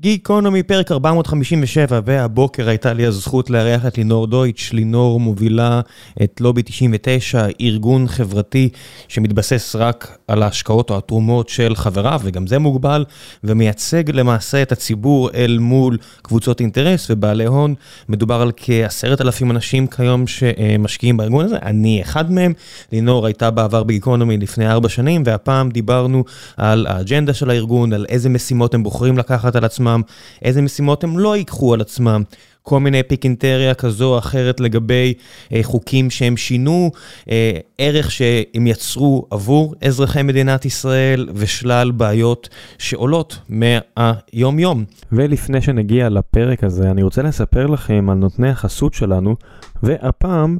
[0.00, 4.72] גיקונומי פרק 457, והבוקר הייתה לי הזכות לארח את לינור דויטש.
[4.72, 5.80] לינור מובילה
[6.22, 8.68] את לובי 99, ארגון חברתי
[9.08, 13.04] שמתבסס רק על ההשקעות או התרומות של חבריו, וגם זה מוגבל,
[13.44, 17.74] ומייצג למעשה את הציבור אל מול קבוצות אינטרס ובעלי הון.
[18.08, 22.52] מדובר על כעשרת אלפים אנשים כיום שמשקיעים בארגון הזה, אני אחד מהם.
[22.92, 26.24] לינור הייתה בעבר בגיקונומי לפני ארבע שנים, והפעם דיברנו
[26.56, 29.85] על האג'נדה של הארגון, על איזה משימות הם בוחרים לקחת על עצמם.
[29.86, 30.00] עצמם,
[30.42, 32.22] איזה משימות הם לא ייקחו על עצמם,
[32.62, 35.14] כל מיני פיקינטריה כזו או אחרת לגבי
[35.52, 36.90] אה, חוקים שהם שינו,
[37.30, 44.84] אה, ערך שהם יצרו עבור אזרחי מדינת ישראל ושלל בעיות שעולות מהיום-יום.
[45.12, 49.36] ולפני שנגיע לפרק הזה, אני רוצה לספר לכם על נותני החסות שלנו,
[49.82, 50.58] והפעם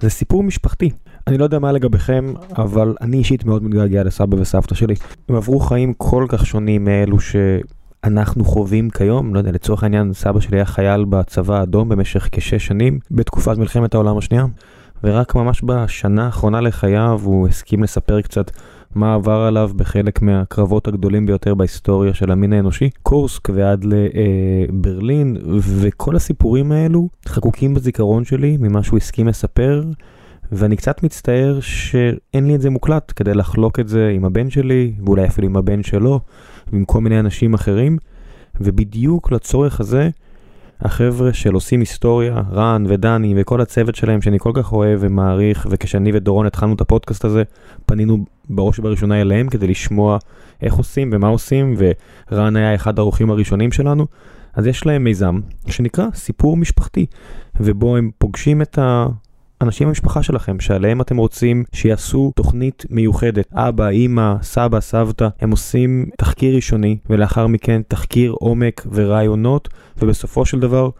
[0.00, 0.90] זה סיפור משפחתי.
[1.26, 4.94] אני לא יודע מה לגביכם, אבל אני אישית מאוד מתגעגע לסבא וסבתא שלי.
[5.28, 7.36] הם עברו חיים כל כך שונים מאלו ש...
[8.04, 12.66] אנחנו חווים כיום, לא יודע, לצורך העניין סבא שלי היה חייל בצבא האדום במשך כשש
[12.66, 14.44] שנים בתקופת מלחמת העולם השנייה,
[15.04, 18.50] ורק ממש בשנה האחרונה לחייו הוא הסכים לספר קצת
[18.94, 26.16] מה עבר עליו בחלק מהקרבות הגדולים ביותר בהיסטוריה של המין האנושי, קורסק ועד לברלין, וכל
[26.16, 29.84] הסיפורים האלו חקוקים בזיכרון שלי ממה שהוא הסכים לספר.
[30.52, 34.92] ואני קצת מצטער שאין לי את זה מוקלט כדי לחלוק את זה עם הבן שלי,
[35.06, 36.20] ואולי אפילו עם הבן שלו,
[36.72, 37.98] ועם כל מיני אנשים אחרים,
[38.60, 40.10] ובדיוק לצורך הזה,
[40.80, 46.10] החבר'ה של עושים היסטוריה, רן ודני וכל הצוות שלהם שאני כל כך אוהב ומעריך, וכשאני
[46.14, 47.42] ודורון התחלנו את הפודקאסט הזה,
[47.86, 50.18] פנינו בראש ובראשונה אליהם כדי לשמוע
[50.62, 51.74] איך עושים ומה עושים,
[52.30, 54.06] ורן היה אחד האורחים הראשונים שלנו.
[54.54, 57.06] אז יש להם מיזם שנקרא סיפור משפחתי,
[57.60, 59.06] ובו הם פוגשים את ה...
[59.62, 63.46] אנשים במשפחה שלכם שעליהם אתם רוצים שיעשו תוכנית מיוחדת.
[63.52, 69.68] אבא, אמא, סבא, סבתא, הם עושים תחקיר ראשוני ולאחר מכן תחקיר עומק ורעיונות
[70.02, 70.90] ובסופו של דבר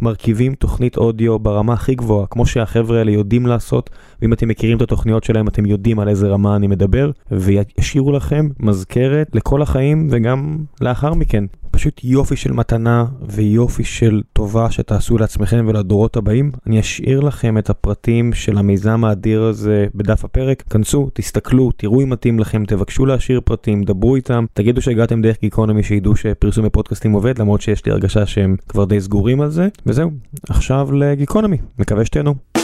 [0.00, 3.90] מרכיבים תוכנית אודיו ברמה הכי גבוהה, כמו שהחבר'ה האלה יודעים לעשות,
[4.22, 8.48] ואם אתם מכירים את התוכניות שלהם אתם יודעים על איזה רמה אני מדבר, וישאירו לכם
[8.60, 11.44] מזכרת לכל החיים וגם לאחר מכן.
[11.82, 16.52] פשוט יופי של מתנה ויופי של טובה שתעשו לעצמכם ולדורות הבאים.
[16.66, 20.62] אני אשאיר לכם את הפרטים של המיזם האדיר הזה בדף הפרק.
[20.62, 25.82] כנסו, תסתכלו, תראו אם מתאים לכם, תבקשו להשאיר פרטים, דברו איתם, תגידו שהגעתם דרך גיקונומי
[25.82, 29.68] שידעו שפרסום בפודקאסטים עובד, למרות שיש לי הרגשה שהם כבר די סגורים על זה.
[29.86, 30.10] וזהו,
[30.48, 32.61] עכשיו לגיקונומי, מקווה שתהנו.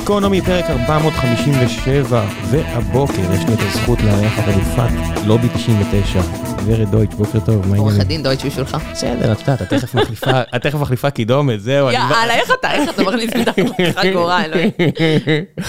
[0.00, 6.20] גיקונומי פרק 457, והבוקר יש לי את הזכות לארח את אלופת לובי 99,
[6.56, 7.78] גברת דויטש, בוקר טוב, מה העניינים?
[7.82, 8.76] עורך הדין דויטש בשבילך.
[8.92, 11.90] בסדר, את יודעת, את תכף מחליפה קידומת, זהו.
[11.90, 13.48] יאללה, איך אתה, איך אתה מכניס לי את
[13.96, 14.70] החגורה, אלוהים.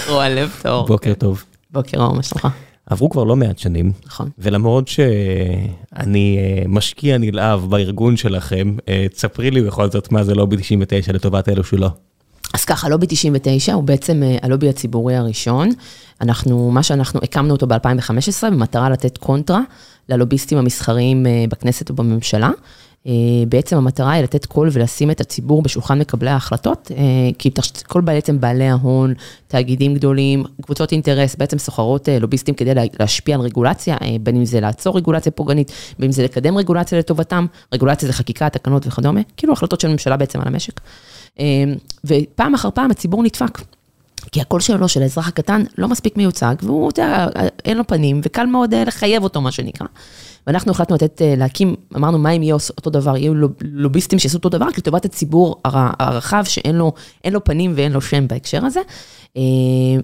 [0.08, 0.86] רוע לב טוב.
[0.88, 1.44] בוקר טוב.
[1.70, 2.48] בוקר אור, מה שלומך?
[2.86, 4.28] עברו כבר לא מעט שנים, נכון.
[4.38, 10.56] ולמרות שאני אה, משקיע נלהב בארגון שלכם, אה, תספרי לי בכל זאת מה זה לובי
[10.56, 11.88] 99 לטובת אלו שלא.
[12.52, 15.68] אז ככה, לובי 99 הוא בעצם אה, הלובי הציבורי הראשון.
[16.20, 19.60] אנחנו, מה שאנחנו, הקמנו אותו ב-2015 במטרה לתת קונטרה
[20.08, 22.50] ללוביסטים המסחריים בכנסת ובממשלה.
[23.48, 26.90] בעצם המטרה היא לתת קול ולשים את הציבור בשולחן מקבלי ההחלטות,
[27.38, 27.50] כי
[27.86, 29.14] כל בעצם בעלי ההון,
[29.48, 34.96] תאגידים גדולים, קבוצות אינטרס, בעצם סוחרות לוביסטים כדי להשפיע על רגולציה, בין אם זה לעצור
[34.96, 39.80] רגולציה פוגענית, בין אם זה לקדם רגולציה לטובתם, רגולציה זה חקיקה, תקנות וכדומה, כאילו החלטות
[39.80, 40.80] של ממשלה בעצם על המשק.
[42.04, 43.58] ופעם אחר פעם הציבור נדפק.
[44.32, 47.28] כי הקול שלו, של האזרח הקטן, לא מספיק מיוצג, והוא, אתה יודע,
[47.64, 49.86] אין לו פנים, וקל מאוד לחייב אותו, מה שנקרא.
[50.46, 54.66] ואנחנו החלטנו לתת, להקים, אמרנו, מה אם יהיה אותו דבר, יהיו לוביסטים שיעשו אותו דבר,
[54.78, 56.92] לטובת הציבור הרחב, שאין לו,
[57.32, 58.80] לו פנים ואין לו שם בהקשר הזה.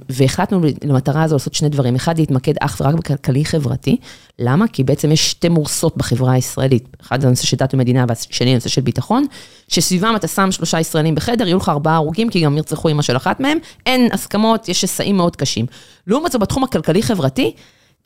[0.09, 3.97] והחלטנו למטרה הזו לעשות שני דברים, אחד להתמקד אך ורק בכלכלי חברתי,
[4.39, 4.69] למה?
[4.69, 8.69] כי בעצם יש שתי מורסות בחברה הישראלית, אחד זה הנושא של דת ומדינה והשני הנושא
[8.69, 9.27] של ביטחון,
[9.69, 13.17] שסביבם אתה שם שלושה ישראלים בחדר, יהיו לך ארבעה הרוגים, כי גם ירצחו אמא של
[13.17, 15.67] אחת מהם, אין הסכמות, יש שסעים מאוד קשים.
[16.07, 17.53] לעומת זאת, בתחום הכלכלי-חברתי,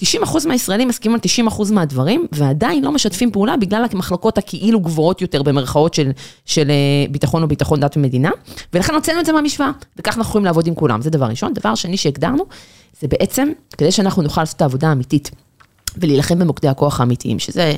[0.02, 0.04] 90%
[0.48, 5.94] מהישראלים מסכימים על 90% מהדברים, ועדיין לא משתפים פעולה בגלל המחלוקות הכאילו גבוהות יותר במרכאות
[5.94, 6.10] של,
[6.46, 6.70] של
[7.10, 8.30] ביטחון או ביטחון דת ומדינה,
[8.72, 11.54] ולכן הוצאנו את זה מהמשוואה, וכך אנחנו יכולים לעבוד עם כולם, זה דבר ראשון.
[11.54, 12.44] דבר שני שהגדרנו,
[13.00, 13.48] זה בעצם
[13.78, 15.30] כדי שאנחנו נוכל לעשות את העבודה האמיתית,
[15.96, 17.72] ולהילחם במוקדי הכוח האמיתיים, שזה...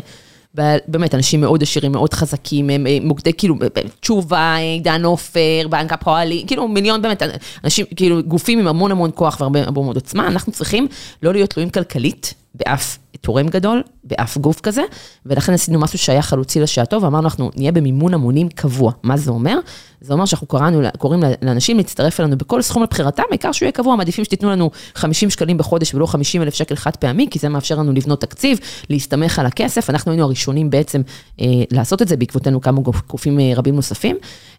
[0.88, 3.54] באמת, אנשים מאוד עשירים, מאוד חזקים, הם מוקדי, כאילו,
[4.00, 7.22] תשובה, עידן עופר, בנק הפועלי, כאילו מיליון באמת,
[7.64, 10.88] אנשים, כאילו, גופים עם המון המון כוח והרבה מאוד עוצמה, אנחנו צריכים
[11.22, 14.82] לא להיות תלויים כלכלית באף תורם גדול באף גוף כזה,
[15.26, 18.93] ולכן עשינו משהו שהיה חלוצי לשעתו, ואמרנו, אנחנו נהיה במימון המונים קבוע.
[19.03, 19.59] מה זה אומר?
[20.00, 23.97] זה אומר שאנחנו קראנו, קוראים לאנשים להצטרף אלינו בכל סכום לבחירתם, העיקר שהוא יהיה קבוע,
[23.97, 27.79] מעדיפים שתיתנו לנו 50 שקלים בחודש ולא 50 אלף שקל חד פעמי, כי זה מאפשר
[27.79, 28.59] לנו לבנות תקציב,
[28.91, 29.91] להסתמך על הכסף.
[29.91, 31.03] אנחנו היינו הראשונים בעצם
[31.41, 34.17] אה, לעשות את זה, בעקבותינו כמה גופים אה, רבים נוספים.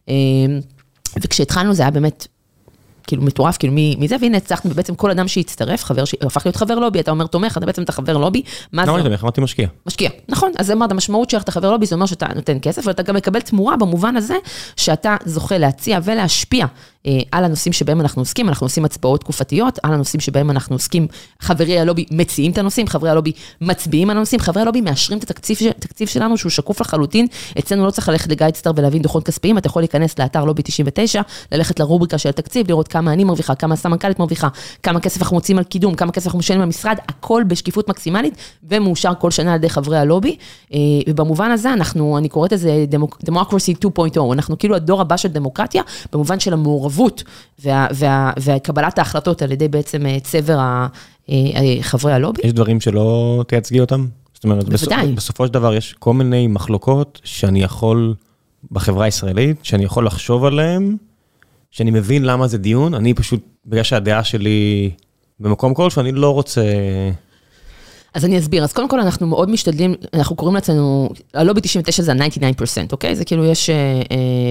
[0.10, 0.14] אה,
[1.22, 2.28] וכשהתחלנו זה היה באמת
[3.08, 6.80] כאילו מטורף, כאילו מי זה, והנה הצלחנו, בעצם כל אדם שהצטרף, חבר, הפך להיות חבר
[6.80, 8.42] לובי, אתה אומר תומך, אתה בעצם אתה חבר לובי,
[8.74, 8.92] מה זה?
[8.92, 9.68] לא, תומך, אמרתי משקיע.
[9.86, 13.04] משקיע, נכון, אז אמרת, המשמעות שלך, אתה חבר לובי, זה אומר שאתה נותן כסף, ואתה
[13.04, 14.36] גם מקבל תמורה במובן הזה,
[14.76, 16.66] שאתה זוכה להציע ולהשפיע
[17.32, 21.08] על הנושאים שבהם אנחנו עוסקים, אנחנו עושים הצבעות תקופתיות, על הנושאים שבהם אנחנו עוסקים,
[21.40, 23.32] חברי הלובי מציעים את הנושאים, חברי הלובי
[23.62, 27.28] מצביעים על הנושאים, חברי הלובי מאשרים את התקציב, התקציב שלנו שהוא שקוף לחלוטין,
[27.60, 31.22] אצלנו לא צריך ללכת לגיידסטאר ולהבין דוחות כספיים, אתה יכול להיכנס לאתר לובי 99,
[31.52, 34.48] ללכת לרובריקה של התקציב, לראות כמה אני מרוויחה, כמה הסמנכ"לית מרוויחה,
[34.84, 39.12] כמה כסף אנחנו מוצאים על קידום, כמה כסף אנחנו משלמים במשרד, הכל בשקיפות מקסימלית ומאושר
[39.20, 40.36] כל שנה על ידי חברי הלובי.
[40.74, 40.80] אה,
[41.10, 42.86] ובמובן הזה אנחנו, אני קוראת לזה
[43.26, 45.82] Democracy 2.0, אנחנו כאילו הדור הבא של דמוקרטיה,
[46.14, 46.95] במובן של המעורבות
[47.64, 50.60] וה, וה, וקבלת ההחלטות על ידי בעצם אה, צבר
[51.30, 51.36] אה,
[51.82, 52.42] חברי הלובי.
[52.44, 54.08] יש דברים שלא תייצגי אותם?
[54.34, 55.12] זאת אומרת, בוודאי.
[55.12, 58.14] בסופו של דבר יש כל מיני מחלוקות שאני יכול,
[58.72, 60.98] בחברה הישראלית, שאני יכול לחשוב עליהן.
[61.72, 64.92] שאני מבין למה זה דיון, אני פשוט, בגלל שהדעה שלי
[65.40, 66.62] במקום כלשהו, אני לא רוצה...
[68.16, 72.12] אז אני אסביר, אז קודם כל אנחנו מאוד משתדלים, אנחנו קוראים לעצמנו, הלובי 99 זה
[72.12, 73.16] ה-99%, אוקיי?
[73.16, 73.76] זה כאילו יש, אה,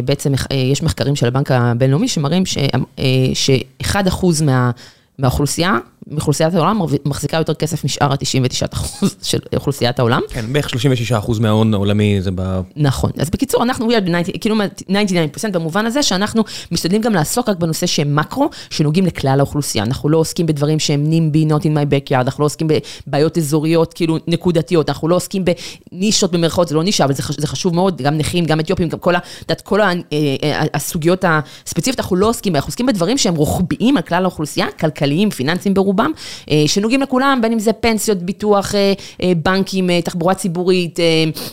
[0.04, 4.70] בעצם, אה, יש מחקרים של הבנק הבינלאומי שמראים ש-1% אה, מה...
[5.18, 10.20] מהאוכלוסייה, מאוכלוסיית העולם מחזיקה יותר כסף משאר ה-99% של אוכלוסיית העולם.
[10.28, 10.68] כן, בערך
[11.10, 12.60] 36% מההון העולמי זה ב...
[12.76, 13.10] נכון.
[13.18, 14.56] אז בקיצור, אנחנו, we are 90, כאילו
[14.90, 19.84] 99% במובן הזה שאנחנו משתדלים גם לעסוק רק בנושא שהם מקרו, שנוגעים לכלל האוכלוסייה.
[19.84, 22.68] אנחנו לא עוסקים בדברים שהם NIMBY, not in my backyard, אנחנו לא עוסקים
[23.06, 25.44] בבעיות אזוריות, כאילו נקודתיות, אנחנו לא עוסקים
[25.92, 28.98] בנישות במרכאות, זה לא נישה, אבל זה, זה חשוב מאוד, גם נכים, גם אתיופים, גם
[28.98, 29.18] כל, ה,
[29.64, 34.22] כל אה, אה, הסוגיות הספציפיות, אנחנו לא עוסקים, אנחנו עוסקים בדברים שהם רוחביים על כלל
[34.22, 34.66] האוכלוסייה,
[35.04, 36.10] כלכליים, פיננסיים ברובם,
[36.50, 38.92] אה, שנוגעים לכולם, בין אם זה פנסיות, ביטוח, אה,
[39.22, 40.98] אה, בנקים, תחבורה ציבורית,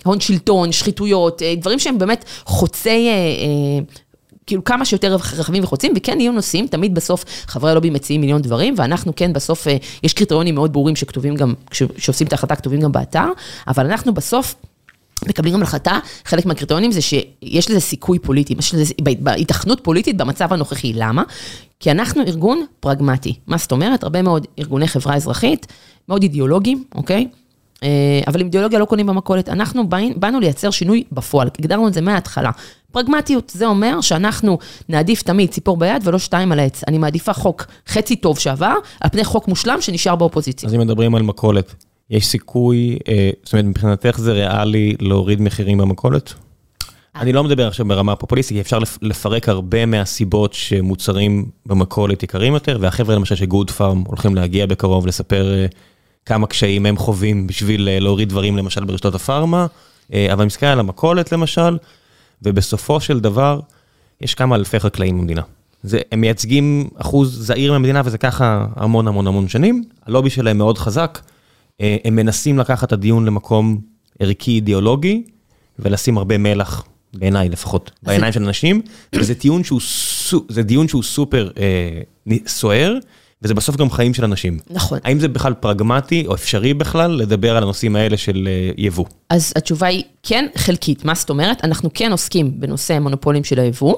[0.06, 3.10] הון שלטון, שחיתויות, דברים שהם באמת חוצי...
[4.48, 8.74] כאילו כמה שיותר רחבים וחוצים, וכן יהיו נושאים, תמיד בסוף חברי הלובי מציעים מיליון דברים,
[8.78, 9.68] ואנחנו כן בסוף,
[10.04, 11.54] יש קריטריונים מאוד ברורים שכתובים גם,
[11.98, 13.28] שעושים את ההחלטה, כתובים גם באתר,
[13.68, 14.56] אבל אנחנו בסוף...
[15.28, 18.94] מקבלים גם החלטה, חלק מהקריטריונים זה שיש לזה סיכוי פוליטי, יש לזה
[19.38, 20.94] התכנות פוליטית במצב הנוכחי.
[20.94, 21.24] למה?
[21.80, 23.36] כי אנחנו ארגון פרגמטי.
[23.48, 24.04] מה זאת אומרת?
[24.04, 25.68] הרבה מאוד ארגוני חברה אזרחית,
[26.10, 27.28] מאוד אידיאולוגיים, אוקיי?
[27.84, 29.50] אה, אבל עם אידיאולוגיה לא קונים במכולת.
[29.50, 29.84] אנחנו
[30.16, 32.52] באנו לייצר שינוי בפועל, הגדרנו את זה מההתחלה.
[32.92, 34.58] פרגמטיות, זה אומר שאנחנו
[34.90, 36.82] נעדיף תמיד ציפור ביד ולא שתיים על העץ.
[36.88, 40.70] אני מעדיפה חוק חצי טוב שעבר, על פני חוק מושלם שנשאר באופוזיציה.
[40.70, 41.76] אז אם מדברים על מכולת,
[42.12, 46.34] יש סיכוי, אה, זאת אומרת, מבחינתך זה ריאלי להוריד מחירים במכולת?
[47.16, 53.16] אני לא מדבר עכשיו ברמה פופוליסטית, אפשר לפרק הרבה מהסיבות שמוצרים במכולת יקרים יותר, והחבר'ה
[53.16, 55.66] למשל של גוד פארם הולכים להגיע בקרוב לספר אה,
[56.26, 59.66] כמה קשיים הם חווים בשביל אה, להוריד דברים למשל ברשתות הפארמה,
[60.34, 61.78] אבל מסתכל על המכולת למשל,
[62.42, 63.60] ובסופו של דבר
[64.22, 65.42] יש כמה אלפי חקלאים במדינה.
[65.84, 70.78] זה, הם מייצגים אחוז זעיר מהמדינה וזה ככה המון המון המון שנים, הלובי שלהם מאוד
[70.78, 71.20] חזק.
[71.82, 73.82] אה, הם מנסים לקחת את הדיון למקום
[74.20, 75.24] ערכי אידיאולוגי,
[75.80, 76.84] ולשים הרבה מלח,
[77.14, 78.82] בעיניי לפחות, בעיניים של אנשים,
[79.16, 79.82] וזה טיעון שהוא,
[80.50, 82.98] זה דיון שהוא סופר אה, סוער,
[83.42, 84.60] וזה בסוף גם חיים של אנשים.
[84.70, 85.00] נכון.
[85.04, 89.06] האם זה בכלל פרגמטי או אפשרי בכלל לדבר על הנושאים האלה של אה, יבוא?
[89.30, 91.64] אז התשובה היא כן חלקית, מה זאת אומרת?
[91.64, 93.96] אנחנו כן עוסקים בנושא המונופולים של היבוא.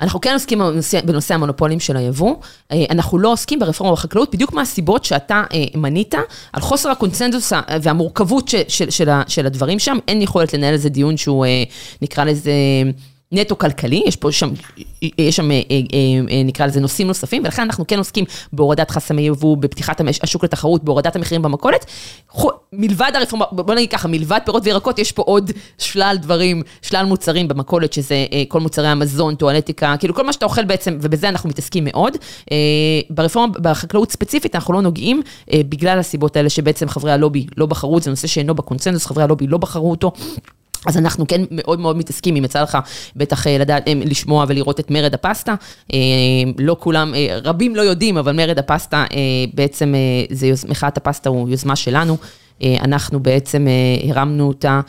[0.00, 2.34] אנחנו כן עוסקים בנושא, בנושא המונופולים של היבוא,
[2.72, 6.14] אה, אנחנו לא עוסקים ברפורמה בחקלאות, בדיוק מהסיבות שאתה אה, מנית,
[6.52, 7.52] על חוסר הקונצנזוס
[7.82, 11.62] והמורכבות של, של, של, של הדברים שם, אין יכולת לנהל איזה דיון שהוא, אה,
[12.02, 12.52] נקרא לזה...
[13.32, 14.50] נטו כלכלי, יש פה שם,
[15.18, 15.78] יש שם, אה, אה,
[16.30, 20.84] אה, נקרא לזה נושאים נוספים, ולכן אנחנו כן עוסקים בהורדת חסמי יבוא, בפתיחת השוק לתחרות,
[20.84, 21.86] בהורדת המחירים במכולת.
[22.72, 27.48] מלבד הרפורמה, בוא נגיד ככה, מלבד פירות וירקות, יש פה עוד שלל דברים, שלל מוצרים
[27.48, 31.84] במכולת, שזה כל מוצרי המזון, טואלטיקה, כאילו כל מה שאתה אוכל בעצם, ובזה אנחנו מתעסקים
[31.84, 32.16] מאוד.
[33.10, 35.22] ברפורמה, בחקלאות ספציפית, אנחנו לא נוגעים,
[35.54, 39.58] בגלל הסיבות האלה שבעצם חברי הלובי לא בחרו, זה נושא שאינו בקונצנזוס, חברי הלובי לא
[39.58, 40.12] בחרו אותו.
[40.86, 42.78] אז אנחנו כן מאוד מאוד מתעסקים, אם יצא לך
[43.16, 45.54] בטח אה, לדעת, אה, לשמוע ולראות את מרד הפסטה.
[45.92, 45.98] אה,
[46.58, 49.04] לא כולם, רבים לא יודעים, אבל מרד הפסטה
[49.54, 49.94] בעצם,
[50.30, 52.16] זה יוז, מחאת הפסטה הוא יוזמה שלנו.
[52.80, 53.66] אנחנו בעצם
[54.08, 54.80] הרמנו אותה,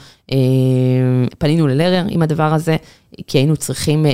[1.38, 2.76] פנינו ללרר עם הדבר הזה,
[3.28, 4.06] כי היינו צריכים,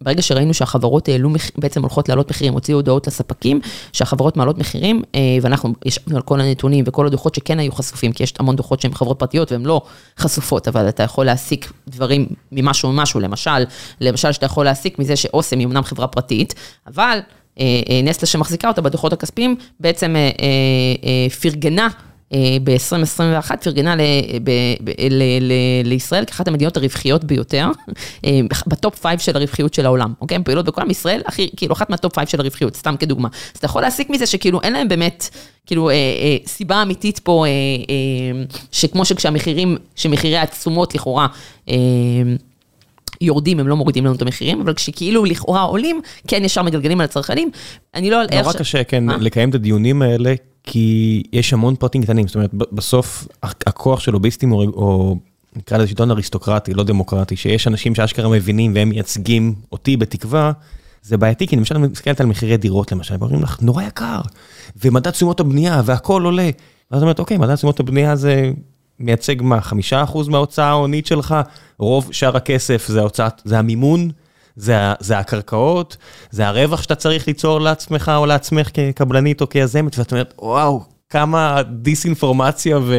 [0.00, 3.60] ברגע שראינו שהחברות העלו, בעצם הולכות לעלות מחירים, הוציאו הודעות לספקים,
[3.92, 5.02] שהחברות מעלות מחירים,
[5.42, 8.94] ואנחנו ישבנו על כל הנתונים וכל הדוחות שכן היו חשופים, כי יש המון דוחות שהן
[8.94, 9.82] חברות פרטיות והן לא
[10.18, 13.64] חשופות, אבל אתה יכול להסיק דברים ממשהו ממשהו, למשל,
[14.00, 16.54] למשל שאתה יכול להסיק מזה שאוסם היא אמנם חברה פרטית,
[16.86, 17.18] אבל
[18.04, 20.16] נסטלה שמחזיקה אותה בדוחות הכספיים, בעצם
[21.40, 21.88] פרגנה.
[22.64, 23.94] ב-2021 פרגנה
[25.84, 27.68] לישראל כאחת המדינות הרווחיות ביותר,
[28.66, 30.34] ב top 5 של הרווחיות של העולם, אוקיי?
[30.34, 33.28] הן פעילות בכל עם ישראל, הכי, כאילו, אחת מה top 5 של הרווחיות, סתם כדוגמה.
[33.32, 35.28] אז אתה יכול להסיק מזה שכאילו אין להם באמת,
[35.66, 35.90] כאילו,
[36.46, 37.44] סיבה אמיתית פה,
[38.72, 41.26] שכמו שכשהמחירים, שמחירי התשומות לכאורה,
[43.20, 47.04] יורדים, הם לא מורידים לנו את המחירים, אבל כשכאילו לכאורה עולים, כן ישר מגלגלים על
[47.04, 47.50] הצרכנים.
[47.94, 48.18] אני לא...
[48.42, 50.34] נורא קשה, כן, לקיים את הדיונים האלה,
[50.64, 55.16] כי יש המון פרטים קטנים, זאת אומרת, בסוף הכוח של לוביסטים, או
[55.56, 60.52] נקרא לזה שלטון אריסטוקרטי, לא דמוקרטי, שיש אנשים שאשכרה מבינים והם מייצגים אותי בתקווה,
[61.02, 64.20] זה בעייתי, כי למשל, אני מסתכלת על מחירי דירות למשל, ואומרים לך, נורא יקר,
[64.84, 66.50] ומדד תשומות הבנייה, והכל עולה.
[66.90, 68.50] ואז אומרת, אוקיי, מדד תשומות הבנייה זה
[68.98, 71.34] מייצג מה, חמישה אחוז מההוצאה ההונית שלך?
[71.78, 74.10] רוב שאר הכסף זה ההוצאת, זה המימון,
[74.56, 75.96] זה, זה הקרקעות,
[76.30, 80.80] זה הרווח שאתה צריך ליצור לעצמך או לעצמך כקבלנית או כיזמת, ואת אומרת, וואו,
[81.10, 82.94] כמה דיסאינפורמציה ו...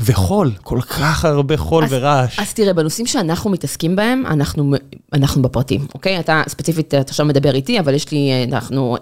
[0.00, 2.38] וחול, כל כך הרבה חול אז, ורעש.
[2.38, 4.72] אז תראה, בנושאים שאנחנו מתעסקים בהם, אנחנו,
[5.12, 6.20] אנחנו בפרטים, אוקיי?
[6.20, 8.96] אתה ספציפית, אתה עכשיו מדבר איתי, אבל יש לי, אנחנו...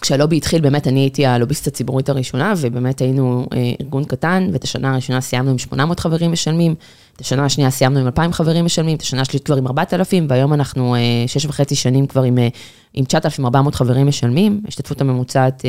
[0.00, 3.46] כשהלובי התחיל, באמת אני הייתי הלוביסט הציבורית הראשונה, ובאמת היינו
[3.80, 6.74] ארגון קטן, ואת השנה הראשונה סיימנו עם 800 חברים משלמים,
[7.16, 10.52] את השנה השנייה סיימנו עם 2,000 חברים משלמים, את השנה השלישית כבר עם 4,000, והיום
[10.52, 10.96] אנחנו
[11.26, 12.38] שש וחצי שנים כבר עם,
[12.94, 15.62] עם 9,400 חברים משלמים, השתתפות הממוצעת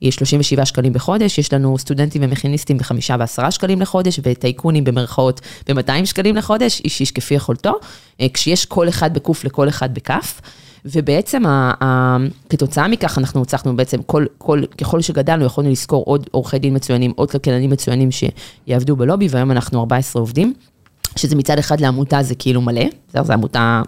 [0.00, 6.06] היא 37 שקלים בחודש, יש לנו סטודנטים ומכיניסטים בחמישה ועשרה שקלים לחודש, וטייקונים במרכאות ב-200
[6.06, 7.72] שקלים לחודש, איש איש כפי יכולתו,
[8.34, 10.40] כשיש כל אחד בקוף לכל אחד בכף.
[10.84, 11.42] ובעצם
[12.48, 17.12] כתוצאה מכך אנחנו הצלחנו בעצם, כל, כל, ככל שגדלנו יכולנו לשכור עוד עורכי דין מצוינים,
[17.16, 20.54] עוד כלכלנים מצוינים שיעבדו בלובי, והיום אנחנו 14 עובדים,
[21.16, 23.82] שזה מצד אחד לעמותה זה כאילו מלא, זו עמותה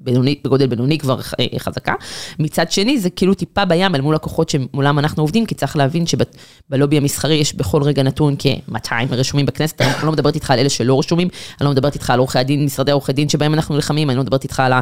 [0.00, 1.20] בינוני, בגודל בינוני כבר
[1.58, 1.94] חזקה.
[2.38, 6.04] מצד שני, זה כאילו טיפה בים אל מול לקוחות שמולם אנחנו עובדים, כי צריך להבין
[6.06, 10.68] שבלובי המסחרי יש בכל רגע נתון כ-200 רשומים בכנסת, אני לא מדברת איתך על אלה
[10.68, 11.28] שלא רשומים,
[11.60, 14.22] אני לא מדברת איתך על עורכי הדין, משרדי עורכי דין שבהם אנחנו נלחמים, אני לא
[14.22, 14.72] מדברת איתך על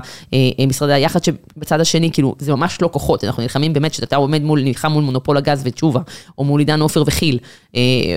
[0.68, 4.62] משרדי היחד שבצד השני, כאילו, זה ממש לא כוחות, אנחנו נלחמים באמת שאתה עומד מול,
[4.62, 6.00] נלחם מול מונופול הגז ותשובה,
[6.38, 7.38] או מול עידן עופר וכי"ל,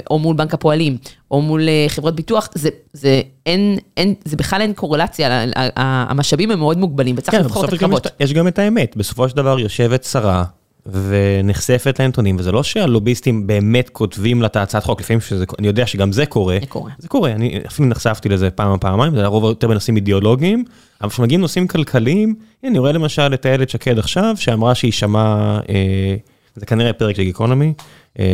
[0.09, 0.97] או מול בנק הפועלים,
[1.31, 5.45] או מול חברות ביטוח, זה, זה, אין, אין, זה בכלל אין קורלציה,
[5.75, 8.07] המשאבים הם מאוד מוגבלים, וצריך כן, לבחור את הקרבות.
[8.19, 10.43] יש גם את האמת, בסופו של דבר יושבת שרה
[10.85, 15.87] ונחשפת לנתונים, וזה לא שהלוביסטים באמת כותבים לה את ההצעת חוק, לפעמים שזה, אני יודע
[15.87, 16.57] שגם זה קורה.
[16.61, 16.91] זה קורה.
[16.97, 20.63] זה קורה, אני אפילו נחשפתי לזה פעם או פעמיים, זה הרוב יותר בנושאים אידיאולוגיים,
[21.01, 26.15] אבל כשמגיעים נושאים כלכליים, אני רואה למשל את איילת שקד עכשיו, שאמרה שהיא שמעה, אה,
[26.55, 27.73] זה כנראה פרק של גיקונומי,
[28.19, 28.25] אה,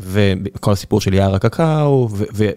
[0.00, 2.08] וכל הסיפור של יער הקקאו,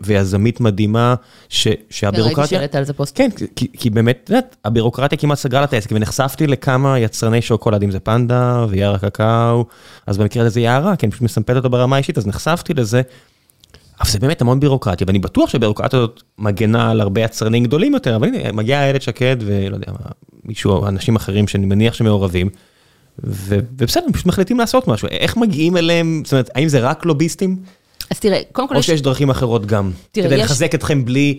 [0.01, 1.15] ויזמית מדהימה,
[1.49, 2.23] שהבירוקרטיה...
[2.37, 3.17] ראיתי שהראית על זה פוסט.
[3.17, 7.83] כן, כי באמת, את יודעת, הבירוקרטיה כמעט סגרה לה את העסק, ונחשפתי לכמה יצרני שוקולד,
[7.83, 9.65] אם זה פנדה ויער הקקאו,
[10.07, 13.01] אז במקרה הזה זה יערה, כי אני פשוט מסמפת אותו ברמה האישית, אז נחשפתי לזה.
[14.01, 18.15] אבל זה באמת המון בירוקרטיה, ואני בטוח שהבירוקרטיה הזאת מגנה על הרבה יצרנים גדולים יותר,
[18.15, 20.09] אבל הנה, מגיעה איילת שקד ולא יודע מה,
[20.45, 22.49] מישהו, אנשים אחרים שאני מניח שמעורבים.
[23.19, 25.07] ובסדר, פשוט מחליטים לעשות משהו.
[25.11, 27.57] איך מגיעים אליהם, זאת אומרת, האם זה רק לוביסטים?
[28.09, 28.77] אז תראה, קודם כל יש...
[28.77, 29.91] או שיש דרכים אחרות גם.
[30.11, 30.41] תראה, כדי יש...
[30.41, 31.37] לחזק אתכם בלי...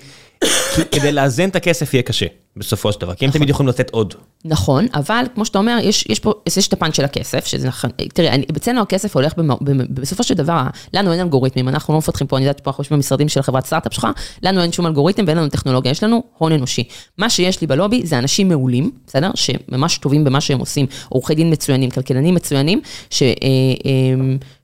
[0.92, 2.26] כדי לאזן את הכסף יהיה קשה,
[2.56, 4.14] בסופו של דבר, כי הם תמיד יכולים לתת עוד.
[4.44, 7.90] נכון, אבל כמו שאתה אומר, יש, יש פה, יש את הפן של הכסף, שזה נכון,
[8.14, 9.48] תראה, אצלנו הכסף הולך, במ,
[9.90, 10.62] בסופו של דבר,
[10.94, 13.66] לנו אין אלגוריתמים, אנחנו לא מפתחים פה, אני יודעת, פה אנחנו יושבים במשרדים של חברת
[13.66, 14.06] סטארט-אפ שלך,
[14.42, 16.84] לנו אין שום אלגוריתם ואין לנו טכנולוגיה, יש לנו הון אנושי.
[17.18, 19.30] מה שיש לי בלובי זה אנשים מעולים, בסדר?
[19.34, 22.80] שממש טובים במה שהם עושים, עורכי דין מצוינים, כלכלנים מצוינים,
[23.10, 23.22] ש,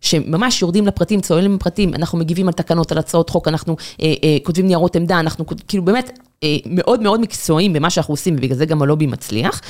[0.01, 3.77] שממש יורדים לפרטים, צוללים לפרטים, אנחנו מגיבים על תקנות, על הצעות חוק, אנחנו
[4.43, 6.19] כותבים ניירות עמדה, אנחנו כאילו באמת
[6.67, 9.61] מאוד מאוד מקצועיים במה שאנחנו עושים, ובגלל זה גם הלובי מצליח.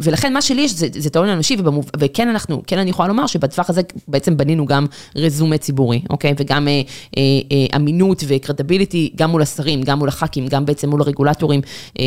[0.00, 1.90] ולכן מה שלי יש זה, זה טעון אנושי, ובמוב...
[1.98, 4.86] וכן אנחנו, כן אני יכולה לומר שבטווח הזה בעצם בנינו גם
[5.16, 6.34] רזומה ציבורי, אוקיי?
[6.36, 6.72] וגם אה,
[7.16, 11.60] אה, אה, אמינות ו credibility, גם מול השרים, גם מול הח"כים, גם בעצם מול הרגולטורים
[11.98, 12.04] אה,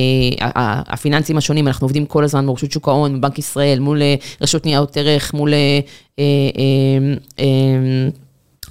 [0.87, 4.01] הפיננסיים השונים, אנחנו עובדים כל הזמן מול רשות שוק ההון, בנק ישראל, מול
[4.41, 5.53] רשות ניירות ערך, מול...
[5.53, 5.79] אה,
[6.19, 6.23] אה,
[7.39, 8.09] אה,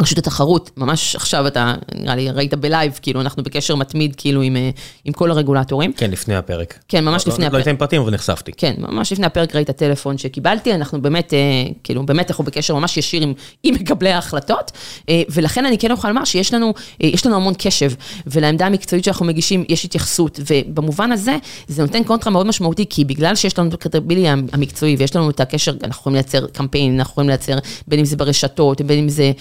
[0.01, 4.43] רשות התחרות, ממש עכשיו אתה, נראה לי, ראית ב live, כאילו, אנחנו בקשר מתמיד, כאילו,
[4.43, 4.71] עם, אה,
[5.05, 5.93] עם כל הרגולטורים.
[5.93, 6.79] כן, לפני הפרק.
[6.89, 7.67] כן, ממש לא, לפני לא, הפרק.
[7.67, 8.53] לא אתן פרטים, אבל נחשפתי.
[8.57, 11.39] כן, ממש לפני הפרק ראית טלפון שקיבלתי, אנחנו באמת, אה,
[11.85, 13.33] כאילו, באמת אנחנו בקשר ממש ישיר עם,
[13.63, 14.71] עם מקבלי ההחלטות,
[15.09, 17.93] אה, ולכן אני כן אוכל לומר שיש לנו, יש לנו המון קשב,
[18.27, 21.37] ולעמדה המקצועית שאנחנו מגישים יש התייחסות, ובמובן הזה,
[21.69, 25.41] זה נותן קונטרה מאוד משמעותי, כי בגלל שיש לנו את הקרדיבילי המקצועי, ויש לנו את
[25.41, 29.33] הקשר, אנחנו יכולים לייצר קמפיין, אנחנו יכולים לייצר, בין אם זה ברשתות, בין אם זה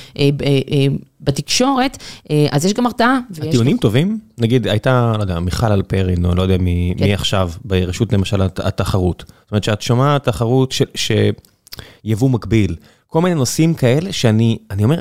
[1.22, 1.98] בתקשורת,
[2.32, 3.20] אה, אז יש גם הרתעה.
[3.48, 4.20] הטיעונים טובים?
[4.38, 7.06] נגיד, הייתה, לא יודע, מיכל אלפרין, או לא יודע מי כן.
[7.06, 9.24] מי עכשיו, ברשות למשל הת- התחרות.
[9.42, 12.76] זאת אומרת שאת שומעת תחרות שיבוא מקביל,
[13.08, 15.00] כל מיני נושאים כאלה שאני אני אומר,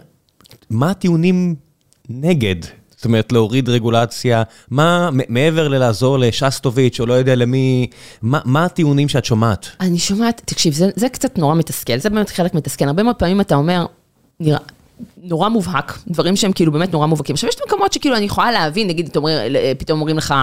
[0.71, 1.55] מה הטיעונים
[2.09, 2.57] נגד?
[2.97, 7.87] זאת אומרת, להוריד רגולציה, מה, מעבר ללעזור לשסטוביץ', או לא יודע למי,
[8.23, 9.67] מה מה הטיעונים שאת שומעת?
[9.81, 12.85] אני שומעת, תקשיב, זה, זה קצת נורא מתסכל, זה באמת חלק מתסכל.
[12.85, 13.87] הרבה מאוד פעמים אתה אומר,
[14.41, 14.59] נראה,
[15.23, 17.35] נורא מובהק, דברים שהם כאילו באמת נורא מובהקים.
[17.35, 19.39] עכשיו, יש מקומות שכאילו אני יכולה להבין, נגיד, אומר,
[19.79, 20.35] פתאום אומרים לך,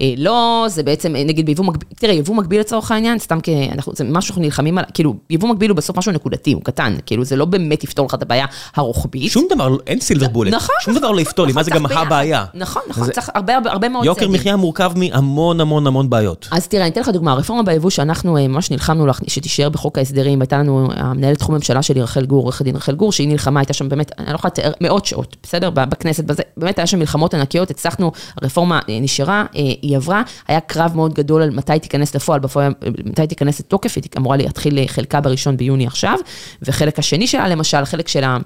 [0.00, 3.68] אה, לא, זה בעצם, אה, נגיד ביבוא מקביל, תראה, יבוא מקביל לצורך העניין, סתם כי
[3.72, 6.96] אנחנו, זה משהו שאנחנו נלחמים על, כאילו, יבוא מקביל הוא בסוף משהו נקודתי, הוא קטן,
[7.06, 9.30] כאילו, זה לא באמת יפתור לך את הבעיה הרוחבית.
[9.32, 10.54] שום דבר, אין סילבר בולט.
[10.54, 11.86] נכון, שום דבר לא יפתור לי, מה זה גם.
[11.86, 12.44] הבעיה?
[12.54, 14.34] נכון, נכון, צריך הרבה, מאוד יוקר צעדים.
[14.34, 16.48] מחיה מורכב מהמון המון המון בעיות.
[16.52, 20.40] אז תראה, אני אתן לך דוגמה, הרפורמה ביבוא שאנחנו ממש נלחמנו לך- שתישאר בחוק ההסדרים,
[20.40, 23.72] הייתה לנו המנהלת תחום ממשלה שלי, רחל גור, עורכת דין רחל גור, שהיא נלחמה, הייתה
[23.72, 25.70] שם באמת, אני לא יכולה לתאר, מאות שעות, בסדר?
[25.70, 30.60] בכנסת, בזה, באמת היה שם מלחמות ענקיות, הצלחנו, הרפורמה אה, נשארה, אה, היא עברה, היה
[30.60, 34.84] קרב מאוד גדול על מתי תיכנס לפועל, בפועל, מתי תיכנס לתוקף, היא אמורה להתחיל אה,
[34.86, 36.18] חלקה בראשון ביוני עכשיו,
[36.62, 38.38] וחלק השני שלה, למשל, חלק שלה...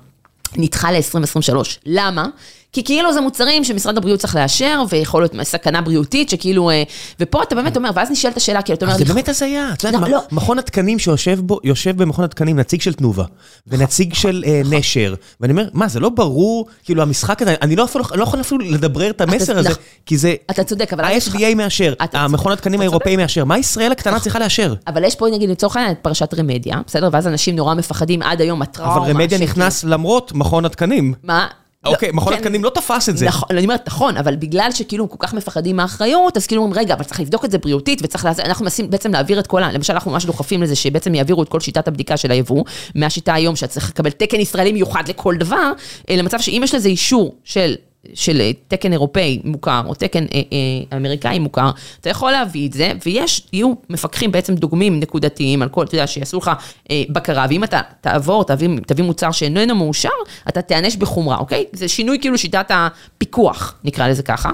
[0.57, 1.57] נדחה ל-2023.
[1.87, 2.27] למה?
[2.75, 6.71] כי כאילו זה מוצרים שמשרד הבריאות צריך לאשר, ויכול להיות סכנה בריאותית, שכאילו...
[6.71, 6.83] אה,
[7.21, 8.99] ופה אתה באמת אומר, ואז נשאלת השאלה, כאילו, אתה אומר...
[8.99, 10.19] זה באמת הזיה, את יודעת, לא, לא.
[10.33, 13.25] מכון התקנים שיושב בו, יושב במכון התקנים נציג של תנובה,
[13.67, 17.87] ונציג של אה, נשר, ואני אומר, מה, זה לא ברור, כאילו המשחק הזה, אני לא
[18.15, 19.71] לא יכול אפילו לדברר את המסר הזה,
[20.07, 21.05] כי זה, אתה צודק, אבל...
[21.05, 24.75] ה-FDA מאשר, המכון התקנים האירופאי מאשר, מה ישראל הקטנה צריכה לאשר?
[24.87, 27.09] אבל יש פה, נגיד, לצורך העניין, את פרשת רמדיה, בסדר?
[27.13, 28.97] ואז אנשים נורא מפחדים עד היום, הטראומה...
[28.97, 31.15] אבל רמדיה נכנס למרות מכון התקנים.
[31.23, 31.47] מה?
[31.87, 32.39] אוקיי, לא, מכון כן.
[32.39, 33.27] התקנים לא תפס את זה.
[33.27, 36.95] נכון, אני אומרת, נכון, אבל בגלל שכאילו כל כך מפחדים מהאחריות, אז כאילו אומרים, רגע,
[36.95, 38.41] אבל צריך לבדוק את זה בריאותית, וצריך, לעז...
[38.41, 39.73] אנחנו מנסים בעצם להעביר את כל ה...
[39.73, 42.65] למשל, אנחנו ממש דוחפים לזה שבעצם יעבירו את כל שיטת הבדיקה של היבוא,
[42.95, 45.73] מהשיטה היום שאת צריך לקבל תקן ישראלי מיוחד לכל דבר,
[46.11, 47.75] אה, למצב שאם יש לזה אישור של...
[48.15, 51.71] של אה, תקן אירופאי מוכר, או תקן אה, אה, אמריקאי מוכר,
[52.01, 56.07] אתה יכול להביא את זה, ויש, יהיו מפקחים בעצם דוגמים נקודתיים על כל, אתה יודע,
[56.07, 56.51] שיעשו לך
[56.91, 60.09] אה, בקרה, ואם אתה תעבור, תביא, תביא מוצר שאיננו מאושר,
[60.49, 61.65] אתה תיענש בחומרה, אוקיי?
[61.73, 64.51] זה שינוי כאילו שיטת הפיקוח, נקרא לזה ככה.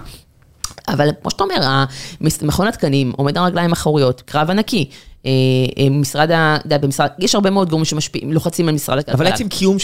[0.89, 1.85] אבל כמו שאתה אומר,
[2.21, 4.91] מכון התקנים עומד על רגליים אחוריות, קרב ענקי.
[5.27, 5.31] אה,
[5.79, 6.57] אה, משרד ה...
[6.57, 9.15] אתה יודע, במשרד, יש הרבה מאוד גורמים שמשפיעים, לוחצים על משרד הכלכלה.
[9.15, 9.77] אבל עצם קיום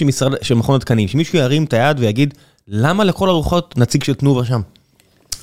[0.43, 2.35] של מכון התקנים, שמישהו ירים את היד ויגיד,
[2.69, 4.61] למה לכל הרוחות נציג של תנובה שם?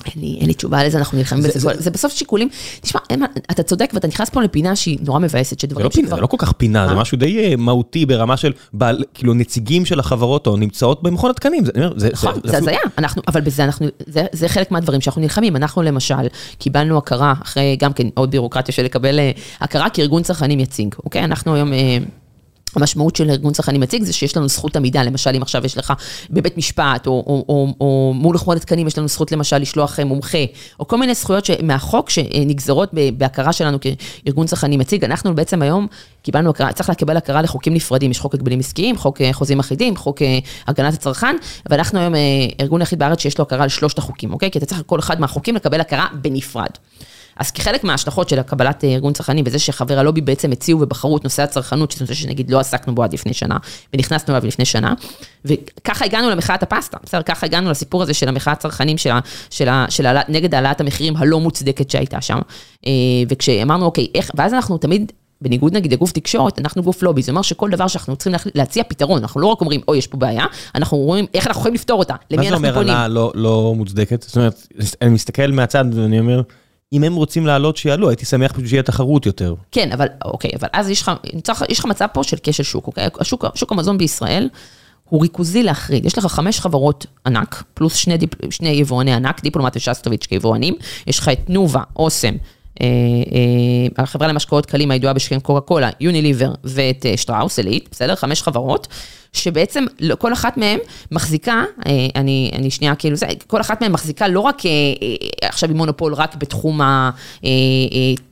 [0.06, 1.58] אין לי, אין לי תשובה לזה, אנחנו נלחמים זה- בזה.
[1.58, 2.48] זה- זה, זה בסוף שיקולים,
[2.80, 6.08] תשמע, אין אתה צודק ואתה נכנס פה לפינה שהיא נורא מבאסת, זה שדברים לא פינה,
[6.08, 7.00] זה לא כל כך פינה, זה מה?
[7.00, 11.64] משהו די אה, מהותי ברמה של, בעל- כאילו נציגים של החברות או נמצאות במכון התקנים,
[11.64, 15.22] זה- זה נכון, זה- זה הזיה, אנחנו, אבל בזה אנחנו, זה, זה חלק מהדברים שאנחנו
[15.22, 15.56] נלחמים.
[15.56, 16.14] אנחנו למשל,
[16.58, 21.24] קיבלנו הכרה, אחרי גם כן עוד בירוקרטיה של לקבל אה, הכרה כארגון צרכנים יציג, אוקיי?
[21.24, 21.72] אנחנו היום...
[22.76, 25.92] המשמעות של ארגון צרכנים מציג זה שיש לנו זכות עמידה, למשל אם עכשיו יש לך
[26.30, 30.04] בבית משפט, או, או, או, או מול מכון התקנים יש לנו זכות למשל לשלוח אה,
[30.04, 30.38] מומחה,
[30.80, 35.04] או כל מיני זכויות מהחוק שנגזרות בהכרה שלנו כארגון צרכנים מציג.
[35.04, 35.86] אנחנו בעצם היום
[36.22, 39.96] קיבלנו הכרה, צריך לקבל הכרה לחוקים נפרדים, יש חוק הגבלים עסקיים, חוק אה, חוזים אחידים,
[39.96, 41.36] חוק אה, הגנת הצרכן,
[41.70, 42.14] ואנחנו היום
[42.60, 44.50] ארגון יחיד בארץ שיש לו הכרה לשלושת החוקים, אוקיי?
[44.50, 46.70] כי אתה צריך כל אחד מהחוקים לקבל הכרה בנפרד.
[47.36, 51.24] אז כחלק מההשלכות של קבלת אה, ארגון צרכנים, בזה שחבר הלובי בעצם הציעו ובחרו את
[51.24, 53.56] נושא הצרכנות, שזה נושא שנגיד לא עסקנו בו עד לפני שנה,
[53.94, 54.94] ונכנסנו אליו לפני שנה,
[55.44, 57.22] וככה הגענו למחאת הפסטה, בסדר?
[57.22, 59.20] ככה הגענו לסיפור הזה של המחאת צרכנים של ה,
[59.50, 62.38] של ה, של ה, נגד העלאת המחירים הלא מוצדקת שהייתה שם.
[62.86, 62.92] אה,
[63.28, 65.12] וכשאמרנו, אוקיי, איך, ואז אנחנו תמיד...
[65.40, 68.82] בניגוד נגיד לגוף תקשורת, אנחנו גוף לובי, זה אומר שכל דבר שאנחנו צריכים להחליט- להציע
[68.88, 70.44] פתרון, אנחנו לא רק אומרים, אוי, יש פה בעיה,
[70.74, 72.94] אנחנו רואים איך אנחנו יכולים לפתור אותה, מה למי זה אנחנו אומר פונים.
[72.94, 74.22] העלאה לא- לא מוצדקת?
[74.22, 74.66] זאת אומרת,
[75.02, 76.42] אני מסתכל מהצד ואני אומר,
[76.94, 79.54] אם הם רוצים לעלות, שיעלו, הייתי שמח פשוט שיהיה תחרות יותר.
[79.72, 81.12] כן, אבל אוקיי, אבל אז יש לך,
[81.68, 83.08] יש לך מצב פה של כשל שוק, אוקיי?
[83.20, 84.48] השוק, שוק המזון בישראל
[85.08, 86.06] הוא ריכוזי להחריד.
[86.06, 90.74] יש לך חמש חברות ענק, פלוס שני, דיפ, שני יבואני ענק, דיפלומט ושסטוביץ' כיבואנים.
[91.06, 92.34] יש לך את תנובה, אוסם,
[92.80, 92.86] אה,
[93.96, 98.14] אה, החברה למשקאות קלים הידועה בשם קוקה קולה, יוניליבר ואת אה, שטראוס, אליט, בסדר?
[98.14, 98.88] חמש חברות,
[99.34, 100.78] שבעצם לא- כל אחת מהן
[101.12, 105.48] מחזיקה, אה, אני, אני שנייה כאילו זה, כל אחת מהן מחזיקה לא רק, אה, אה,
[105.48, 107.10] עכשיו היא מונופול רק בתחום ה...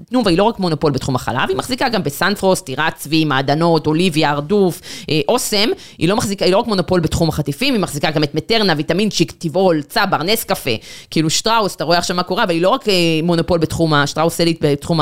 [0.08, 4.30] תנובה היא לא רק מונופול בתחום החלב, היא מחזיקה גם בסנפרוסט, טירת צבי, מעדנות, אוליביה,
[4.30, 8.22] הרדוף, אה, אוסם, היא לא מחזיקה, היא לא רק מונופול בתחום החטיפים, היא מחזיקה גם
[8.22, 10.70] את מטרנה, ויטמינצ'יק, טבעול, צבר, נס קפה,
[11.10, 12.84] כאילו שטראוס, אתה רואה עכשיו מה קורה, אבל היא לא רק
[13.22, 15.00] מונופול בתחום השטראוסלית, בתחום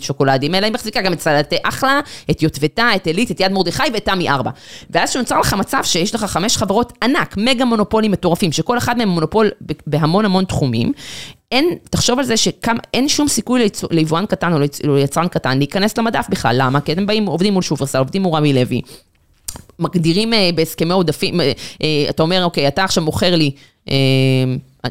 [0.00, 3.82] השוקולדים, אלא היא מחזיקה גם את סלטי אחלה, את יוטבתה, את עילית, את יד מרדכי
[3.92, 4.50] ואת תמי ארבע.
[4.92, 9.08] ואז שנוצר לך מצב שיש לך חמש חברות ענק, מגה מונופולים מטורפים, שכל אחד מהם
[9.08, 9.50] מונופול
[9.86, 10.92] בהמון המון תחומים.
[11.52, 15.98] אין, תחשוב על זה שאין שום סיכוי ליבואן קטן או ליצ- או ליצרן קטן להיכנס
[15.98, 16.80] למדף בכלל, למה?
[16.80, 18.80] כי אתם באים, עובדים מול שופרסל, עובדים מול רמי לוי.
[19.78, 21.52] מגדירים אה, בהסכמי עודפים, אה,
[21.82, 23.50] אה, אתה אומר, אוקיי, אתה עכשיו מוכר לי,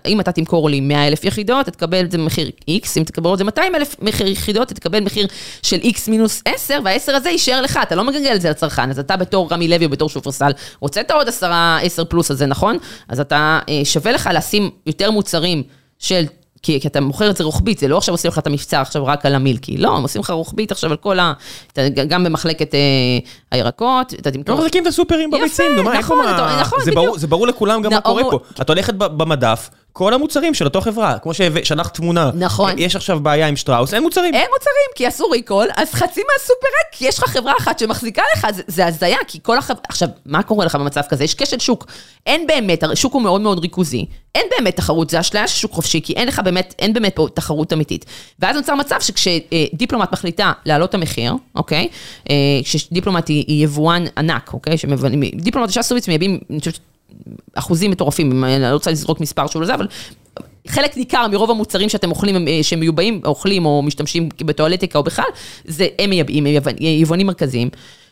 [0.07, 3.33] אם אתה תמכור לי 100 אלף יחידות, אתה תקבל את זה במחיר X, אם תקבל
[3.33, 5.27] את זה 200 אלף יחידות, אתה תקבל מחיר
[5.63, 8.99] של X מינוס 10, וה-10 הזה יישאר לך, אתה לא מגלגל את זה לצרכן, אז
[8.99, 11.51] אתה בתור רמי לוי או בתור שופרסל, רוצה את העוד 10,
[11.81, 12.77] 10 פלוס הזה, נכון?
[13.09, 15.63] אז אתה, אה, שווה לך לשים יותר מוצרים
[15.99, 16.23] של...
[16.63, 19.05] כי, כי אתה מוכר את זה רוחבית, זה לא עכשיו עושים לך את המבצע עכשיו
[19.05, 21.33] רק על המילקי, לא, הם עושים לך רוחבית עכשיו על כל ה...
[21.73, 22.79] אתה, גם במחלקת אה,
[23.51, 24.55] הירקות, אתה תמכור...
[24.55, 26.35] לא מחזיקים את הסופרים בביצים, נו מה, איפה נכון, מה...
[26.35, 27.05] אתה- נכון, זה בדיוק.
[27.05, 28.39] ברור- זה ברור לכולם גם מה קורה פה.
[28.61, 32.31] את הולכת במדף, כל המוצרים של אותו חברה, כמו ששלחת תמונה.
[32.35, 32.71] נכון.
[32.77, 34.33] יש עכשיו בעיה עם שטראוס, אין מוצרים.
[34.33, 38.21] אין מוצרים, כי עשו ריקול, אז חצי מהסופר ריק, כי יש לך חברה אחת שמחזיקה
[38.35, 39.81] לך, זה- זה הזיה, כי כל החברה...
[39.89, 41.23] עכשיו, מה קורה לך במצב כזה?
[41.23, 41.85] יש כשל שוק.
[42.25, 46.01] אין באמת, השוק הוא מאוד מאוד ריכוזי, אין באמת תחרות, זה אשליה של שוק חופשי,
[46.03, 48.05] כי אין לך באמת, אין באמת פה תחרות אמיתית.
[48.39, 51.87] ואז נוצר מצב שכשדיפלומט מחליטה להעלות את המחיר, אוקיי?
[52.29, 54.77] אה, כשדיפלומט היא היא יבואן ענק, אוקיי?
[54.77, 56.79] שמבנים- דיפלומט ושסטוביץ מייבאים, אני חושבת,
[57.53, 59.87] אחוזים מטורפים, אני לא רוצה לזרוק מספר שהוא לזה, אבל
[60.67, 65.25] חלק ניכר מרוב המוצרים שאתם אוכלים, אה, שמיובאים, אוכלים או משתמשים בטואלטיקה או בכלל,
[65.65, 67.69] זה הם מייבאים, הם יבואנים- יבואנים מרכזיים.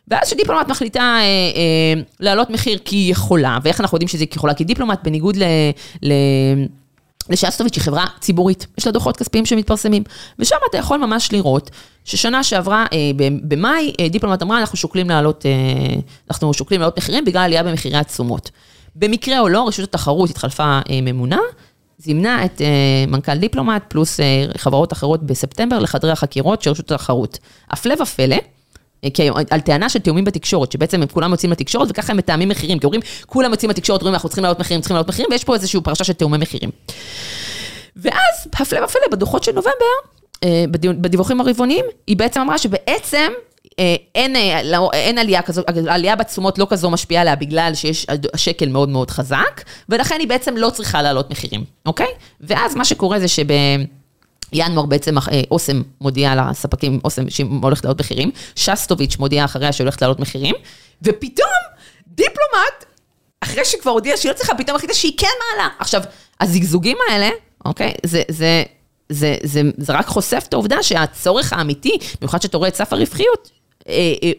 [0.07, 4.35] ואז שדיפלומט מחליטה אה, אה, להעלות מחיר כי היא יכולה, ואיך אנחנו יודעים שזה כי
[4.35, 4.53] יכולה?
[4.53, 5.43] כי דיפלומט, בניגוד ל...
[6.03, 6.13] ל
[7.29, 10.03] לשסטוביץ' היא חברה ציבורית, יש לה דוחות כספיים שמתפרסמים,
[10.39, 11.69] ושם אתה יכול ממש לראות
[12.05, 13.11] ששנה שעברה, אה,
[13.43, 18.51] במאי, אה, דיפלומט אמרה, אנחנו שוקלים להעלות, אה, מחירים בגלל עלייה במחירי התשומות.
[18.95, 21.39] במקרה או לא, רשות התחרות התחלפה אה, ממונה,
[21.97, 22.67] זימנה את אה,
[23.07, 27.39] מנכ"ל דיפלומט פלוס אה, חברות אחרות בספטמבר לחדרי החקירות של רשות התחרות.
[27.71, 28.37] הפלא ופלא,
[29.13, 32.79] כי על טענה של תאומים בתקשורת, שבעצם הם כולם יוצאים לתקשורת וככה הם מתאמים מחירים,
[32.79, 35.53] כי אומרים, כולם יוצאים לתקשורת, אומרים, אנחנו צריכים להעלות מחירים, צריכים להעלות מחירים, ויש פה
[35.53, 36.69] איזושהי פרשה של תאומי מחירים.
[37.95, 39.95] ואז, הפלא ופלא, בדוחות של נובמבר,
[40.45, 43.31] בדיו- בדיווחים הרבעוניים, היא בעצם אמרה שבעצם
[44.15, 48.69] אין, אה, לא- אין עלייה כזו, העלייה בתשומות לא כזו משפיעה עליה בגלל שיש השקל
[48.69, 52.07] מאוד מאוד חזק, ולכן היא בעצם לא צריכה להעלות מחירים, אוקיי?
[52.41, 53.47] ואז מה שקורה זה שב...
[54.53, 59.85] ינואר בעצם אה, אוסם מודיעה לספקים, אוסם שהיא הולכת לעלות מחירים, שסטוביץ' מודיעה אחריה שהיא
[59.85, 60.55] הולכת לעלות מחירים,
[61.01, 61.49] ופתאום
[62.07, 62.85] דיפלומט,
[63.41, 65.69] אחרי שכבר הודיעה שהיא לא צריכה, פתאום החליטה שהיא כן מעלה.
[65.79, 66.01] עכשיו,
[66.39, 67.29] הזגזוגים האלה,
[67.65, 68.63] אוקיי, זה, זה,
[69.09, 73.51] זה, זה, זה רק חושף את העובדה שהצורך האמיתי, במיוחד שאתה רואה את סף הרווחיות,
[73.51, 73.58] אה, אה,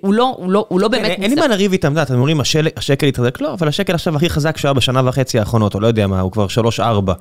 [0.00, 2.40] הוא לא, הוא לא, הוא לא באמת אין לי מה לריב איתם, אתם אומרים
[2.76, 6.06] השקל התחזק, לא, אבל השקל עכשיו הכי חזק שהיה בשנה וחצי האחרונות, או לא יודע
[6.06, 7.14] מה, הוא כבר שלוש-ארבע.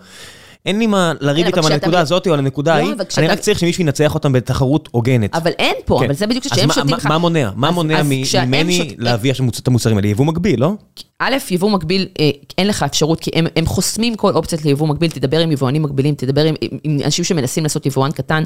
[0.65, 2.95] אין לי מה לריב כן, איתם אבל על הנקודה הזאת או על הנקודה לא, ההיא,
[3.17, 5.35] אני רק צריך שמישהו ינצח אותם בתחרות הוגנת.
[5.35, 6.05] אבל אין פה, כן.
[6.05, 7.05] אבל זה בדיוק אז שהם מה- שותים לך.
[7.05, 7.49] מה מונע?
[7.55, 10.07] מה מונע כשהם ממני להביא את המוצרים האלה?
[10.07, 10.73] יבוא מקביל, לא?
[11.21, 15.11] א', יבוא מקביל, אה, אין לך אפשרות, כי הם, הם חוסמים כל אופציות ליבוא מקביל,
[15.11, 18.43] תדבר עם יבואנים מקבילים, תדבר עם, עם אנשים שמנסים לעשות יבואן קטן,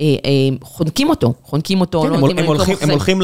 [0.00, 0.30] אה, אה,
[0.62, 2.84] חונקים אותו, חונקים אותו, כן, לא הם נותנים הם לו למכור מחסן.
[2.84, 3.20] הם הולכים-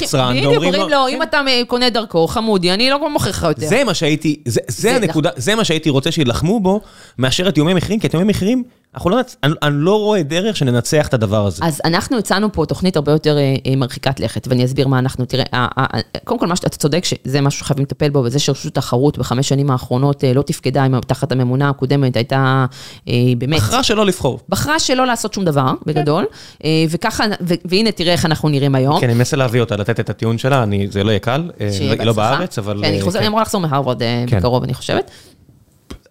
[0.00, 0.88] ליצרן ואומרים אומרים לו...
[0.88, 3.66] לו, אם אתה אה, קונה דרכו, חמודי, אני לא מוכר לך יותר.
[3.66, 6.80] זה מה שהייתי, זה, זה זה הנקודה, זה מה שהייתי רוצה שיילחמו בו,
[7.18, 8.62] מאשר את איומי מחירים, כי את איומי מחירים,
[8.94, 11.64] אנחנו לא, נצ- אני, אני לא רואה דרך שננצח את הדבר הזה.
[11.64, 15.24] אז אנחנו הצענו פה תוכנית הרבה יותר אה, אה, מרחיקת לכת, ואני אסביר מה אנחנו,
[15.24, 15.84] תראה, אה, אה,
[16.24, 19.70] קודם כל, מה שאתה צודק, שזה משהו שחייבים לטפל בו, וזה שרשות התחרות בחמש שנים
[19.70, 22.66] האחרונות אה, לא תפקדה עם- תחת הממונה הקודמת, הייתה
[23.08, 23.60] אה, באמת...
[23.60, 24.40] בחרה שלא לבחור.
[24.48, 26.24] בחרה שלא לעשות שום דבר, בגדול,
[26.64, 29.00] אה, וככה, ו- והנה תראה איך אנחנו נראים היום.
[29.00, 31.68] כן, אני מנסה להביא אותה, לתת את הטיעון שלה, אני, זה לא יהיה קל, אה,
[31.80, 32.12] היא לא.
[32.12, 32.78] בארץ, אבל...
[32.82, 33.24] כן, היא אה, חוזרת, כן.
[33.24, 34.38] היא אמורה לחזור מהרווארד אה, כן.
[34.38, 35.10] בקרוב, אני חושבת.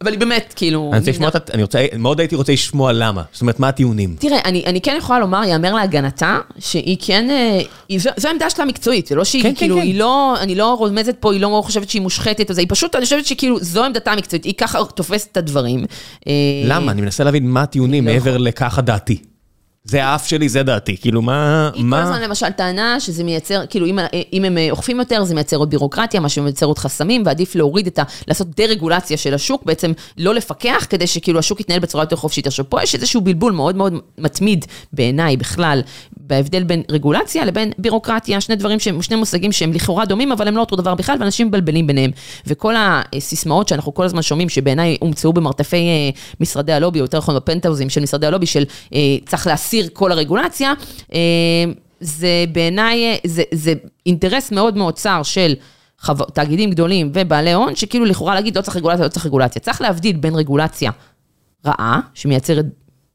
[0.02, 0.90] אבל היא באמת, כאילו...
[0.92, 4.16] אני רוצה לשמוע, את אני רוצה, מאוד הייתי רוצה לשמוע למה, זאת אומרת, מה הטיעונים?
[4.20, 8.50] תראה, אני, אני כן יכולה לומר, יאמר להגנתה, שהיא כן, אה, היא, זו, זו העמדה
[8.50, 9.82] שלה המקצועית, זה לא שהיא, כן, כן, כאילו, כן.
[9.82, 12.96] היא לא, אני לא רומזת פה, היא לא חושבת שהיא מושחתת, או זה, היא פשוט,
[12.96, 15.86] אני חושבת שכאילו, זו עמדתה המקצועית, היא ככה תופסת את הדברים.
[16.28, 16.34] אה,
[16.66, 16.92] למה?
[16.92, 18.48] אני מנסה להבין מה הטיעונים לא מעבר יכול.
[18.48, 19.18] לככה דעתי.
[19.90, 21.70] זה האף שלי, זה דעתי, כאילו מה...
[21.74, 24.00] היא כל מה- הזמן למשל טענה שזה מייצר, כאילו אם,
[24.34, 27.88] אם הם אה, אוכפים יותר זה מייצר עוד בירוקרטיה, מה שמייצר עוד חסמים, ועדיף להוריד
[27.88, 28.04] את ה...
[28.28, 32.48] לעשות דה-רגולציה של השוק, בעצם לא לפקח כדי שכאילו השוק יתנהל בצורה יותר חופשית.
[32.48, 35.82] עכשיו פה יש איזשהו בלבול מאוד מאוד מתמיד בעיניי בכלל,
[36.28, 40.56] בהבדל בין רגולציה לבין בירוקרטיה, שני דברים שהם, שני מושגים שהם לכאורה דומים, אבל הם
[40.56, 42.12] לא אותו דבר בכלל, ואנשים מבלבלים ביניהם.
[42.48, 46.10] וכל הסיסמאות שאנחנו כל הזמן שומעים, שבעיניי הומצאו במרתפי אה,
[46.40, 48.64] משרדי הלובי, או יותר נכון בפנטהאוזים של משרדי הלובי, של
[48.94, 50.74] אה, צריך להסיר כל הרגולציה,
[51.14, 51.20] אה,
[52.00, 53.74] זה בעיניי, זה, זה
[54.06, 55.54] אינטרס מאוד מאוד צר של...
[56.02, 56.14] חו...
[56.14, 59.62] תאגידים גדולים ובעלי הון, שכאילו לכאורה להגיד לא צריך רגולציה, לא צריך רגולציה.
[59.62, 60.92] צריך להבדיל בין רגולציה
[61.66, 62.66] רעה, שמייצרת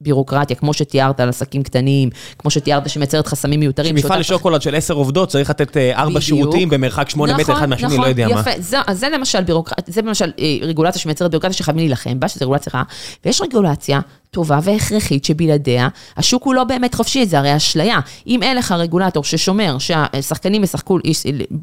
[0.03, 3.99] בירוקרטיה, כמו שתיארת על עסקים קטנים, כמו שתיארת שמייצרת חסמים מיותרים.
[3.99, 7.97] שמפעל לשוקולד של עשר עובדות צריך לתת אה, ארבע שירותים במרחק שמונה מטר אחד מהשני,
[7.97, 8.41] לא יודע מה.
[8.41, 12.29] נכון, נכון, יפה, זה למשל בירוקרטיה, זה למשל אה, רגולציה שמייצרת בירוקרטיה שחייבים להילחם בה,
[12.29, 12.85] שזו רגולציה רעה,
[13.25, 14.01] ויש רגולציה
[14.33, 18.01] טובה והכרחית שבלעדיה, השוק הוא לא באמת חופשי, זה הרי אשליה.
[18.27, 20.99] אם אין לך רגולטור ששומר שהשחקנים ישחקו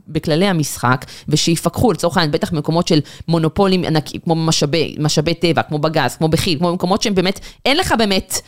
[0.07, 5.79] בכללי המשחק, ושיפקחו לצורך העניין, בטח במקומות של מונופולים ענקיים, כמו משאבי, משאבי טבע, כמו
[5.79, 8.41] בגז, כמו בכיל, כמו במקומות שהם באמת, אין לך באמת...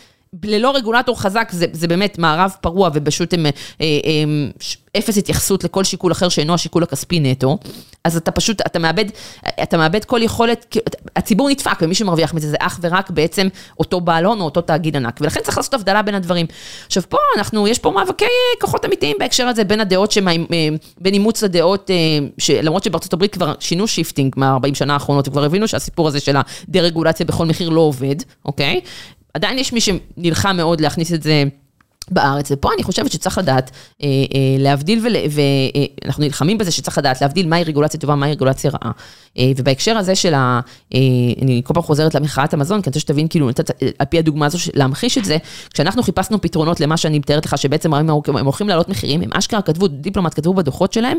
[0.44, 4.52] ללא רגולטור חזק זה, זה באמת מערב פרוע ופשוט הם, אה, הם,
[4.98, 7.58] אפס התייחסות לכל שיקול אחר שאינו השיקול הכספי נטו,
[8.04, 9.06] אז אתה פשוט, אתה מאבד,
[9.63, 10.78] אתה מאבד כל יכולת,
[11.15, 13.48] הציבור נדפק ומי שמרוויח מזה זה אך ורק בעצם
[13.80, 16.46] אותו בעל או אותו תאגיד ענק, ולכן צריך לעשות הבדלה בין הדברים.
[16.86, 18.26] עכשיו פה אנחנו, יש פה מאבקי
[18.62, 20.38] כוחות אמיתיים בהקשר הזה בין הדעות, שמה, אה,
[21.02, 25.67] בין אימוץ לדעות, אה, למרות שבארצות הברית כבר שינו shifting מה-40 שנה האחרונות, וכבר הבינו
[25.67, 28.15] שהסיפור הזה של הדה-רגולציה בכל מחיר לא עובד,
[28.46, 28.82] אוקיי?
[29.34, 31.44] עדיין יש מי שנלחם מאוד להכניס את זה.
[32.12, 33.71] בארץ, ופה אני חושבת שצריך לדעת
[34.04, 34.10] אה, אה,
[34.60, 38.91] להבדיל, ואנחנו אה, נלחמים בזה שצריך לדעת להבדיל מהי רגולציה טובה, מהי רגולציה רעה.
[39.38, 40.60] אה, ובהקשר הזה של ה...
[40.93, 41.00] אה,
[41.41, 43.50] אני כל פעם חוזרת למחאת המזון, כי אני רוצה שתבין, כאילו,
[44.00, 45.38] על פי הדוגמה הזו, להמחיש את זה,
[45.74, 48.10] כשאנחנו חיפשנו פתרונות למה שאני מתארת לך, שבעצם הם
[48.43, 51.17] הולכים לעלות מחירים, הם אשכרה כתבו, דיפלומט כתבו בדוחות שלהם,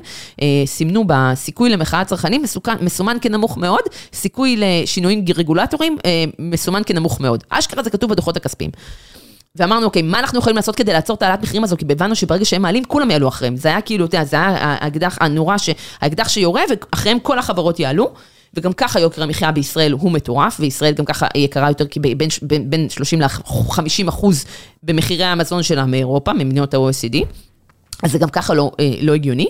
[0.66, 2.42] סימנו בסיכוי למחאת צרכנים,
[2.80, 5.96] מסומן כנמוך מאוד, סיכוי לשינויים רגולטוריים,
[6.38, 7.44] מסומן כנמוך מאוד.
[7.48, 8.70] אשכרה זה כתוב בדוחות הכספיים.
[9.56, 11.76] ואמרנו, אוקיי, מה אנחנו יכולים לעשות כדי לעצור את העלאת מחירים הזו?
[11.76, 13.56] כי הבנו שברגע שהם מעלים, כולם יעלו אחריהם.
[13.56, 15.56] זה היה כאילו, אתה יודע, זה היה האקדח הנורא,
[16.00, 18.12] האקדח שיורה, ואחריהם כל החברות יעלו.
[18.54, 22.70] וגם ככה יוקר המחיה בישראל הוא מטורף, וישראל גם ככה יקרה יותר, כי בין, בין,
[22.70, 24.44] בין 30 ל-50 אחוז
[24.82, 27.16] במחירי המזון שלה מאירופה, ממדינות ה-OECD,
[28.02, 29.46] אז זה גם ככה לא, אה, לא הגיוני.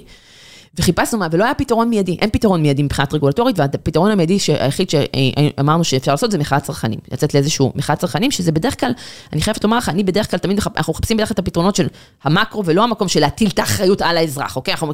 [0.79, 5.85] וחיפשנו מה, ולא היה פתרון מיידי, אין פתרון מיידי מבחינת רגולטורית, והפתרון המיידי היחיד שאמרנו
[5.85, 8.93] שאפשר לעשות זה מחאת צרכנים, לצאת לאיזשהו מחאת צרכנים, שזה בדרך כלל,
[9.33, 11.87] אני חייבת לומר לך, אני בדרך כלל תמיד, אנחנו מחפשים בדרך כלל את הפתרונות של
[12.25, 14.73] המקרו, ולא המקום של להטיל את האחריות על האזרח, אוקיי?
[14.73, 14.93] אנחנו,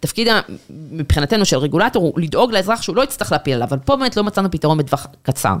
[0.00, 0.28] תפקיד
[0.70, 4.24] מבחינתנו של רגולטור הוא לדאוג לאזרח שהוא לא יצטרך להפיל עליו, אבל פה באמת לא
[4.24, 5.54] מצאנו פתרון בטווח קצר.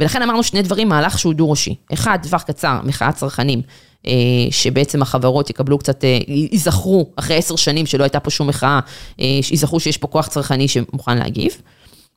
[0.00, 1.74] ולכן אמרנו שני דברים, מהלך שהוא דו-ראשי.
[1.92, 3.62] אחד, טווח קצר, מחאת צרכנים.
[4.06, 4.12] אה,
[4.50, 8.80] שבעצם החברות יקבלו קצת, אה, ייזכרו אחרי עשר שנים שלא הייתה פה שום מחאה,
[9.20, 11.52] אה, ייזכרו שיש פה כוח צרכני שמוכן להגיב.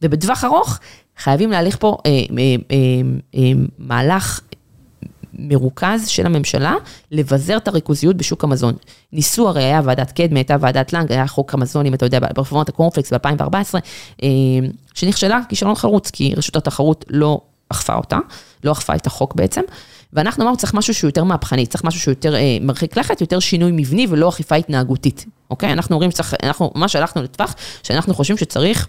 [0.02, 0.80] ובטווח ארוך
[1.17, 1.98] חייבים להליך פה
[3.78, 4.41] מהלך
[5.34, 6.76] מרוכז של הממשלה
[7.12, 8.74] לבזר את הריכוזיות בשוק המזון.
[9.13, 12.69] ניסו, הרי היה ועדת קדמי, הייתה ועדת לנג, היה חוק המזון, אם אתה יודע, ברפורמת
[12.69, 13.80] הקורנפלקס ב-2014,
[14.93, 18.17] שנכשלה כישלון חרוץ, כי רשות התחרות לא אכפה אותה,
[18.63, 19.62] לא אכפה את החוק בעצם.
[20.13, 23.39] ואנחנו אמרנו, צריך משהו שהוא יותר מהפכני, צריך משהו שהוא יותר אה, מרחיק לכת, יותר
[23.39, 25.73] שינוי מבני ולא אכיפה התנהגותית, אוקיי?
[25.73, 28.88] אנחנו אומרים שצריך, אנחנו ממש הלכנו לטווח, שאנחנו חושבים שצריך...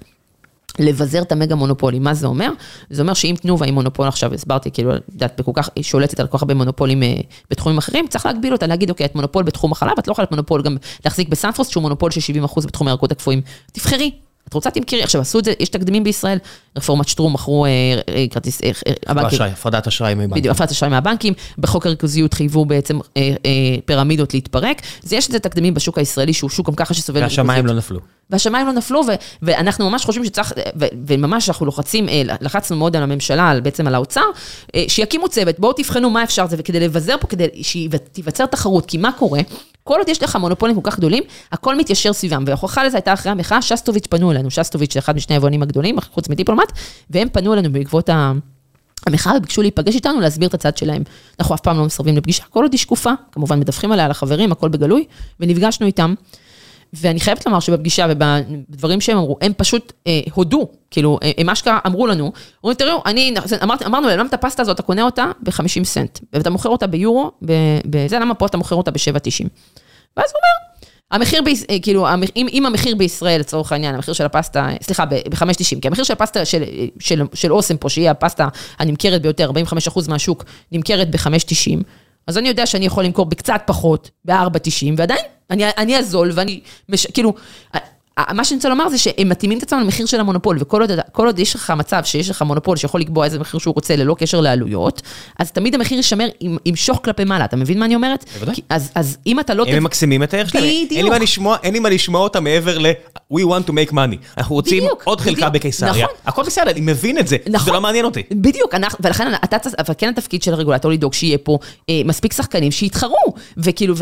[0.79, 2.51] לבזר את המגה מונופולים, מה זה אומר?
[2.91, 6.21] זה אומר שאם תנובה היא מונופול עכשיו, הסברתי, כאילו, את יודעת, כל כך, היא שולטת
[6.21, 7.15] על כל כך הרבה מונופולים אה,
[7.51, 10.31] בתחומים אחרים, צריך להגביל אותה, להגיד, אוקיי, את מונופול בתחום החלב, את לא יכולה להיות
[10.31, 13.41] מונופול גם להחזיק בסנפרוסט, שהוא מונופול של 70% בתחום הירקות הקפואים.
[13.73, 14.11] תבחרי,
[14.49, 16.39] את רוצה תמכרי, עכשיו עשו את זה, יש תקדימים בישראל,
[16.77, 17.71] רפורמת שטרום מכרו אה,
[18.09, 18.61] אה, כרטיס,
[19.07, 19.41] הבנקים.
[19.43, 20.41] הפרדת אשראי מהבנקים.
[20.41, 22.99] בדיוק, הפרדת אשראי מהבנקים, בחוק הריכוזיות חייבו בעצם
[23.85, 27.67] פירמידות להתפרק, אז יש את זה תקדימים בשוק הישראלי, שהוא שוק גם ככה שסובל והשמיים
[27.67, 28.01] לא נפלו.
[28.31, 29.01] והשמיים לא נפלו,
[29.43, 30.53] ואנחנו ממש חושבים שצריך,
[31.07, 32.07] וממש אנחנו לוחצים,
[32.41, 34.25] לחצנו מאוד על הממשלה, בעצם על האוצר,
[34.89, 39.13] שיקימו צוות, בואו תבחנו מה אפשר זה, וכדי לבזר פה, כדי שתיווצר תחרות, כי מה
[39.13, 39.41] קורה?
[39.85, 43.33] כל עוד יש לך מונופולים כל כך גדולים, הכל מתיישר סביבם, וההוכחה לזה הייתה אחרי
[43.33, 46.73] המחאה, שסטוביץ' פנו אלינו, שסטוביץ' זה אחד משני היבואנים הגדולים, חוץ מדיפלומט,
[47.11, 48.11] והם פנו אלינו בעקבות
[49.07, 51.03] המחאה וביקשו להיפגש איתנו, להסביר את הצד שלהם.
[51.41, 54.69] אנחנו אף פעם לא מסרבים לפגישה, כל עוד היא שקופה, כמובן מדווחים עליה לחברים, הכל
[54.69, 55.05] בגלוי,
[55.41, 56.15] ונפגשנו איתם.
[56.93, 61.79] ואני חייבת לומר שבפגישה ובדברים שהם אמרו, הם פשוט אה, הודו, כאילו, אה, הם אשכרה
[61.87, 62.33] אמרו לנו,
[62.65, 66.19] אומרים, תראו, אני, אמר, אמרנו להם, למה את הפסטה הזאת, אתה קונה אותה ב-50 סנט,
[66.33, 67.31] ואתה מוכר אותה ביורו,
[67.85, 69.49] בזה, למה פה אתה מוכר אותה ב-7.90?
[70.17, 70.64] ואז הוא אומר,
[71.15, 75.81] המחיר, ב, אה, כאילו, אם, אם המחיר בישראל, לצורך העניין, המחיר של הפסטה, סליחה, ב-5.90,
[75.81, 76.63] כי המחיר של הפסטה של,
[76.99, 78.49] של, של אוסם פה, שהיא הפסטה
[78.79, 81.83] הנמכרת ביותר, 45% מהשוק, נמכרת ב-5.90,
[82.27, 87.07] אז אני יודע שאני יכול למכור בקצת פחות, ב-4.90, ועדיין, אני, אני הזול, ואני, מש,
[87.07, 87.35] כאילו,
[88.33, 91.39] מה שאני רוצה לומר זה שהם מתאימים את עצמם למחיר של המונופול, וכל עוד, עוד
[91.39, 95.03] יש לך מצב שיש לך מונופול שיכול לקבוע איזה מחיר שהוא רוצה ללא קשר לעלויות,
[95.39, 98.25] אז תמיד המחיר יישמר עם, עם שוך כלפי מעלה, אתה מבין מה אני אומרת?
[98.35, 98.55] בוודאי.
[98.69, 99.65] אז, אז אם אתה לא...
[99.69, 100.65] הם ממקסימים את הערך שלהם.
[100.65, 100.93] בדיוק.
[100.93, 102.93] אין לי מה לשמוע, אין לי מה לשמוע אותם מעבר ל-
[103.33, 104.17] We want to make money.
[104.39, 105.55] אנחנו רוצים בדיוק, עוד חלקה בדיוק.
[105.55, 105.93] בקיסריה.
[106.05, 106.15] נכון.
[106.27, 107.37] הכל בסדר, אני מבין את זה.
[107.51, 107.67] נכון.
[107.67, 108.23] זה לא מעניין אותי.
[108.31, 111.59] בדיוק, אנחנו, ולכן אתה, אבל כן התפקיד של הרגולטור לדאוג שיהיה פה
[111.91, 113.17] אה, מספיק שחקנים שיתחרו,
[113.57, 113.95] וכאילו,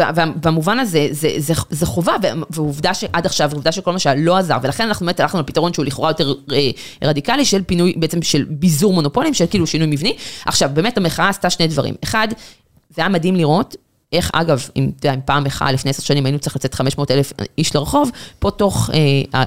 [0.43, 4.37] במובן הזה, זה, זה, זה חובה, ו- ועובדה שעד עכשיו, עובדה שכל מה שהיה לא
[4.37, 6.71] עזר, ולכן אנחנו באמת הלכנו לפתרון שהוא לכאורה יותר אה,
[7.05, 10.17] רדיקלי, של פינוי, בעצם של ביזור מונופולים, של כאילו שינוי מבני.
[10.47, 11.95] עכשיו, באמת המחאה עשתה שני דברים.
[12.05, 12.29] אחד,
[12.91, 13.77] זה היה מדהים לראות.
[14.13, 14.91] איך, אגב, אם,
[15.25, 18.99] פעם מחאה לפני עשר שנים היינו צריך לצאת 500 אלף איש לרחוב, פה תוך, אה,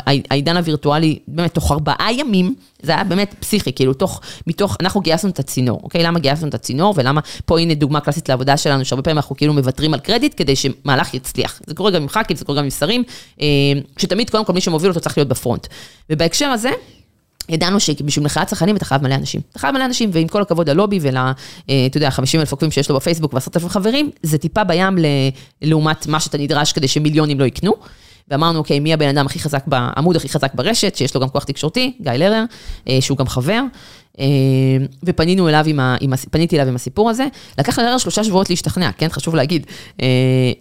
[0.05, 5.01] הע- העידן הווירטואלי, באמת, תוך ארבעה ימים, זה היה באמת פסיכי, כאילו, תוך, מתוך, אנחנו
[5.01, 6.03] גייסנו את הצינור, אוקיי?
[6.03, 9.53] למה גייסנו את הצינור, ולמה, פה הנה דוגמה קלאסית לעבודה שלנו, שהרבה פעמים אנחנו כאילו
[9.53, 11.61] מוותרים על קרדיט כדי שמהלך יצליח.
[11.67, 13.03] זה קורה גם עם ח"כים, זה קורה גם עם שרים,
[13.41, 13.45] אה,
[13.97, 15.67] שתמיד, קודם כל, מי שמוביל אותו צריך להיות בפרונט.
[16.09, 16.69] ובהקשר הזה,
[17.49, 19.41] ידענו שבשביל מחאת צרכנים אתה חייב מלא אנשים.
[19.51, 21.17] אתה חייב מלא אנשים, ועם כל הכבוד ללובי ול...
[21.17, 21.31] אה,
[21.85, 24.97] אתה יודע, 50 אלף עוקבים שיש לו בפייסבוק ועשרות אלפים חברים, זה טיפה בים.
[25.61, 27.73] לעומת מה שאתה נדרש כדי שמיליונים לא יקנו.
[28.27, 31.43] ואמרנו, אוקיי, מי הבן אדם הכי חזק, העמוד הכי חזק ברשת, שיש לו גם כוח
[31.43, 32.43] תקשורתי, גיא לרר,
[32.89, 33.61] אה, שהוא גם חבר.
[34.19, 34.25] אה,
[35.03, 35.95] ופנינו אליו עם ה...
[36.01, 37.25] עם הס- פניתי אליו עם הסיפור הזה.
[37.59, 39.65] לקח לרר שלושה שבועות להשתכנע, כן, חשוב להגיד.
[40.01, 40.07] אה,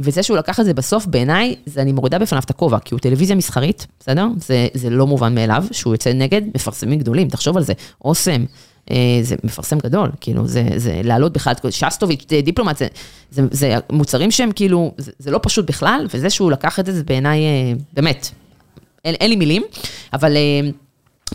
[0.00, 3.00] וזה שהוא לקח את זה בסוף, בעיניי, זה אני מורידה בפניו את הכובע, כי הוא
[3.00, 4.26] טלוויזיה מסחרית, בסדר?
[4.36, 7.72] זה, זה לא מובן מאליו, שהוא יוצא נגד מפרסמים גדולים, תחשוב על זה,
[8.04, 8.44] אוסם.
[8.90, 12.86] אה, זה מפרסם גדול, כאילו, זה, זה להעלות בכלל, את כל- שסטוביץ', דיפלומט, זה,
[13.30, 16.92] זה, זה מוצרים שהם כאילו, זה, זה לא פשוט בכלל, וזה שהוא לקח את זה,
[16.92, 17.40] זה בעיניי,
[17.92, 18.28] באמת,
[19.04, 19.62] אין, אין לי מילים,
[20.12, 20.36] אבל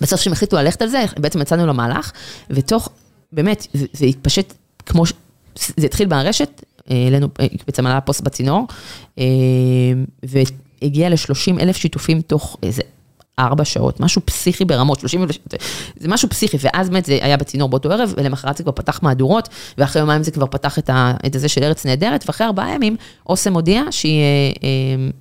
[0.02, 2.12] בסוף כשהם החליטו ללכת על זה, בעצם יצאנו למהלך,
[2.50, 2.90] ותוך,
[3.32, 4.54] באמת, זה, זה התפשט
[4.86, 5.14] כמו, ש-
[5.56, 8.68] זה התחיל ברשת, אה, אלינו, אה, בעצם עלה פוסט בצינור,
[9.20, 9.24] אה,
[10.24, 12.82] והגיע ל-30 אלף שיתופים תוך איזה
[13.40, 15.38] ארבע שעות, משהו פסיכי ברמות, 30 אלף,
[15.98, 19.50] זה משהו פסיכי, ואז באמת זה היה בצינור באותו ערב, ולמחרת זה כבר פתח מהדורות,
[19.78, 22.96] ואחרי יומיים זה כבר פתח את, ה, את זה של ארץ נהדרת, ואחרי ארבעה ימים
[23.30, 24.26] אוסם הודיעה שהיא אה,
[24.64, 24.70] אה,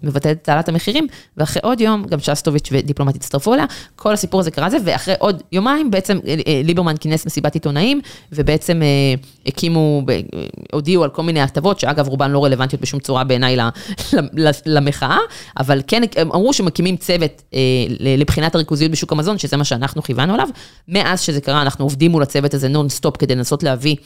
[0.03, 3.65] מבטלת את העלאת המחירים, ואחרי עוד יום גם שסטוביץ' ודיפלומט הצטרפו אליה,
[3.97, 8.01] כל הסיפור הזה קרה זה, ואחרי עוד יומיים בעצם אה, אה, ליברמן כינס מסיבת עיתונאים,
[8.33, 9.15] ובעצם אה,
[9.49, 10.21] הקימו, אה,
[10.73, 13.57] הודיעו על כל מיני הטבות, שאגב רובן לא רלוונטיות בשום צורה בעיניי
[14.67, 15.19] למחאה,
[15.59, 17.61] אבל כן אמרו שמקימים צוות אה,
[18.17, 20.49] לבחינת הריכוזיות בשוק המזון, שזה מה שאנחנו כיוונו עליו.
[20.89, 23.97] מאז שזה קרה, אנחנו עובדים מול הצוות הזה נונסטופ כדי לנסות להביא,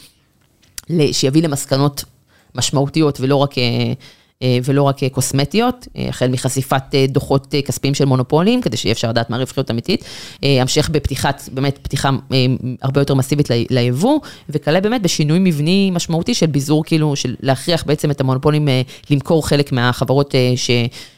[1.12, 2.05] שיביא למסקנות
[2.55, 3.55] משמעותיות ולא רק...
[4.42, 9.09] אה, ולא רק אה, קוסמטיות, אה, החל מחשיפת דוחות כספיים של מונופולים, כדי שיהיה אפשר
[9.09, 10.05] לדעת מה רווחיות אמיתית,
[10.42, 12.11] המשך בפתיחת, באמת פתיחה
[12.83, 18.11] הרבה יותר מסיבית ליבוא, וכלה באמת בשינוי מבני משמעותי של ביזור, כאילו, של להכריח בעצם
[18.11, 18.68] את המונופולים
[19.11, 20.70] למכור חלק מהחברות ש...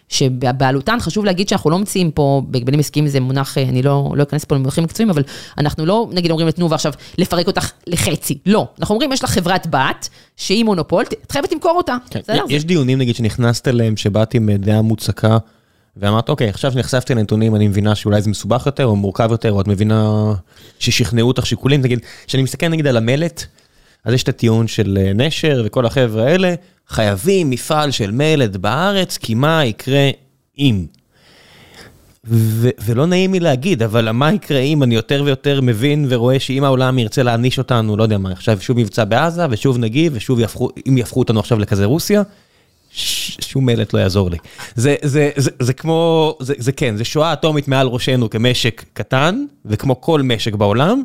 [0.08, 4.22] שבבעלותן, חשוב להגיד שאנחנו לא מציעים פה, בהגבלים עסקיים זה מונח, אה, אני לא, לא
[4.22, 5.22] אכנס פה למונחים מקצועיים, אבל
[5.58, 8.38] אנחנו לא, נגיד, אומרים לתנובה עכשיו, לפרק אותך לחצי.
[8.46, 8.66] לא.
[8.80, 11.96] אנחנו אומרים, יש לך חברת בת, שהיא מונופול, את חייבת למכור אותה.
[12.06, 12.22] בסדר?
[12.48, 12.54] כן.
[12.54, 15.38] יש דיונים נגיד שנכנסת אליהם, שבאת עם דעה מוצקה,
[15.96, 19.60] ואמרת, אוקיי, עכשיו שנחשפתי לנתונים, אני מבינה שאולי זה מסובך יותר, או מורכב יותר, או
[19.60, 20.32] את מבינה
[20.78, 23.44] ששכנעו אותך שיקולים, נגיד, כשאני מסתכל נגיד על המלט,
[24.04, 26.54] אז יש את הטיעון של אה, נשר וכל החבר'ה האלה,
[26.88, 30.10] חייבים מפעל של מלט בארץ, כי מה יקרה
[30.58, 30.86] אם?
[32.26, 36.64] ו- ולא נעים לי להגיד, אבל מה יקרה אם אני יותר ויותר מבין ורואה שאם
[36.64, 40.68] העולם ירצה להעניש אותנו, לא יודע מה, עכשיו שוב מבצע בעזה, ושוב נגיב, ושוב יהפכו,
[40.88, 42.22] אם יהפכו אותנו עכשיו לכזה רוסיה,
[42.90, 44.36] ש- שום מלט לא יעזור לי.
[44.74, 49.44] זה, זה, זה, זה כמו, זה, זה כן, זה שואה אטומית מעל ראשנו כמשק קטן,
[49.64, 51.02] וכמו כל משק בעולם,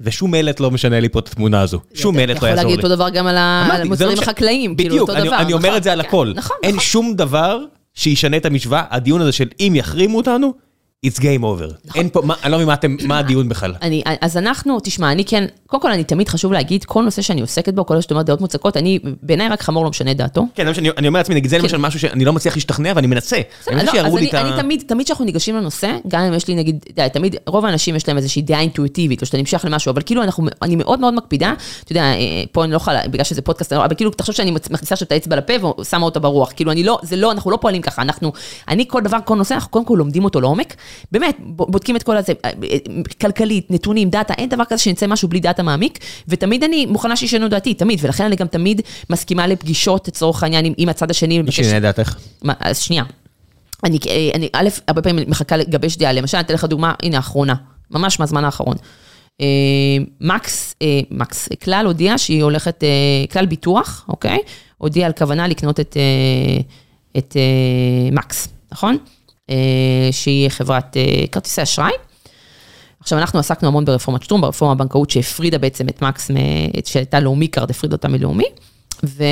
[0.00, 1.80] ושום מלט לא משנה לי פה את התמונה הזו.
[1.94, 2.76] שום מלט לא אתה יעזור יכול לי.
[2.76, 5.36] להגיד אותו דבר גם על המוצרים לא החקלאיים, כאילו בדיוק, אותו אני, דבר.
[5.38, 6.32] אני אומר נכון, את זה על כן, הכל.
[6.36, 6.84] נכון, אין נכון.
[6.84, 7.58] שום דבר
[7.94, 10.52] שישנה את המשוואה, הדיון הזה של אם יחרימו אותנו,
[11.06, 11.94] it's game over.
[11.94, 12.68] אין פה, אני לא מבין
[13.08, 13.74] מה הדיון בכלל.
[13.82, 17.40] אני, אז אנחנו, תשמע, אני כן, קודם כל אני תמיד חשוב להגיד, כל נושא שאני
[17.40, 20.46] עוסקת בו, כל שאת אומרת דעות מוצקות, אני, בעיניי רק חמור לא משנה דעתו.
[20.54, 23.36] כן, מה אני אומר לעצמי, נגיד זה למשל משהו שאני לא מצליח להשתכנע ואני מנסה.
[23.36, 24.40] אני לא, מנסה שיראו אז לי את ה...
[24.40, 27.96] אני תמיד, תמיד כשאנחנו ניגשים לנושא, גם אם יש לי נגיד, יודע, תמיד, רוב האנשים
[27.96, 31.14] יש להם איזושהי דעה אינטואיטיבית, או שאתה נמשך למשהו, אבל כאילו אנחנו, אני מאוד מאוד
[31.14, 34.50] מקפידה, אתה יודע, אה, פה אני לא יכולה, בגלל שזה פודקאסט, אבל כאילו, תחשוב שאני
[34.50, 37.56] מכניסה עכשיו את האצבע לפה ושמה אותה ברוח, כאילו אני לא, זה לא, אנחנו לא
[37.56, 38.32] פועלים ככה, אנחנו,
[38.68, 40.74] אני כל דבר, כל נושא, אנחנו קודם כל לומדים אותו לעומק,
[41.12, 42.78] באמת, ב- בודקים את כל הזה, אה, אה,
[43.20, 47.48] כלכלית, נתונים, דאטה, אין דבר כזה שנצא משהו בלי דאטה מעמיק, ותמיד אני מוכנה שישנו
[47.48, 51.52] דעתי, תמיד, ולכן אני גם תמיד מסכימה לפגישות, לצורך העניין, עם, עם הצד השני, מי
[51.52, 52.16] שינה דעתך.
[52.42, 53.04] מה, אז שנייה.
[53.84, 57.16] אני, אה, אני, א', הרבה פעמים מחכה לגבש דעה, למשל, אני אתן לך דוגמה, הנה,
[57.16, 57.54] האחרונה,
[57.90, 58.76] ממש מהזמן האחרון.
[59.40, 59.46] אה,
[60.20, 62.84] מקס, אה, מקס, כלל הודיעה שהיא הולכת,
[63.32, 64.38] כלל ביטוח, אוקיי?
[64.78, 65.96] הודיעה על כוונה לקנות את,
[67.18, 67.36] את
[68.12, 68.96] מקס, נכון?
[70.10, 70.96] שהיא חברת
[71.32, 71.90] כרטיסי אשראי.
[73.06, 76.30] עכשיו, אנחנו עסקנו המון ברפורמת שטרום, ברפורמה הבנקאות שהפרידה בעצם את מקס,
[76.84, 78.44] שהייתה לאומי קארד, הפרידה אותה מלאומי.
[79.04, 79.24] ו...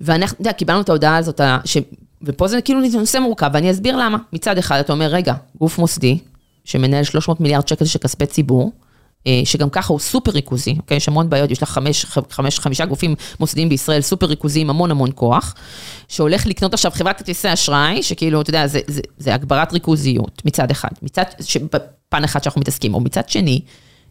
[0.00, 1.76] ואנחנו, אתה יודע, קיבלנו את ההודעה הזאת, ש...
[2.22, 4.18] ופה זה כאילו נושא מורכב, ואני אסביר למה.
[4.32, 6.18] מצד אחד, אתה אומר, רגע, גוף מוסדי,
[6.64, 8.72] שמנהל 300 מיליארד שקל של כספי ציבור,
[9.44, 10.96] שגם ככה הוא סופר ריכוזי, אוקיי?
[10.96, 15.10] יש המון בעיות, יש לך חמש, חמש, חמישה גופים מוסדיים בישראל, סופר ריכוזיים, המון המון
[15.14, 15.54] כוח,
[16.08, 20.70] שהולך לקנות עכשיו חברת כרטיסי אשראי, שכאילו, אתה יודע, זה, זה, זה הגברת ריכוזיות מצד
[20.70, 21.24] אחד, מצד,
[22.08, 23.60] פן אחד שאנחנו מתעסקים, או מצד שני,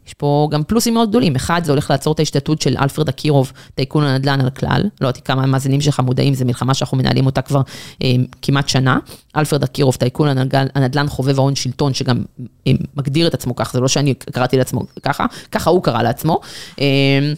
[0.08, 1.36] יש פה גם פלוסים מאוד גדולים.
[1.36, 4.82] אחד, זה הולך לעצור את ההשתלטות של אלפרד אקירוב, טייקון הנדל"ן על כלל.
[5.02, 7.62] לא יודעת כמה המאזינים שלך מודעים, זו מלחמה שאנחנו מנהלים אותה כבר
[8.04, 8.98] אה, כמעט שנה.
[9.38, 12.24] אלפרד אקירוב, טייקון הנדל"ן, הנדל"ן חובב ההון שלטון, שגם
[12.68, 16.40] אה, מגדיר את עצמו ככה, זה לא שאני קראתי לעצמו ככה, ככה הוא קרא לעצמו.
[16.82, 17.34] אה,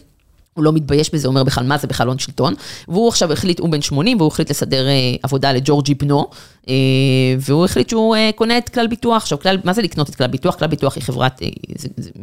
[0.53, 2.53] הוא לא מתבייש בזה, אומר בכלל, מה זה בכלל הון שלטון.
[2.87, 4.93] והוא עכשיו החליט, הוא בן 80, והוא החליט לסדר אה,
[5.23, 6.29] עבודה לג'ורג'י בנו,
[6.69, 6.73] אה,
[7.39, 9.21] והוא החליט שהוא אה, קונה את כלל ביטוח.
[9.21, 10.55] עכשיו, כלל, מה זה לקנות את כלל ביטוח?
[10.55, 11.41] כלל ביטוח היא חברת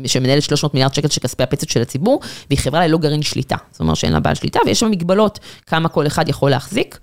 [0.07, 2.21] שמנהלת 300 מיליארד שקל של כספי הפצת של הציבור,
[2.51, 3.57] והיא חברה ללא גרעין שליטה.
[3.73, 6.99] זאת אומרת שאין לה בעל שליטה, ויש שם מגבלות כמה כל אחד יכול להחזיק.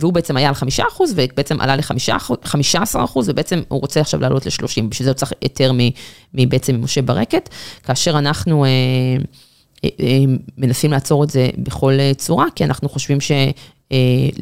[0.00, 0.80] והוא בעצם היה על 5
[1.10, 5.72] ובעצם עלה ל-15 ובעצם הוא רוצה עכשיו לעלות ל-30, בשביל זה הוא צריך היתר
[6.34, 7.48] מבעצם ממשה ברקת,
[7.82, 8.64] כאשר אנחנו...
[9.84, 10.18] אה, אה,
[10.58, 13.32] מנסים לעצור את זה בכל אה, צורה, כי אנחנו חושבים ש...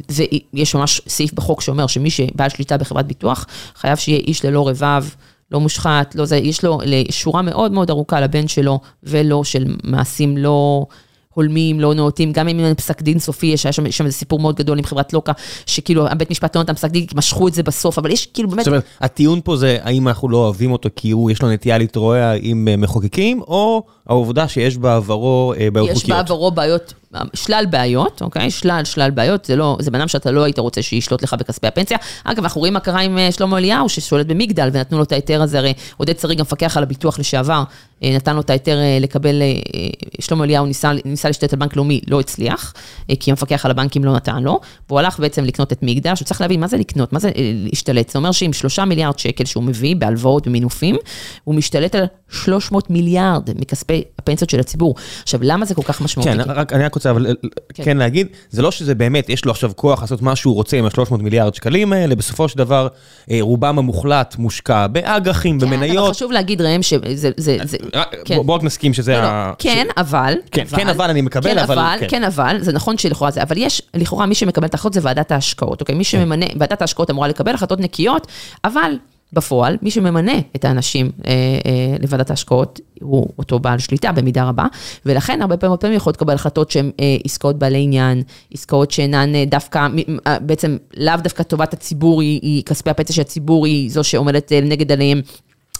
[0.07, 4.67] זה, יש ממש סעיף בחוק שאומר שמי שבעל שליטה בחברת ביטוח, חייב שיהיה איש ללא
[4.67, 5.05] רבב,
[5.51, 6.79] לא מושחת, לא זה, יש לו
[7.09, 10.85] שורה מאוד מאוד ארוכה לבן שלו, ולא של מעשים לא...
[11.33, 14.55] הולמים, לא נאותים, גם אם אין פסק דין סופי, יש שם, שם איזה סיפור מאוד
[14.55, 15.31] גדול עם חברת לוקה,
[15.65, 18.63] שכאילו הבית משפט לא נתן פסק דין, משכו את זה בסוף, אבל יש כאילו באמת...
[18.63, 21.77] זאת אומרת, הטיעון פה זה האם אנחנו לא אוהבים אותו כי הוא, יש לו נטייה
[21.77, 26.03] להתרועע עם אה, מחוקקים, או העובדה שיש בעברו אה, בעיות חוקיות?
[26.03, 26.93] יש בעברו בעיות
[27.33, 28.51] שלל בעיות, אוקיי?
[28.51, 31.67] שלל, שלל בעיות, זה לא, זה בן אדם שאתה לא היית רוצה שישלוט לך בכספי
[31.67, 31.97] הפנסיה.
[32.23, 35.41] אגב, אנחנו רואים מה קרה עם אה, שלמה אליהו, ששולט במגדל, ונתנו לו את ההיתר
[35.41, 37.63] הזה, הרי עודד שריג, המפקח על הביטוח לשעבר,
[38.03, 39.41] אה, נתן לו את ההיתר אה, לקבל,
[40.19, 42.73] שלמה אליהו ניסה, ניסה להשתתף על בנק לאומי, לא הצליח,
[43.19, 44.59] כי המפקח על הבנקים לא נתן לו,
[44.89, 48.09] והוא הלך בעצם לקנות את מגדל, עכשיו צריך להבין מה זה לקנות, מה זה להשתלט,
[48.09, 50.95] זה אומר שעם שלושה מיליארד שקל שהוא מביא בהלוואות ומינופים,
[51.43, 54.95] הוא משתלט על 300 מיליארד מכספי הפנסיות של הציבור.
[55.23, 56.31] עכשיו, למה זה כל כך משמעותי?
[56.31, 57.35] כן, רק, אני רק רוצה אבל,
[57.73, 57.83] כן.
[57.83, 60.85] כן להגיד, זה לא שזה באמת, יש לו עכשיו כוח לעשות מה שהוא רוצה עם
[60.85, 62.87] ה-300 מיליארד שקלים האלה, בסופו של דבר,
[63.31, 65.95] אה, רובם המוחלט מושקע באג"חים, כן, במניות.
[65.95, 66.97] כן, אבל חשוב להגיד, ראם, שזה...
[67.15, 67.77] זה, זה,
[68.25, 68.43] כן.
[68.45, 69.53] בוא רק נסכים שזה לא, לא ה...
[69.59, 69.93] כן, ש...
[69.97, 70.33] אבל...
[70.51, 71.79] כן, אבל, כן, אבל אני מקבל, כן, אבל...
[71.79, 72.07] אבל כן.
[72.09, 75.31] כן, אבל, זה נכון שלכאורה זה, אבל יש, לכאורה, מי שמקבל את ההחלטות זה ועדת
[75.31, 75.95] ההשקעות, אוקיי?
[75.95, 76.09] מי כן.
[76.09, 78.27] שממנה, ועדת ההשקעות אמורה לקבל החלטות נקיות,
[78.63, 78.91] אבל
[79.33, 81.31] בפועל, מי שממנה את האנשים אה,
[81.65, 84.65] אה, לוועדת ההשקעות הוא אותו בעל שליטה במידה רבה,
[85.05, 88.23] ולכן הרבה פעמים, פעמים יכולות לקבל החלטות שהן אה, עסקאות בעלי עניין,
[88.53, 89.87] עסקאות שאינן אה, דווקא,
[90.27, 94.51] אה, בעצם לאו דווקא טובת הציבור, היא, היא כספי הפצע של הציבור, היא זו שעומדת
[94.51, 95.21] אה, נגד עליהם.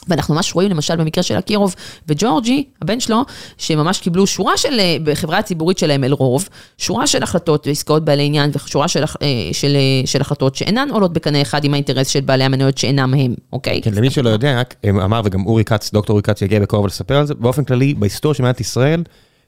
[0.08, 1.76] ואנחנו ממש רואים למשל במקרה של אקירוב
[2.08, 3.22] וג'ורג'י, הבן שלו,
[3.58, 8.06] שהם ממש קיבלו שורה של, אה, בחברה הציבורית שלהם אל רוב, שורה של החלטות ועסקאות
[8.06, 12.22] בעלי עניין ושורה של, אה, של, של החלטות שאינן עולות בקנה אחד עם האינטרס של
[12.22, 13.82] בעלי המניות שאינם הם, אוקיי?
[13.82, 17.18] כן, למי שלא יודע, רק אמר וגם אורי כץ, דוקטור אורי כץ יגיע בקרוב לספר
[17.18, 19.04] על זה, באופן כללי, בהיסטוריה של מדינת ישראל,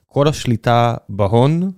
[0.07, 1.71] כל השליטה בהון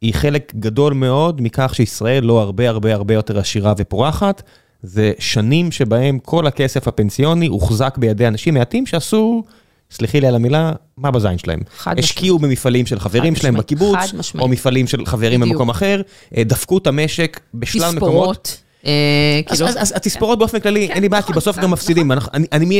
[0.00, 4.42] היא חלק גדול מאוד מכך שישראל לא הרבה הרבה הרבה יותר עשירה ופורחת.
[4.84, 9.44] זה שנים שבהם כל הכסף הפנסיוני הוחזק בידי אנשים מעטים שעשו,
[9.90, 11.60] סלחי לי על המילה, מה בזין שלהם.
[11.76, 12.04] חד משמעית.
[12.04, 13.98] השקיעו במפעלים של חברים שלהם בקיבוץ,
[14.38, 15.52] או מפעלים של חברים בדיוק.
[15.54, 16.02] במקום אחר,
[16.36, 18.60] אה, דפקו את המשק בשלל מקומות.
[18.86, 22.10] אה, כאילו- אז התספורות באופן כללי, אין לי בעיה, כי נכון, בסוף גם מפסידים.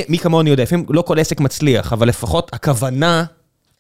[0.09, 3.25] מי כמוני יודע, לפעמים לא כל עסק מצליח, אבל לפחות הכוונה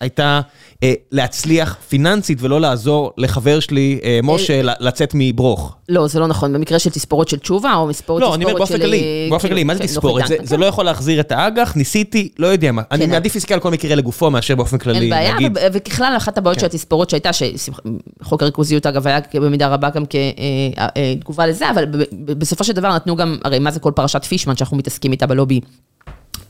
[0.01, 0.40] הייתה
[0.82, 4.68] אה, להצליח פיננסית ולא לעזור לחבר שלי, אה, משה, אל...
[4.80, 5.76] לצאת מברוך.
[5.88, 6.53] לא, זה לא נכון.
[6.53, 9.64] במקרה של תספורות של תשובה, או מספורות לא, אני אומר באופן כללי, אה, באופן כללי,
[9.64, 10.26] מה זה כן, תספורת?
[10.26, 12.82] זה, זה לא יכול להחזיר את האג"ח, ניסיתי, לא יודע מה.
[12.90, 13.11] אני כן.
[13.11, 15.36] מעדיף עסקה על כל מקרה לגופו מאשר באופן כללי אין בעיה,
[15.72, 16.74] וככלל, אחת הבעיות של כן.
[16.74, 22.95] התספורות שהייתה, שחוק הריכוזיות אגב היה במידה רבה גם כתגובה לזה, אבל בסופו של דבר
[22.95, 25.61] נתנו גם, הרי מה זה כל פרשת פישמן שאנחנו מתעסקים איתה בלובי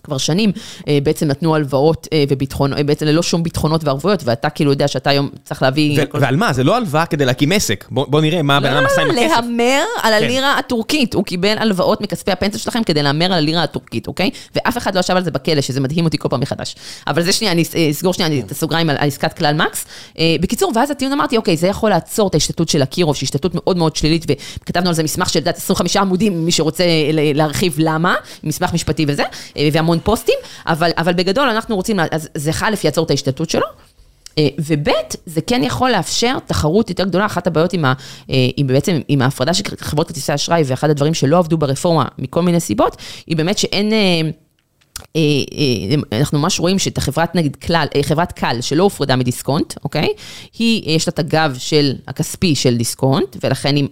[0.05, 0.53] כבר שנים,
[0.89, 4.89] אה, בעצם נתנו הלוואות אה, וביטחון, אה, בעצם ללא שום ביטחונות וערבויות, ואתה כאילו יודע
[4.89, 6.01] שאתה היום צריך להביא...
[6.01, 6.21] ו-.
[6.21, 6.53] ועל מה?
[6.53, 7.85] זה לא הלוואה כדי להקים עסק.
[7.91, 9.21] בוא, בוא נראה מה הבן אדם עשה עם הכסף.
[9.21, 10.25] להמר על כן.
[10.25, 11.15] הלירה הטורקית.
[11.15, 14.31] הוא קיבל הלוואות מכספי הפנסיה שלכם כדי להמר על הלירה הטורקית, אוקיי?
[14.55, 16.77] ואף אחד לא ישב על זה בכלא, שזה מדהים אותי כל פעם מחדש.
[17.07, 19.87] אבל זה שנייה, אני אסגור שנייה את הסוגריים על עסקת כלל מקס.
[20.41, 23.77] בקיצור, ואז הטיעון אמרתי, אוקיי, זה יכול לעצור את ההשתתות של אקירוב, שהיא השתתות מאוד
[23.77, 24.27] מאוד שלילית,
[24.61, 29.23] וכתבנו על זה מסמך של 25 עמודים, מי שרוצה להרחיב למה, מסמך משפטי וזה,
[29.73, 30.35] והמון פוסטים.
[30.67, 33.67] אבל, אבל בגדול אנחנו רוצים, אז זה א' יעצור את ההשתתות שלו.
[34.59, 34.89] וב',
[35.27, 37.93] זה כן יכול לאפשר תחרות יותר גדולה, אחת הבעיות עם, ה,
[38.57, 42.61] עם בעצם, עם ההפרדה של חברות כרטיסי אשראי, ואחד הדברים שלא עבדו ברפורמה מכל מיני
[42.61, 43.93] סיבות, היא באמת שאין...
[46.13, 50.09] אנחנו ממש רואים שאת החברת נגיד כלל, חברת קל שלא הופרדה מדיסקונט, אוקיי?
[50.59, 53.89] היא, יש לה את הגב של הכספי של דיסקונט, ולכן היא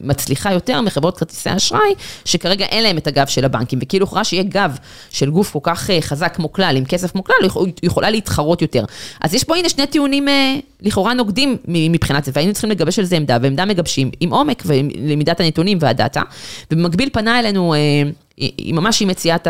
[0.00, 4.42] מצליחה יותר מחברות כרטיסי אשראי, שכרגע אין להם את הגב של הבנקים, וכאילו הוכרע שיהיה
[4.42, 4.76] גב
[5.10, 8.84] של גוף כל כך חזק כמו כלל, עם כסף כמו כלל, היא יכולה להתחרות יותר.
[9.20, 10.28] אז יש פה הנה שני טיעונים
[10.82, 15.40] לכאורה נוגדים מבחינת זה, והיינו צריכים לגבש על זה עמדה, ועמדה מגבשים עם עומק ולמידת
[15.40, 16.22] הנתונים והדאטה,
[16.70, 17.74] ובמקביל פנה אלינו...
[18.36, 19.48] היא ממש עם מציאת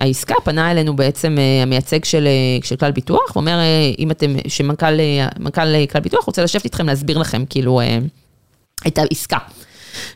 [0.00, 2.28] העסקה, פנה אלינו בעצם המייצג של,
[2.62, 3.58] של כלל ביטוח, ואומר,
[3.98, 4.98] אם אתם, שמנכ"ל
[5.54, 7.80] כלל ביטוח רוצה לשבת איתכם להסביר לכם, כאילו,
[8.86, 9.38] את העסקה.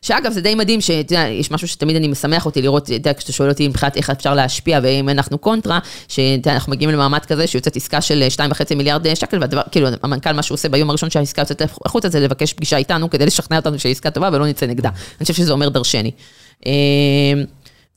[0.02, 3.12] שאגב, זה די מדהים שאתה יודע, יש משהו שתמיד אני משמח אותי לראות, אתה יודע,
[3.14, 7.76] כשאתה שואל אותי מבחינת איך אפשר להשפיע, ואם אנחנו קונטרה, שאנחנו מגיעים למעמד כזה שיוצאת
[7.76, 11.62] עסקה של 2.5 מיליארד שקל, והדבר, כאילו, המנכ"ל, מה שהוא עושה ביום הראשון שהעסקה יוצאת
[11.84, 14.88] החוצה, זה לבקש פגישה איתנו כדי לשכנע אותנו שהעסקה טובה ולא נצא נגדה.
[14.88, 16.10] אני חושב שזה אומר דרשני.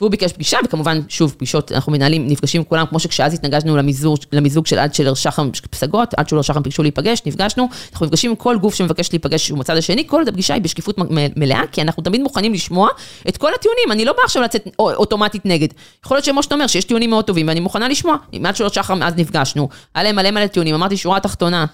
[0.02, 4.18] והוא ביקש פגישה, וכמובן, שוב, פגישות, אנחנו מנהלים, נפגשים עם כולם, כמו שכשאז התנגשנו למיזוג,
[4.32, 8.36] למיזוג של עד של שחם פסגות, עד שלא שחם ביקשו להיפגש, נפגשנו, אנחנו נפגשים עם
[8.36, 10.95] כל גוף שמבקש להיפגש שהוא מצד השני, כל עוד הפגישה היא בשקיפות
[11.36, 12.89] מלאה, כי אנחנו תמיד מוכנים לשמוע
[13.30, 15.68] את כל הטיעונים, אני לא באה עכשיו לצאת אוטומטית נגד.
[16.06, 18.16] יכול להיות שמו שאתה אומר, שיש טיעונים מאוד טובים, ואני מוכנה לשמוע.
[18.43, 21.66] עד שלא שחם אז נפגשנו, היה מלא מלא טיעונים, אמרתי, שורה תחתונה,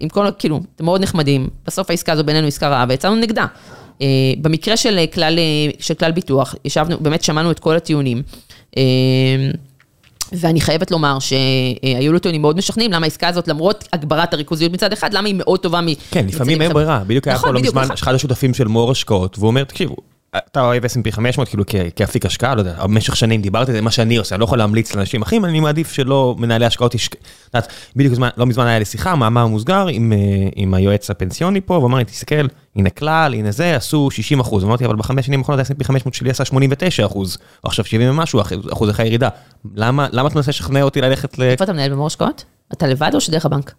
[0.00, 3.46] עם כל, כאילו, אתם מאוד נחמדים, בסוף העסקה הזו בינינו עסקה רעה, ויצאנו נגדה.
[4.40, 5.38] במקרה של כלל,
[5.78, 8.22] של כלל ביטוח, ישבנו, באמת שמענו את כל הטיעונים.
[10.32, 14.92] ואני חייבת לומר שהיו לו טיעונים מאוד משכנעים, למה העסקה הזאת, למרות הגברת הריכוזיות מצד
[14.92, 15.86] אחד, למה היא מאוד טובה מ...
[16.10, 19.48] כן, לפעמים אין ברירה, בדיוק היה פה לא מזמן, אחד השותפים של מור השקעות, והוא
[19.48, 19.96] אומר, תקשיבו,
[20.36, 21.64] אתה אוהב S&P 500 כאילו
[21.96, 24.94] כאפיק השקעה, לא יודע, במשך שנים דיברתי, זה מה שאני עושה, אני לא יכול להמליץ
[24.94, 26.94] לאנשים אחרים, אני מעדיף שלא מנהלי השקעות,
[27.96, 29.86] בדיוק לא מזמן היה לי שיחה, מאמר מוסגר
[30.56, 34.64] עם היועץ הפנסיוני פה, והוא אמר לי, תסתכל, הנה כלל, הנה זה, עשו 60 אחוז,
[34.64, 38.40] אמרתי, אבל בחמש שנים האחרונות ה-S&P 500 שלי עשה 89 אחוז, עכשיו 70 ומשהו
[38.72, 39.28] אחוז אחרי ירידה,
[39.74, 41.42] למה אתה מנסה לשכנע אותי ללכת ל...
[41.42, 42.44] איפה אתה מנהל במור השקעות?
[42.72, 43.74] אתה לבד או שדרך הבנק?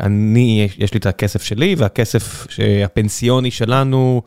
[0.00, 2.46] אני, יש לי את הכסף שלי, והכסף
[2.84, 4.22] הפנסיוני שלנו,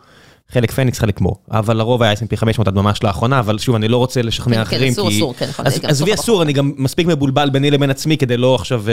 [0.51, 3.87] חלק פניקס, חלק מור, אבל לרוב היה S&P 500 עד ממש לאחרונה, אבל שוב, אני
[3.87, 4.95] לא רוצה לשכנע אחרים, כי...
[4.95, 5.65] כן, אסור, אסור, כן, נכון.
[5.83, 8.83] עזבי אסור, אני גם מספיק מבולבל ביני לבין עצמי, כדי לא עכשיו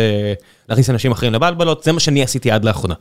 [0.68, 2.94] להכניס אנשים אחרים לבלבלות, זה מה שאני עשיתי עד לאחרונה.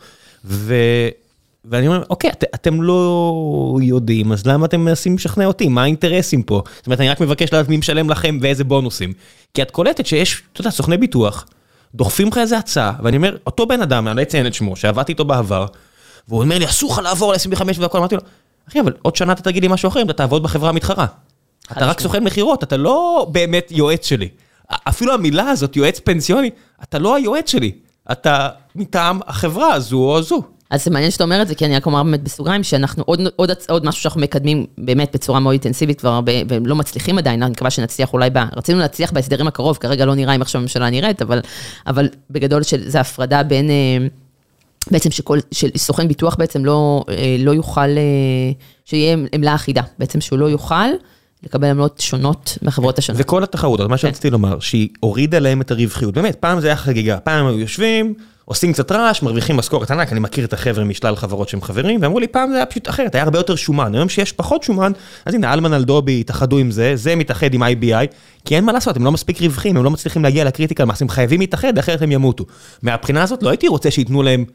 [1.65, 5.67] ואני אומר, אוקיי, אתם לא יודעים, אז למה אתם מנסים לשכנע אותי?
[5.67, 6.61] מה האינטרסים פה?
[6.77, 9.13] זאת אומרת, אני רק מבקש לדעת מי משלם לכם ואיזה בונוסים.
[9.53, 11.45] כי את קולטת שיש, אתה יודע, סוכני ביטוח,
[11.95, 15.11] דוחפים לך איזה הצעה, ואני אומר, אותו בן אדם, אני לא אציין את שמו, שעבדתי
[15.11, 15.65] איתו בעבר,
[16.27, 18.21] והוא אומר לי, אסור לך לעבור ל-25 והכל, אמרתי לו,
[18.69, 21.05] אחי, אבל עוד שנה אתה תגיד לי משהו אחר, אתה תעבוד בחברה המתחרה.
[21.71, 24.29] אתה רק סוכן מכירות, אתה לא באמת יועץ שלי.
[24.71, 26.49] אפילו המילה הזאת, יועץ פנסיוני,
[26.83, 27.71] אתה לא היועץ שלי.
[28.11, 30.41] אתה מטעם החברה הזו או הזו.
[30.69, 33.19] אז זה מעניין שאתה אומר את זה, כי אני רק אומר באמת בסוגריים, שאנחנו עוד,
[33.35, 37.51] עוד, עוד משהו שאנחנו מקדמים באמת בצורה מאוד אינטנסיבית כבר הרבה, ולא מצליחים עדיין, אני
[37.51, 41.21] מקווה שנצליח אולי, ב, רצינו להצליח בהסדרים הקרוב, כרגע לא נראה אם עכשיו הממשלה נראית,
[41.21, 41.41] אבל,
[41.87, 43.69] אבל בגדול זה הפרדה בין...
[44.91, 47.03] בעצם שכל, שסוכן ביטוח בעצם לא,
[47.39, 47.89] לא יוכל,
[48.85, 50.87] שיהיה עמלה אחידה, בעצם שהוא לא יוכל
[51.43, 53.21] לקבל עמלות שונות מהחברות השונות.
[53.21, 57.17] וכל התחרות, מה שרציתי לומר, שהיא הורידה להם את הרווחיות, באמת, פעם זה היה חגיגה,
[57.17, 58.13] פעם היו יושבים,
[58.45, 62.19] עושים קצת רעש, מרוויחים משכורת ענק, אני מכיר את החבר'ה משלל חברות שהם חברים, ואמרו
[62.19, 64.91] לי פעם זה היה פשוט אחרת, היה הרבה יותר שומן, היום שיש פחות שומן,
[65.25, 68.07] אז הנה אלמן אלדובי התאחדו עם זה, זה מתאחד עם IBI,
[68.45, 71.09] כי אין מה לעשות, הם לא מספיק רווחים, הם לא מצליחים להגיע לקריטיקל מאס, הם
[71.09, 72.45] חייבים להתאחד, אחרת הם ימותו.
[72.81, 74.45] מהבחינה הזאת לא הייתי רוצה שייתנו להם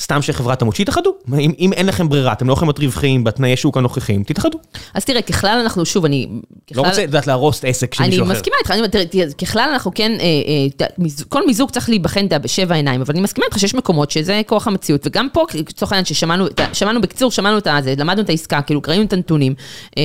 [0.00, 1.14] סתם שחברה תמות, שיתאחדו.
[1.38, 4.58] אם, אם אין לכם ברירה, אתם לא יכולים להיות רווחיים בתנאי שוק הנוכחים, תתאחדו.
[4.94, 6.28] אז תראה, ככלל אנחנו, שוב, אני...
[6.70, 8.30] ככלל, לא רוצה, את יודעת, להרוס את העסק של מישהו אחר.
[8.30, 10.26] אני מסכימה איתך, אני אומרת, ככלל אנחנו כן, אה,
[10.84, 10.86] אה,
[11.28, 15.06] כל מיזוג צריך להיבחן בשבע עיניים, אבל אני מסכימה איתך שיש מקומות שזה כוח המציאות,
[15.06, 19.04] וגם פה, לצורך העניין, ששמענו, שמענו בקצור, שמענו את זה, למדנו את העסקה, כאילו, ראינו
[19.04, 19.54] את הנתונים,
[19.98, 20.02] אה,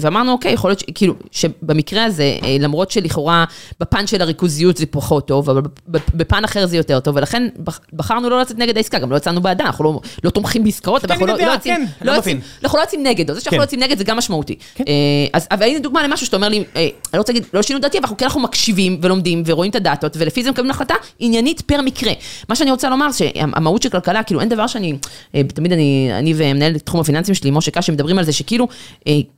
[0.00, 3.44] ואמרנו, אוקיי, יכול להיות, כאילו, שבמקרה הזה, אה, למרות שלכאורה
[3.80, 7.48] בפן של הריכוזיות זה פחות טוב, אבל בפן אחר זה יותר טוב, ולכן
[7.92, 11.12] בחרנו לא לצאת נגד העסקה, גם לא יצאנו בעדה, אנחנו לא, לא תומכים בעסקאות, אבל
[11.12, 13.56] אנחנו לא, לא יוצאים, כן, לא יוצאים, אנחנו לא יוצאים נגד, זה שאנחנו כן.
[13.56, 14.56] לא יוצאים נגד זה גם משמעותי.
[14.74, 14.84] כן.
[14.88, 14.92] אה,
[15.32, 17.78] אז, אבל הנה דוגמה למשהו שאתה אומר לי, אה, אני לא רוצה להגיד, לא שינו
[17.78, 21.80] דעתי, אבל כן אנחנו מקשיבים ולומדים ורואים את הדאטות, ולפי זה מקבלים החלטה עניינית פר
[21.80, 22.12] מקרה.
[22.48, 24.96] מה שאני רוצה לומר, שהמהות של כלכלה, כאילו אין דבר שאני,
[25.34, 28.68] אה, תמיד אני, אני ומנהל תחום הפיננסים שלי, משה קשי, מדברים על זה שכאילו,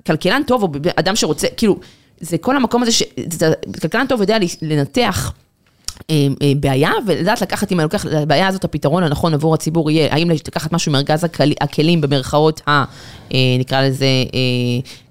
[0.07, 1.79] כלכלן טוב, או אדם שרוצה, כאילו,
[2.21, 5.33] זה כל המקום הזה, שכלכלן טוב יודע לנתח.
[6.11, 10.15] אה, אה, בעיה, ולדעת לקחת, אם אני לוקח לבעיה הזאת, הפתרון הנכון עבור הציבור יהיה,
[10.15, 11.25] האם לקחת משהו מארגז
[11.61, 12.85] הכלים במרכאות ה...
[13.35, 14.07] אה, נקרא לזה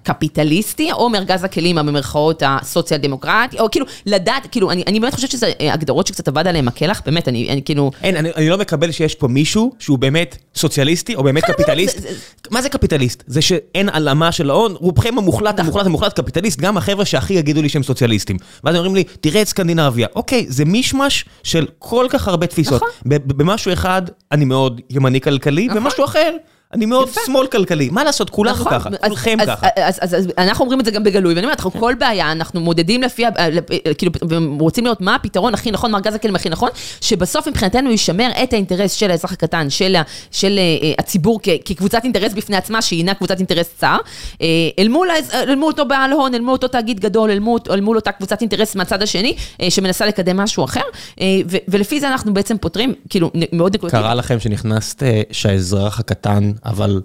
[0.09, 5.31] הקפיטליסטי, או מארגז הכלים במרכאות הסוציאל דמוקרטי, או כאילו לדעת, כאילו, אני, אני באמת חושבת
[5.31, 7.91] שזה אה, הגדרות שקצת עבד עליהן הקלח, באמת, אני, אני כאילו...
[8.03, 12.01] אין, אני, אני לא מקבל שיש פה מישהו שהוא באמת סוציאליסטי או באמת קפיטליסט.
[12.01, 12.15] זה- זה-
[12.51, 13.23] מה זה קפיטליסט?
[13.27, 17.69] זה שאין הלאמה של ההון, רובכם המוחלט, המוחלט, המוחלט קפיטליסט, גם החבר'ה שהכי יגידו לי
[17.69, 18.37] שהם סוציאליסטים.
[18.63, 20.07] ואז אומרים לי, תראה את סקנדינביה.
[20.15, 22.81] אוקיי, זה מישמש של כל כך הרבה תפיסות.
[22.81, 22.89] נכון.
[23.27, 24.01] במשהו אחד
[24.31, 25.83] אני מאוד ימני כלכלי, נכון.
[25.83, 26.31] ומשהו אחר
[26.75, 27.21] אני מאוד יפה.
[27.25, 27.89] שמאל כלכלי.
[27.91, 29.67] מה לעשות, כולנו נכון, ככה, אז- כולכם אז- ככה.
[29.75, 32.59] אז, אז, אז אנחנו אומרים את זה גם בגלוי, ואני אומרת, אנחנו כל בעיה, אנחנו
[32.61, 33.63] מודדים לפי, ה- לפ-
[33.97, 34.11] כאילו,
[34.59, 36.69] רוצים לראות מה הפתרון הכי נכון, מה ארגז הכלים הכי נכון,
[37.01, 40.01] שבסוף מבחינתנו ישמר את האינטרס של האזרח הקטן, של, ה-
[40.31, 43.97] של אה, הציבור כ- כקבוצת אינטרס בפני עצמה, שהיא אינה קבוצת אינטרס צר,
[44.41, 44.47] אה,
[44.79, 47.81] אל מול, אל מול אותו בעל הון, אל מול אותו תאגיד גדול, אל מול, אל
[47.81, 50.81] מול אותה קבוצת אינטרס מהצד השני, אה, שמנסה לקדם משהו אחר,
[51.21, 53.99] אה, ו- ולפי זה אנחנו בעצם פותרים, כאילו, מאוד נקודתית.
[53.99, 57.01] קרה לכם שנכנסת אה, שהאזרח הקטן, אבל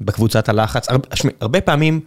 [0.00, 2.00] בקבוצת הלחץ, הרבה, שמע, הרבה פעמים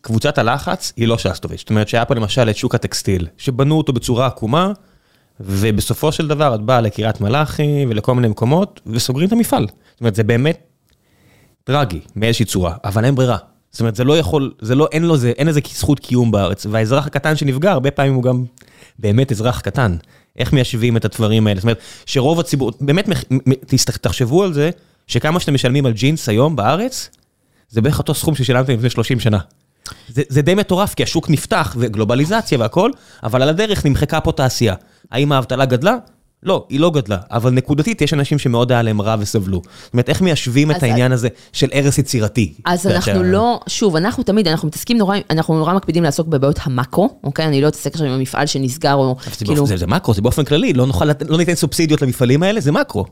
[0.00, 1.60] קבוצת הלחץ היא לא שסטוביץ'.
[1.60, 4.72] זאת אומרת שהיה פה למשל את שוק הטקסטיל, שבנו אותו בצורה עקומה,
[5.40, 9.66] ובסופו של דבר את באה לקריית מלאכי ולכל מיני מקומות, וסוגרים את המפעל.
[9.90, 10.58] זאת אומרת, זה באמת
[11.64, 13.36] טרגי מאיזושהי צורה, אבל אין ברירה.
[13.70, 16.66] זאת אומרת, זה לא יכול, זה לא, אין לו זה, אין לזה זכות קיום בארץ,
[16.70, 18.44] והאזרח הקטן שנפגע, הרבה פעמים הוא גם
[18.98, 19.96] באמת אזרח קטן.
[20.38, 21.60] איך מיישבים את הדברים האלה?
[21.60, 23.08] זאת אומרת, שרוב הציבור, באמת,
[24.00, 24.70] תחשבו על זה,
[25.08, 27.10] שכמה שאתם משלמים על ג'ינס היום בארץ,
[27.68, 29.38] זה בערך אותו סכום ששילמתם לפני 30 שנה.
[30.08, 32.90] זה, זה די מטורף, כי השוק נפתח, וגלובליזציה והכל,
[33.22, 34.74] אבל על הדרך נמחקה פה תעשייה.
[35.10, 35.96] האם האבטלה גדלה?
[36.42, 39.62] לא, היא לא גדלה, אבל נקודתית יש אנשים שמאוד היה להם רע וסבלו.
[39.84, 42.54] זאת אומרת, איך מיישבים את העניין הזה של הרס יצירתי?
[42.64, 47.18] אז אנחנו לא, שוב, אנחנו תמיד, אנחנו מתעסקים נורא, אנחנו נורא מקפידים לעסוק בבעיות המאקרו,
[47.24, 47.46] אוקיי?
[47.46, 49.66] אני לא אתעסק עכשיו עם המפעל שנסגר, או זה, כאילו...
[49.66, 53.04] זה, זה מקרו, זה באופן כללי, לא, נוכל, לא ניתן סובסידיות למפעלים האלה, זה מקרו.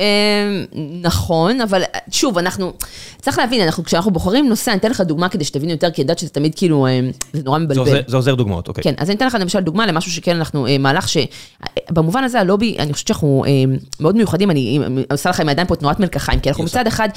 [0.00, 0.64] אה,
[1.02, 2.72] נכון, אבל שוב, אנחנו,
[3.20, 6.04] צריך להבין, אנחנו, כשאנחנו בוחרים נושא, אני אתן לך דוגמה כדי שתבינו יותר, כי אני
[6.04, 7.00] יודעת שזה תמיד כאילו, אה,
[7.32, 7.80] זה נורא זה מבלבל.
[7.80, 8.84] עוזר, זה עוזר דוגמאות, אוקיי.
[8.84, 11.16] כן, אז אני אתן לך למשל דוגמה למשהו שכן אנחנו, אה, מהלך ש...
[11.90, 13.50] במובן הזה הלובי, אני חושבת שאנחנו אה,
[14.00, 14.78] מאוד מיוחדים, אני
[15.10, 16.64] עושה לך עם הידיים פה תנועת מלקחיים, כי אנחנו.
[16.64, 17.08] מצד אחד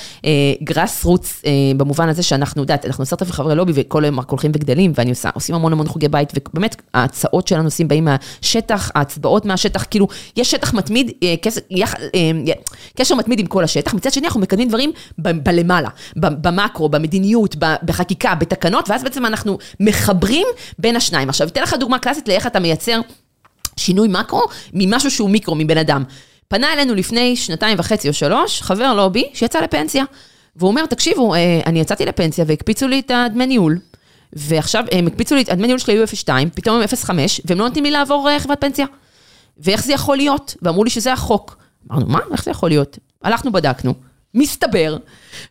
[0.63, 1.41] גראס רוץ,
[1.77, 5.09] במובן הזה שאנחנו, יודעת, אנחנו עשרת אלפים חברי לובי וכל היום רק הולכים וגדלים, ואני
[5.09, 10.07] עושה, עושים המון המון חוגי בית, ובאמת ההצעות של הנושאים באים מהשטח, ההצבעות מהשטח, כאילו,
[10.37, 12.31] יש שטח מתמיד, אה, קשר, יח, אה,
[12.97, 17.55] קשר מתמיד עם כל השטח, מצד שני אנחנו מקדמים דברים ב- בלמעלה, ב- במקרו, במדיניות,
[17.59, 20.47] ב- בחקיקה, בתקנות, ואז בעצם אנחנו מחברים
[20.79, 21.29] בין השניים.
[21.29, 23.01] עכשיו, אתן לך דוגמה קלאסית לאיך אתה מייצר
[23.77, 24.41] שינוי מקרו
[24.73, 26.03] ממשהו שהוא מיקרו, מבן אדם.
[26.47, 30.03] פנה אלינו לפני שנתיים וחצי או שלוש, חבר לובי שיצא לפנסיה.
[30.55, 33.79] והוא אומר, תקשיבו, אה, אני יצאתי לפנסיה והקפיצו לי את הדמי ניהול.
[34.33, 37.09] ועכשיו הם הקפיצו לי, הדמי ניהול שלי היו 0.2, פתאום הם 0.5,
[37.45, 38.85] והם לא נותנים לי לעבור אה, חברת פנסיה.
[39.57, 40.55] ואיך זה יכול להיות?
[40.61, 41.57] ואמרו לי שזה החוק.
[41.91, 42.19] אמרנו, מה?
[42.31, 42.99] איך זה יכול להיות?
[43.23, 43.93] הלכנו, בדקנו.
[44.33, 44.97] מסתבר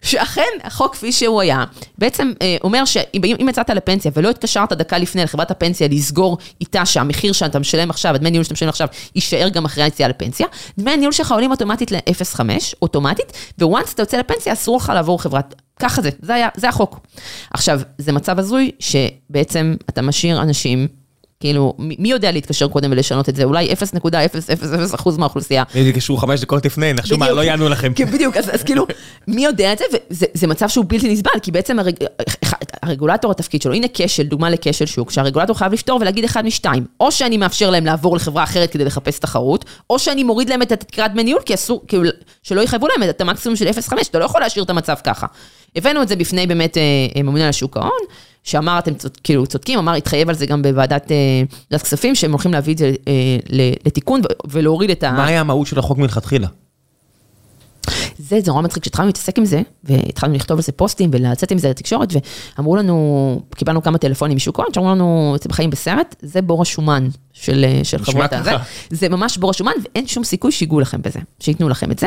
[0.02, 1.64] שאכן החוק כפי שהוא היה,
[1.98, 6.86] בעצם אה, אומר שאם אם יצאת לפנסיה ולא התקשרת דקה לפני לחברת הפנסיה לסגור איתה
[6.86, 10.46] שהמחיר שאתה משלם עכשיו, הדמי ניהול שאתה משלם עכשיו, יישאר גם אחרי היציאה לפנסיה,
[10.78, 12.40] דמי הניהול שלך עולים אוטומטית ל-0.5,
[12.82, 17.00] אוטומטית, וואנס אתה יוצא לפנסיה אסור לך לעבור חברת, ככה זה, זה, היה, זה החוק.
[17.50, 20.88] עכשיו, זה מצב הזוי שבעצם אתה משאיר אנשים
[21.42, 23.44] כאילו, מי יודע להתקשר קודם ולשנות את זה?
[23.44, 25.62] אולי 0.000% מהאוכלוסייה.
[25.74, 27.30] אם יתקשרו חמש דקות לפני, נחשו מה.
[27.30, 27.92] לא יענו לכם.
[27.94, 28.86] כן, בדיוק, אז, אז כאילו,
[29.28, 29.84] מי יודע את זה?
[30.10, 31.94] וזה זה מצב שהוא בלתי נסבל, כי בעצם הרג,
[32.82, 36.84] הרגולטור, התפקיד שלו, הנה כשל, דוגמה לכשל שוק, שהרגולטור חייב לפתור ולהגיד אחד משתיים.
[37.00, 40.72] או שאני מאפשר להם לעבור לחברה אחרת כדי לחפש תחרות, או שאני מוריד להם את
[40.72, 42.04] התקרת דמי ניהול, כי אסור, כאילו,
[42.42, 45.26] שלא יחייבו להם את המקסימום של 0.5, אתה לא יכול להשאיר את המצב ככה.
[45.76, 46.82] הבאנו את זה בפני באמת אה,
[47.16, 48.00] אה, ממונה על שוק ההון,
[48.42, 51.12] שאמר, אתם צוד, כאילו צודקים, אמר, התחייב על זה גם בוועדת
[51.72, 53.12] אה, כספים, שהם הולכים להביא את זה אה,
[53.86, 54.20] לתיקון
[54.50, 55.12] ולהוריד את ה...
[55.12, 56.48] מה היה המהות של החוק מלכתחילה?
[58.18, 61.58] זה, זה נורא מצחיק, כשהתחלנו להתעסק עם זה, והתחלנו לכתוב על זה פוסטים ולצאת עם
[61.58, 62.08] זה לתקשורת,
[62.58, 67.08] ואמרו לנו, קיבלנו כמה טלפונים משוק ההון, שאמרו לנו, אתם חיים בסרט, זה בור השומן
[67.32, 68.50] של, של נשמע חברות הזה.
[68.90, 72.06] זה ממש בור השומן, ואין שום סיכוי שיגעו לכם בזה, שייתנו לכם את זה.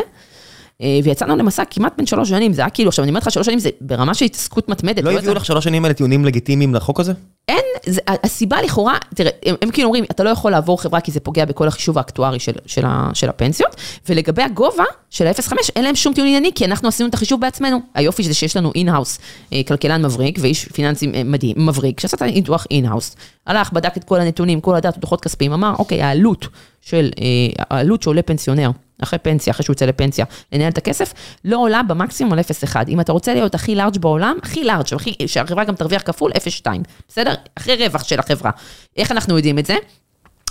[0.82, 3.46] אה, ויצאנו למסע כמעט בין שלוש שנים, זה היה כאילו, עכשיו אני אומרת לך, שלוש
[3.46, 5.04] שנים זה ברמה של התעסקות מתמדת.
[5.04, 7.14] לא הביאו לך שלוש שנים האלה טיעונים לגיטימיים לחוק הזה?
[7.48, 11.12] אין, זה, הסיבה לכאורה, תראה, הם, הם כאילו אומרים, אתה לא יכול לעבור חברה כי
[11.12, 13.76] זה פוגע בכל החישוב האקטוארי של, של, של הפנסיות,
[14.10, 17.80] ולגבי הגובה של ה-0.5, אין להם שום טיעון ענייני, כי אנחנו עשינו את החישוב בעצמנו.
[17.94, 19.20] היופי זה שיש לנו in-house,
[19.68, 23.16] כלכלן מבריק ואיש פיננסי אה, מדהים, מבריק, שעשה את הניתוח in-house,
[23.48, 26.48] הלך, בדק את כל הנתונים, כל הדאטה, דוחות כספיים, אמר, אוקיי, העלות
[26.86, 27.26] של, אה,
[27.70, 28.70] העלות שעולה פנסיונר,
[29.04, 31.14] אחרי פנסיה, אחרי שהוא יוצא לפנסיה, לנהל את הכסף,
[31.46, 32.76] לא עולה במקסימום על 0.1.
[32.88, 34.84] אם אתה רוצה להיות הכי לארג' בעולם, הכי לארג',
[35.28, 36.68] שהחברה גם תרוויח כפול, 0.2.
[37.10, 37.34] בסדר?
[37.58, 38.52] אחרי רווח של החברה.
[38.98, 39.76] איך אנחנו יודעים את זה?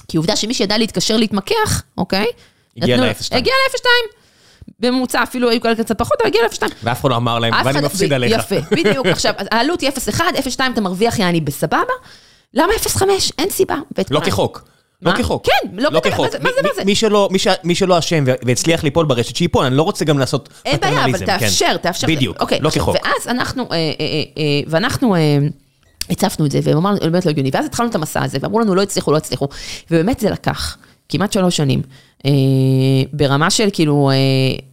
[0.09, 2.27] כי עובדה שמי שידע להתקשר להתמקח, אוקיי?
[2.77, 3.37] הגיע נתנו- ל-0.2.
[3.37, 3.89] הגיע ל-0.2.
[4.81, 6.67] בממוצע אפילו היו כאלה קצת פחות, אבל הגיע ל-0.2.
[6.83, 8.33] ואף אחד לא אמר להם, ואני מפסיד עליך.
[8.39, 9.07] יפה, בדיוק.
[9.07, 11.79] עכשיו, העלות היא 0.1, 0.2 אתה מרוויח יעני בסבבה.
[12.55, 13.03] למה 0.5?
[13.39, 13.77] אין סיבה.
[14.11, 14.69] לא כחוק.
[15.03, 15.13] לא?
[15.13, 15.47] כחוק.
[15.47, 16.27] כן, לא כתוב, כחוק.
[16.27, 19.65] מה זה- מה זה, מי- שלא- מי ש- מי שלא אשם והצליח ליפול ברשת, שייפול,
[19.67, 21.39] אני לא רוצה גם לעשות אין בעיה, אבל פטרנליזם, כן.
[21.39, 22.07] תאפשר, תאפשר.
[22.07, 22.95] בדיוק, אוקיי, לא כחוק.
[23.05, 23.83] ואז אנחנו, אה, אה,
[24.39, 25.15] אה, ואנחנו...
[26.11, 28.75] הצפנו את זה, והם אמרנו, באמת לא הגיוני, ואז התחלנו את המסע הזה, ואמרו לנו,
[28.75, 29.49] לא הצליחו, לא הצליחו,
[29.91, 30.77] ובאמת זה לקח
[31.09, 31.83] כמעט שלוש שנים,
[33.13, 34.15] ברמה של כאילו, אה,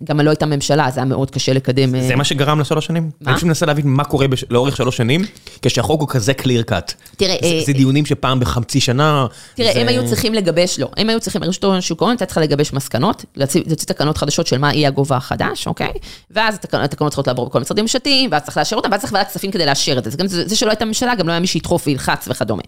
[0.03, 1.95] גם לא הייתה ממשלה, אז היה מאוד קשה לקדם.
[1.95, 3.09] אה, זה מה שגרם לשלוש שנים?
[3.21, 3.29] מה?
[3.31, 5.21] אני פשוט מנסה להבין מה קורה בש- לאורך שלוש שנים,
[5.61, 6.93] כשהחוק הוא כזה clear cut.
[7.17, 9.25] תראה, זה- אה, זה דיונים שפעם בחצי שנה.
[9.55, 12.25] תראה, זה- הם היו צריכים לגבש, לא, הם היו צריכים, רשות ההון שוק ההון הייתה
[12.25, 15.91] צריכה לגבש מסקנות, להוציא תקנות חדשות של מה יהיה הגובה החדש, אוקיי?
[16.31, 19.27] ואז התקנות התקנות צריכות לעבור בכל משרדים ממשלתיים, ואז צריך לאשר אותם, ואז צריך ועדת
[19.27, 20.09] כספים כדי לאשר את זה.
[20.09, 22.61] זה גם זה זה שלא הייתה ממשלה, גם לא היה מי שידחוף וילחץ וכדומה.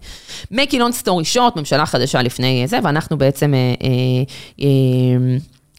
[0.52, 3.86] long story short, ממשלה חדשה לפני זה, ואנחנו בעצם אה, אה,
[4.60, 4.66] אה,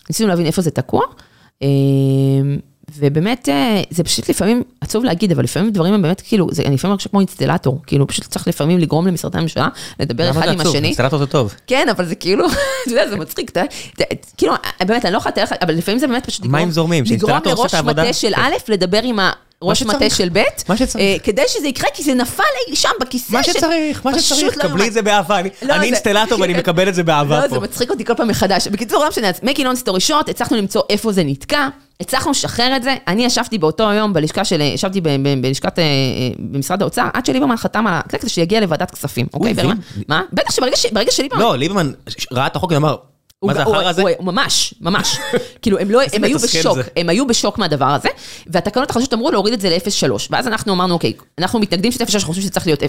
[0.09, 1.01] ניסינו להבין איפה זה תקוע.
[1.63, 1.67] אה,
[2.97, 6.75] ובאמת, אה, זה פשוט לפעמים, עצוב להגיד, אבל לפעמים דברים הם באמת כאילו, זה אני
[6.75, 9.67] לפעמים מרגישה כמו אינסטלטור, כאילו פשוט צריך לפעמים לגרום למשרדי הממשלה
[9.99, 10.87] לדבר אחד עם השני.
[10.87, 11.55] אינסטלטור זה טוב.
[11.67, 14.05] כן, אבל זה כאילו, אתה יודע, זה מצחיק, אתה יודע,
[14.37, 14.53] כאילו,
[14.85, 17.99] באמת, אני לא יכולה לתאר לך, אבל לפעמים זה באמת פשוט לגרום עושה לראש.
[17.99, 18.33] מטה של.
[18.35, 19.35] א', לדבר עם הראש
[19.75, 19.95] שצריך.
[19.95, 20.95] מטה של ב', מה שצריך.
[20.95, 23.33] אה, כדי שזה יקרה, כי זה נפל אי שם בכיסא.
[23.33, 24.87] מה שצריך, מה שצריך, לא קבלי.
[24.87, 25.39] את זה באהבה.
[25.39, 27.53] אני לא, אינסטלטור ואני מקבל את זה באהבה לא, פה.
[27.55, 28.67] זה מצחיק אותי כל פעם מחדש.
[28.67, 31.67] בקיצור, לא משנה, אז make it long story short, הצלחנו למצוא איפה זה נתקע,
[32.01, 32.95] הצלחנו לשחרר את זה.
[33.07, 35.89] אני ישבתי באותו היום בלשכה של, ישבתי ב- ב- בלשכת, אה, אה,
[36.39, 39.53] במשרד האוצר, עד שליברמן חתם על זה כדי שיגיע לוועדת כספים, אוקיי?
[39.57, 39.73] ומה-
[40.07, 40.21] מה?
[40.33, 41.43] בטח שברגע שליברמן...
[41.43, 41.91] לא, ליברמן
[42.31, 42.95] ראה את החוק ואמר,
[43.47, 44.03] מה זה החרא הזה?
[44.19, 45.19] ממש, ממש.
[45.61, 46.83] כאילו, הם לא, הם היו בשוק, זה.
[46.97, 48.09] הם היו בשוק מהדבר הזה,
[48.47, 52.13] והתקנות החדשות אמרו להוריד את זה ל-0.3, ואז אנחנו אמרנו, אוקיי, אנחנו מתנגדים שזה 0.3,
[52.13, 52.83] אנחנו חושבים שזה צריך להיות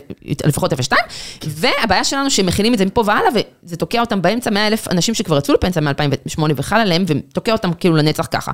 [0.46, 0.76] לפחות 0.2,
[1.46, 3.30] והבעיה שלנו שמכינים את זה מפה והלאה,
[3.64, 7.72] וזה תוקע אותם באמצע 100 אלף אנשים שכבר יצאו לפנסיה מ-2008 וחל עליהם, ותוקע אותם
[7.72, 8.52] כאילו לנצח ככה.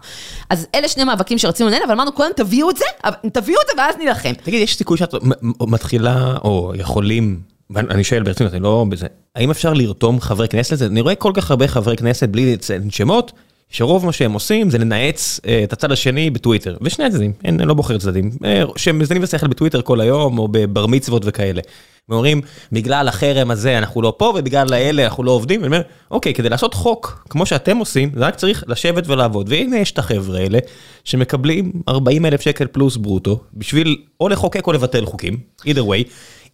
[0.50, 2.84] אז אלה שני מאבקים שרצינו לנהל, אבל אמרנו, קודם תביאו את זה,
[3.32, 4.32] תביאו את זה ואז נילחם.
[4.42, 5.14] תגיד, יש סיכוי שאת
[5.60, 7.40] מתחילה, או יכולים,
[7.74, 9.06] ואני שואל ברצינות, אני לא בזה,
[9.36, 10.72] האם אפשר לרתום חברי כנסת?
[10.72, 10.86] לזה?
[10.86, 13.32] אני רואה כל כך הרבה חברי כנסת בלי לציין שמות,
[13.70, 17.74] שרוב מה שהם עושים זה לנאץ אה, את הצד השני בטוויטר, ושני הצדדים, אני לא
[17.74, 21.60] בוחר צדדים, אה, שהם מזיינים בשכל בטוויטר כל היום, או בבר מצוות וכאלה.
[22.08, 22.40] ואומרים,
[22.72, 26.48] בגלל החרם הזה אנחנו לא פה, ובגלל האלה אנחנו לא עובדים, ואני אומר, אוקיי, כדי
[26.48, 30.58] לעשות חוק, כמו שאתם עושים, זה רק צריך לשבת ולעבוד, והנה יש את החבר'ה האלה,
[31.04, 35.36] שמקבלים 40 אלף שקל פלוס ברוטו, בשביל או לחוקק או לבטל חוקים,
[35.66, 36.04] either way,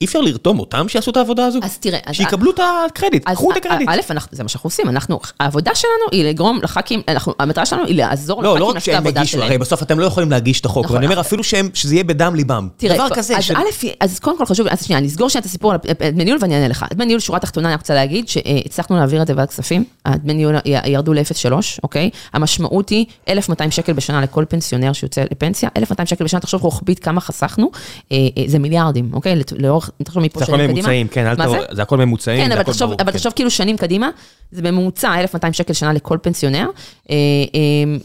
[0.01, 1.59] אי אפשר לרתום אותם שיעשו את העבודה הזו?
[1.63, 3.89] אז תראה, אז- שיקבלו את הקרדיט, אז קחו את הקרדיט.
[3.89, 7.03] א', אנחנו- זה מה שאנחנו עושים, אנחנו, העבודה שלנו היא לגרום לח"כים,
[7.39, 9.49] המטרה שלנו היא לעזור לא, לא לח"כים רק לעשות את שהם העבודה יגישו, שלהם.
[9.49, 11.21] הרי בסוף אתם לא יכולים להגיש את החוק, נכון, ואני אומר.
[11.21, 12.69] אפילו שהם- שזה יהיה בדם ליבם.
[12.85, 13.63] דבר כזה, אז א',
[14.01, 15.79] אז קודם כל חשוב, אז שנייה, נסגור שנייה את הסיפור על
[16.11, 16.85] דמי ניהול ואני אענה לך.
[16.95, 20.55] דמי ניהול, שורה תחתונה, אני רוצה להגיד שהצלחנו להעביר את זה בוועדת כספים, הדמי ניהול
[20.87, 22.11] ירדו ל-0.3, אוקיי?
[22.33, 27.21] המשמעות היא 1,200 שקל בשנה לכל פנסיונר שיוצא לפנסיה, 1,200 שקל בשנה, תחשוב רוחבית כמה
[27.21, 27.71] חסכנו,
[28.13, 29.43] אה, אה, זה מיליארדים, אוקיי?
[29.59, 30.73] לאורך, תחשוב מפה שנים קדימה.
[30.73, 31.59] ממוצעים, כן, זה?
[31.71, 33.19] זה הכל ממוצעים, כן, זה אבל הכל תחשוב, ברור, אבל כן.
[33.19, 34.11] תחשוב כאילו שנים קדימה,
[34.53, 36.67] זה בממוצע 1,200 שקל שנה לכל פנסיונר,
[37.11, 37.17] אה,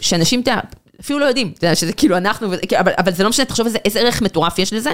[0.01, 0.43] שאנשים,
[1.01, 2.47] אפילו לא יודעים, אתה יודע, שזה כאילו אנחנו,
[2.79, 4.91] אבל, אבל זה לא משנה, תחשוב איזה, איזה ערך מטורף יש לזה.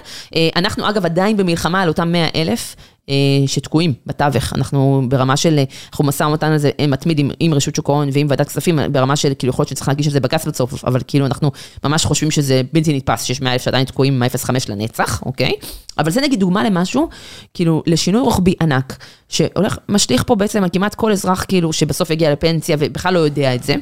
[0.56, 2.76] אנחנו אגב עדיין במלחמה על אותם 100 אלף.
[3.10, 3.16] אה,
[3.48, 7.54] שתקועים בתווך, אנחנו ברמה של, אה, אנחנו משא ומתן על זה אה, מתמיד עם, עם
[7.54, 10.20] רשות שוק ההון ועם ועדת כספים, ברמה של כאילו יכול להיות שצריך להגיש את זה
[10.20, 11.52] בגס בסוף, אבל כאילו אנחנו
[11.84, 15.52] ממש חושבים שזה בלתי נתפס, שיש 100 אלף שעדיין תקועים עם ה-0.5 לנצח, אוקיי?
[15.98, 17.10] אבל זה נגיד דוגמה למשהו,
[17.54, 18.98] כאילו לשינוי רוחבי ענק,
[19.30, 23.56] שהולך, משליך פה בעצם על כמעט כל אזרח כאילו שבסוף יגיע לפנסיה ובכלל לא יודע
[23.56, 23.76] את זה.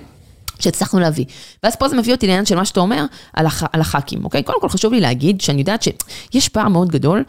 [0.60, 1.26] שהצלחנו להביא.
[1.64, 4.44] ואז פה זה מביא אותי לעניין של מה שאתה אומר על, הח, על הח"כים, אוקיי?
[4.44, 7.24] קודם כל חשוב לי להגיד שאני יודעת שיש פער מאוד גדול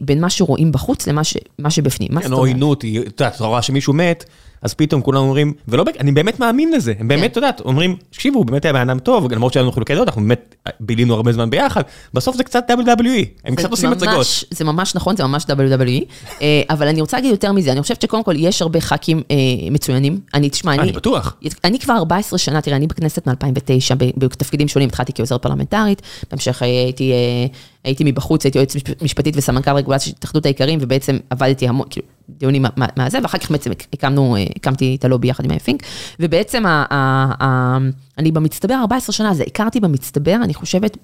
[0.00, 2.20] בין מה שרואים בחוץ למה ש, מה שבפנים.
[2.20, 2.32] כן?
[2.32, 4.24] עוינות, את יודעת, אתה רואה שמישהו מת,
[4.62, 7.08] אז פתאום כולם אומרים, ולא, אני באמת מאמין לזה, הם כן.
[7.08, 9.94] באמת, את יודעת, אומרים, תקשיבו, הוא באמת היה בן אדם טוב, למרות שהיה לנו חילוקי
[9.94, 11.82] דעות, אנחנו באמת בילינו הרבה זמן ביחד,
[12.14, 14.26] בסוף זה קצת WWE, הם קצת עושים הצגות.
[14.50, 16.04] זה ממש נכון, זה ממש WWE,
[16.42, 19.36] אה, אבל אני רוצה להגיד יותר מזה, אני חושבת שקודם כל יש הרבה ח"כים אה,
[19.70, 20.20] מצוינים.
[20.34, 21.36] אני, תשמע, אני בטוח.
[21.64, 26.66] אני כבר 14 שנה, תראה, אני בכנסת מ-2009, בתפקידים שונים, התחלתי כעוזרת פרלמנטרית, בהמשך אה,
[26.66, 27.46] הייתי, אה,
[27.86, 32.06] הייתי מבחוץ, הייתי יועצת משפ- משפטית וסמנכ"ל רגולציה של התאחדות האיכרים, ובעצם עבדתי המון, כאילו,
[32.28, 35.82] דיונים מה- מה- מהזה, ואחר כך בעצם הקמנו, אה, הקמתי את הלובי יחד עם היפינק,
[36.20, 36.96] ובעצם ה, ה,
[37.44, 37.78] ה,
[38.18, 40.96] אני במצטבר 14 שנה, אז הכרתי במצטבר, אני חושבת,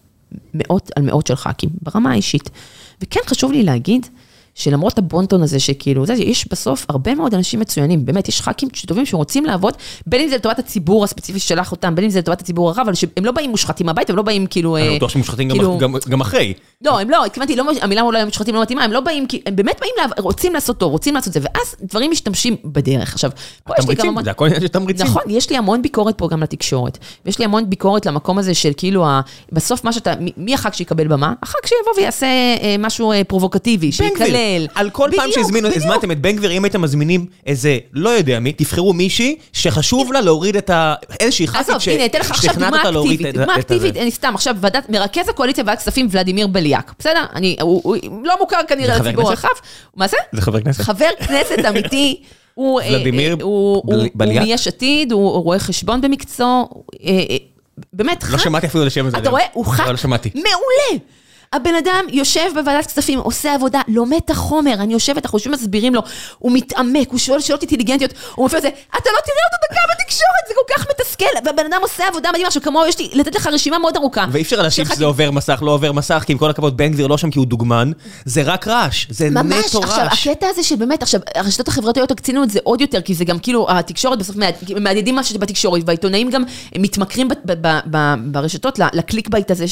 [0.54, 2.50] מאות על מאות של ח"כים, ברמה האישית.
[3.02, 4.06] וכן חשוב לי להגיד,
[4.54, 9.06] שלמרות הבונטון הזה שכאילו, זה, יש בסוף הרבה מאוד אנשים מצוינים, באמת, יש ח"כים טובים
[9.06, 9.74] שרוצים לעבוד,
[10.06, 12.94] בין אם זה לטובת הציבור הספציפי ששלח אותם, בין אם זה לטובת הציבור הרחב, אבל
[12.94, 14.76] שהם לא באים מושחתים הביתה, הם לא באים כאילו...
[14.76, 15.78] אני אה, בטוח שהם מושחתים גם- כאילו-
[16.08, 16.54] גם- אחרי.
[16.84, 19.80] לא, הם לא, התכוונתי, לא, המילה אולי מושחתים לא מתאימה, הם לא באים, הם באמת
[19.80, 23.12] באים, רוצים לעשות טוב, רוצים לעשות זה, ואז דברים משתמשים בדרך.
[23.12, 23.30] עכשיו,
[23.64, 24.24] פה יש לי גם המון...
[24.24, 25.06] זה הכל עניין של תמריצים.
[25.06, 26.98] נכון, יש לי המון ביקורת פה גם לתקשורת.
[27.26, 29.06] ויש לי המון ביקורת למקום הזה של כאילו.
[29.52, 31.32] בסוף מה שאתה, מי- הח"כ שיקבל במה?
[31.42, 34.08] הח"כ שיבוא ויעשה אה, משהו אה, פרובוקטיבי, בן
[34.50, 34.66] שיקלל.
[34.74, 35.84] על כל פעם בדיוק, שהזמינו, בדיוק.
[35.84, 40.20] הזמנתם את בן גביר, אם הייתם מזמינים איזה, לא יודע מי, תבחרו מישהי שחשוב לה
[40.20, 40.94] להוריד את ה...
[41.20, 41.66] איזושהי ח"כית
[42.22, 43.26] ששכנעת דוגמה אותה להוריד.
[43.26, 43.96] את דוגמה את אקטיבית.
[43.96, 46.92] אני סתם, עכשיו, ועדת, מרכז הקואליציה בוועדת כספים, ולדימיר בליאק.
[46.98, 47.24] בסדר?
[47.34, 49.28] אני, הוא לא מוכר כנראה זה לציבור?
[49.30, 49.48] הרחב.
[49.96, 50.16] מה זה?
[50.32, 50.80] זה חבר כנסת?
[50.80, 52.16] חבר כנסת אמיתי.
[52.54, 52.86] הוא, אה,
[54.20, 54.40] אה?
[54.44, 56.64] מיש עתיד, הוא רואה חשבון במקצוע,
[57.04, 57.36] אה,
[57.92, 59.18] באמת, לא ח"כ- שמעתי אפילו את השם הזה.
[59.18, 59.30] אתה.
[59.30, 59.42] רואה?
[59.52, 60.30] הוא ח"כ לא שמעתי.
[60.34, 61.02] מעולה.
[61.52, 65.94] הבן אדם יושב בוועדת כספים, עושה עבודה, לומד את החומר, אני יושבת, אנחנו יושבים מסבירים
[65.94, 66.00] לו,
[66.38, 68.76] הוא מתעמק, הוא שואל שאלות אינטליגנטיות, הוא מופיע את זה, אתה
[69.10, 72.62] לא תראה אותו דקה בתקשורת, זה כל כך מתסכל, והבן אדם עושה עבודה מדהימה, עכשיו
[72.62, 74.24] כמוהו יש לי, לתת לך רשימה מאוד ארוכה.
[74.32, 76.92] ואי אפשר להאשים של שזה עובר מסך, לא עובר מסך, כי עם כל הכבוד, בן
[76.92, 77.92] גביר לא שם כי הוא דוגמן,
[78.24, 80.26] זה רק רעש, זה ממש, נטו עכשיו, רעש.
[80.26, 83.38] הקטע הזה של באמת, עכשיו, הרשתות החברתיות הקצינו את זה עוד יותר, כי זה גם
[83.38, 86.42] כאילו, התקשורת בסוף מהד- מהדהדים משהו בתקשורת, והעיתונאים גם
[86.78, 87.28] מתמכרים
[88.24, 89.64] ברשתות ל clickbait הזה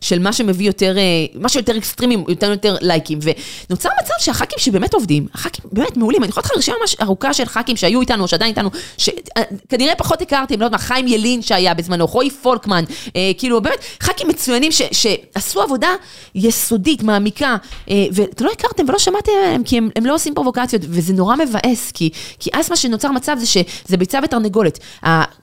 [0.00, 4.94] של מה שמביא יותר, אה, מה שיותר אקסטרימים, יותר יותר לייקים, ונוצר מצב שהח"כים שבאמת
[4.94, 8.48] עובדים, הח"כים באמת מעולים, אני יכולה לך רשימה ממש ארוכה של ח"כים שהיו איתנו, שעדיין
[8.48, 12.84] איתנו, שכנראה פחות הכרתם, לא יודעת מה, חיים ילין שהיה בזמנו, רועי פולקמן,
[13.16, 15.88] אה, כאילו באמת, ח"כים מצוינים ש- שעשו עבודה
[16.34, 17.56] יסודית, מעמיקה,
[17.90, 21.36] אה, ואתם לא הכרתם ולא שמעתם עליהם, כי הם, הם לא עושים פרובוקציות, וזה נורא
[21.36, 24.78] מבאס, כי, כי אז מה שנוצר מצב זה שזה ביצה ותרנגולת.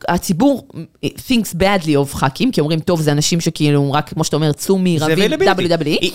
[0.07, 0.67] הציבור
[1.03, 4.51] אה, thinks badly of ח"כים, כי אומרים, טוב, זה אנשים שכאילו, רק כמו שאתה אומר,
[4.51, 5.05] צומי, זה
[5.67, 6.05] WWE.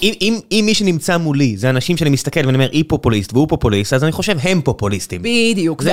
[0.51, 4.05] אם- מי שנמצא מולי זה אנשים שאני מסתכל ואני אומר, היא פופוליסט והוא פופוליסט, אז
[4.05, 5.23] אני חושב, הם פופוליסטים.
[5.23, 5.93] בדיוק, זה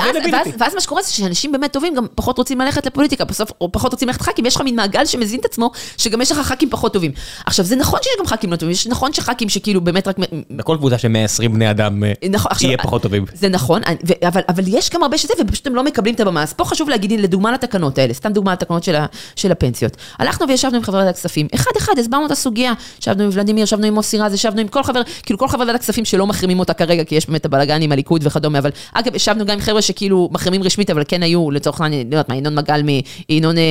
[0.59, 3.91] ואז, מה שקורה זה שאנשים באמת טובים גם פחות רוצים ללכת לפוליטיקה, בסוף, או פחות
[3.91, 6.93] רוצים ללכת ח"כים, יש לך מין מעגל שמזין את עצמו, שגם יש לך ח"כים פחות
[6.93, 7.11] טובים.
[7.45, 10.15] עכשיו, זה נכון שיש גם ח"כים לא טובים, יש נכון שח"כים שכאילו באמת רק...
[10.51, 13.25] בכל קבוצה של 120 בני אדם אה, נכון, עכשיו, יהיה פחות טובים.
[13.33, 16.43] זה נכון, ו- אבל, אבל יש גם הרבה שזה, ופשוט הם לא מקבלים את הבמה.
[16.43, 19.05] אז פה חשוב להגיד, לדוגמה לתקנות האלה, סתם דוגמה לתקנות של, ה,
[19.35, 19.97] של הפנסיות.
[20.19, 23.93] הלכנו וישבנו עם חברי ועדת הכספים, אחד-אחד, הסברנו את הסוגיה, ישבנו עם ולדימיר, ישבנו עם
[23.93, 27.03] מוסי רז, ישבנו עם כל חבר, כאילו כל חבר ועדת הכספים שלא מחרימים אותה כרגע,
[27.03, 30.63] כי יש באמת הבלאגן עם הליכוד וכדומה, אבל אגב, ישבנו גם עם חבר'ה שכאילו מחרימים
[30.63, 33.57] רשמית, אבל כן היו, לצורך העניין, לא יודעת מה, ינון מגל, מ- ינון...
[33.57, 33.63] אה,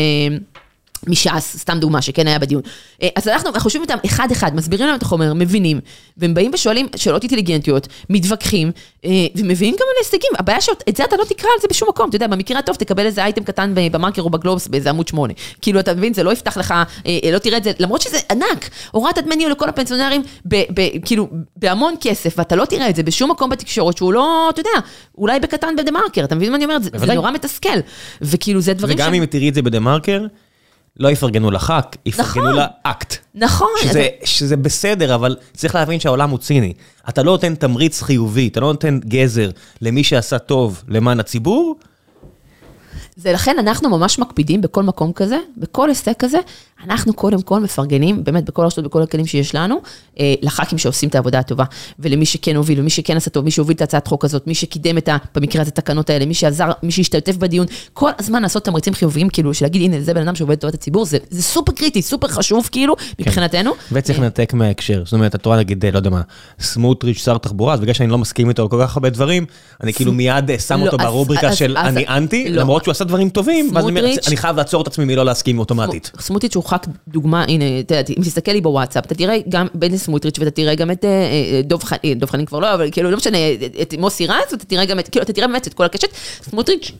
[1.06, 2.62] מש"ס, סתם דוגמה, שכן היה בדיון.
[3.02, 5.80] אה, אז אנחנו, אנחנו יושבים איתם אחד-אחד, מסבירים להם את החומר, מבינים,
[6.16, 8.70] והם באים ושואלים שאלות אינטליגנטיות, מתווכחים,
[9.04, 10.30] אה, ומביאים גם להישגים.
[10.38, 13.06] הבעיה שאת זה אתה לא תקרא על זה בשום מקום, אתה יודע, במקרה הטוב תקבל
[13.06, 15.32] איזה אייטם קטן במרקר או בגלובס באיזה עמוד שמונה.
[15.62, 16.74] כאילו, אתה מבין, זה לא יפתח לך,
[17.06, 18.70] אה, לא תראה את זה, למרות שזה ענק.
[18.90, 20.22] הורדת דמי לכל הפנסיונרים,
[21.04, 24.70] כאילו, בהמון כסף, ואתה לא תראה את זה בשום מקום בתקשורת שהוא לא, אתה יודע,
[25.18, 26.82] אולי בקטן בדה מרקר, אתה מבין מה אני אומרת?
[26.82, 27.14] זה.
[27.14, 27.78] נורא מתסכל.
[28.22, 30.26] וכאילו, זה דברים וגם אם תראי את זה בדה מרקר,
[30.98, 31.72] לא יפרגנו לח"כ,
[32.06, 32.54] יפרגנו נכון.
[32.86, 33.14] לאקט.
[33.34, 33.68] נכון.
[33.82, 36.72] שזה, אתה- שזה בסדר, אבל צריך להבין שהעולם הוא ציני.
[37.08, 41.74] אתה לא נותן תמריץ חיובי, אתה לא נותן גזר למי שעשה טוב למען הציבור,
[43.18, 46.38] זה לכן אנחנו ממש מקפידים בכל מקום כזה, בכל הישג כזה,
[46.84, 49.80] אנחנו קודם כל מפרגנים, באמת בכל הרשתות, בכל הכלים שיש לנו,
[50.20, 51.64] אה, לח"כים שעושים את העבודה הטובה,
[51.98, 54.98] ולמי שכן הוביל, ומי שכן עשה טוב, מי שהוביל את הצעת חוק הזאת, מי שקידם
[54.98, 55.16] את ה...
[55.34, 59.54] במקרה הזה, התקנות האלה, מי שעזר, מי שהשתתף בדיון, כל הזמן לעשות תמריצים חיוביים, כאילו,
[59.54, 62.96] שלהגיד, הנה, זה בן אדם שעובד לטובת הציבור, זה, זה סופר קריטי, סופר חשוב, כאילו,
[63.18, 63.72] מבחינתנו.
[63.92, 65.02] וצריך אה, לנתק מההקשר.
[65.04, 66.22] זאת אומרת, את רואה נגיד, לא יודע מה,
[66.60, 69.46] סמוטריץ' שר תחבורה, אז בגלל שאני לא מסכים איתו על כל כך הרבה דברים,
[69.82, 72.62] אני כאילו מיד אה, שם לא, אותו ברובריקה של אני אנטי, לא.
[72.62, 73.86] למרות שהוא עשה דברים טובים, ואז
[74.28, 76.10] אני חייב לעצור את עצמי מלא להסכים אוטומטית.
[76.20, 76.74] סמוטריץ' הוא ח"כ
[77.08, 80.74] דוגמה, הנה, אתה יודע, אם תסתכל לי בוואטסאפ, אתה תראה גם בני סמוטריץ' ואתה תראה
[80.74, 83.38] גם את אה, אה, דב חנין, דב חנין כבר לא, אבל כאילו, לא משנה,
[83.82, 86.08] את מוסי רז, ואתה תראה גם את, כאילו, אתה תראה באמת את כל הקשת.
[86.50, 86.92] סמוטריץ'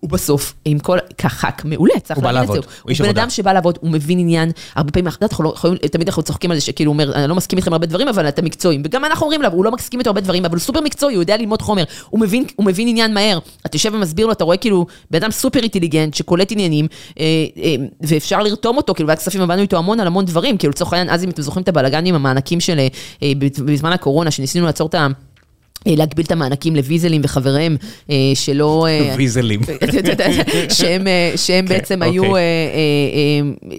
[0.00, 2.60] הוא בסוף, עם כל, כח"כ מעולה, צריך הוא בא להגיד את זה.
[2.60, 3.22] לעבוד, הוא הוא איש בן עבודה.
[3.22, 6.56] אדם שבא לעבוד, הוא מבין עניין, הרבה פעמים, אנחנו לא יכולים, תמיד אנחנו צוחקים על
[6.56, 8.82] זה שכאילו הוא אומר, אני לא מסכים איתכם הרבה דברים, אבל אתם מקצועיים.
[8.84, 11.22] וגם אנחנו אומרים לו, הוא לא מסכים איתו הרבה דברים, אבל הוא סופר מקצועי, הוא
[11.22, 13.38] יודע ללמוד חומר, הוא מבין, הוא מבין עניין מהר.
[13.66, 16.86] אתה יושב ומסביר לו, אתה רואה כאילו בן אדם סופר אינטליגנט, שקולט עניינים,
[17.20, 17.24] אה,
[17.62, 20.92] אה, ואפשר לרתום אותו, כאילו, ועדת כספים עבדנו איתו המון על המון דברים, כאילו, לצורך
[20.92, 22.88] העניין, אז אם אתם זוכרים את הבלאגן עם המענקים של, אה,
[23.22, 23.32] אה,
[23.64, 25.06] בזמן הקורונה, שניסינו לעצור את ה...
[25.86, 27.76] להגביל את המענקים לוויזלים וחבריהם
[28.34, 28.86] שלא...
[29.16, 29.60] ויזלים.
[31.36, 32.22] שהם, בעצם היו.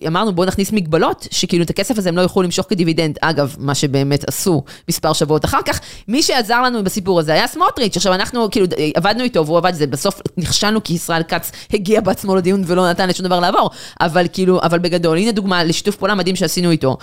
[0.07, 3.17] אמרנו בואו נכניס מגבלות, שכאילו את הכסף הזה הם לא יוכלו למשוך כדיבידנד.
[3.21, 7.97] אגב, מה שבאמת עשו מספר שבועות אחר כך, מי שעזר לנו בסיפור הזה היה סמוטריץ',
[7.97, 12.35] עכשיו אנחנו כאילו עבדנו איתו והוא עבד זה, בסוף נכשלנו כי ישראל כץ הגיע בעצמו
[12.35, 13.69] לדיון ולא נתן לשום דבר לעבור,
[14.01, 16.97] אבל כאילו, אבל בגדול, הנה דוגמה לשיתוף פעולה מדהים שעשינו איתו,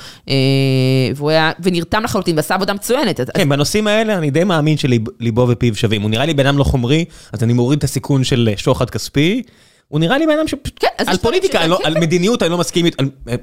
[1.15, 3.21] והוא היה, ונרתם לחלוטין ועשה עבודה מצוינת.
[3.37, 4.77] כן, בנושאים האלה אני די מאמין
[5.21, 8.25] שליבו ופיו שווים, הוא נראה לי בן אדם לא חומרי, אז אני מוריד את הסיכון
[8.25, 9.43] של שוחד כספי,
[9.89, 12.87] הוא נראה לי בן אדם שפשוט, כן, על פוליטיקה, לא- על מדיניות אני לא מסכים,
[13.29, 13.35] אה,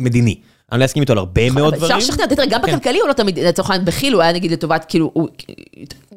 [0.00, 0.40] מדיני.
[0.72, 1.96] אני לא אסכים איתו על הרבה מאוד דברים.
[1.96, 2.72] אפשר לשכנע, תראה, גם כן.
[2.72, 5.12] בכלכלי הוא לא תמיד, לצורך העניין, בכיל הוא היה נגיד לטובת, כאילו,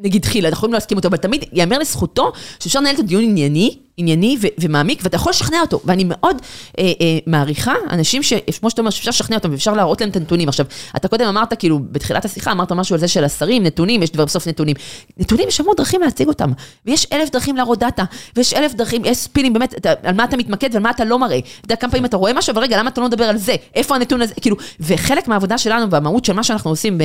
[0.01, 3.77] נגיד חיל, אנחנו יכולים להסכים אותו, אבל תמיד ייאמר לזכותו שאפשר לנהל את הדיון ענייני,
[3.99, 5.79] ענייני ומעמיק, ואתה יכול לשכנע אותו.
[5.85, 6.41] ואני מאוד
[6.79, 10.47] אה, אה, מעריכה אנשים שכמו שאתה אומר, שאפשר לשכנע אותם ואפשר להראות להם את הנתונים.
[10.47, 14.11] עכשיו, אתה קודם אמרת, כאילו, בתחילת השיחה אמרת משהו על זה של השרים, נתונים, יש
[14.11, 14.75] דבר בסוף נתונים.
[15.17, 16.51] נתונים, יש המון דרכים להציג אותם.
[16.85, 18.03] ויש אלף דרכים להראות דאטה,
[18.35, 21.37] ויש אלף דרכים, יש ספינים, באמת, על מה אתה מתמקד ועל מה אתה לא מראה.
[21.39, 23.55] אתה יודע, כמה פעמים אתה רואה משהו, אבל רגע, למה אתה לא מדבר על זה?
[23.75, 24.33] איפה הנתון הזה?
[24.39, 26.97] כאילו, וחלק מהעבודה שלנו והמהות של מה שאנחנו עושים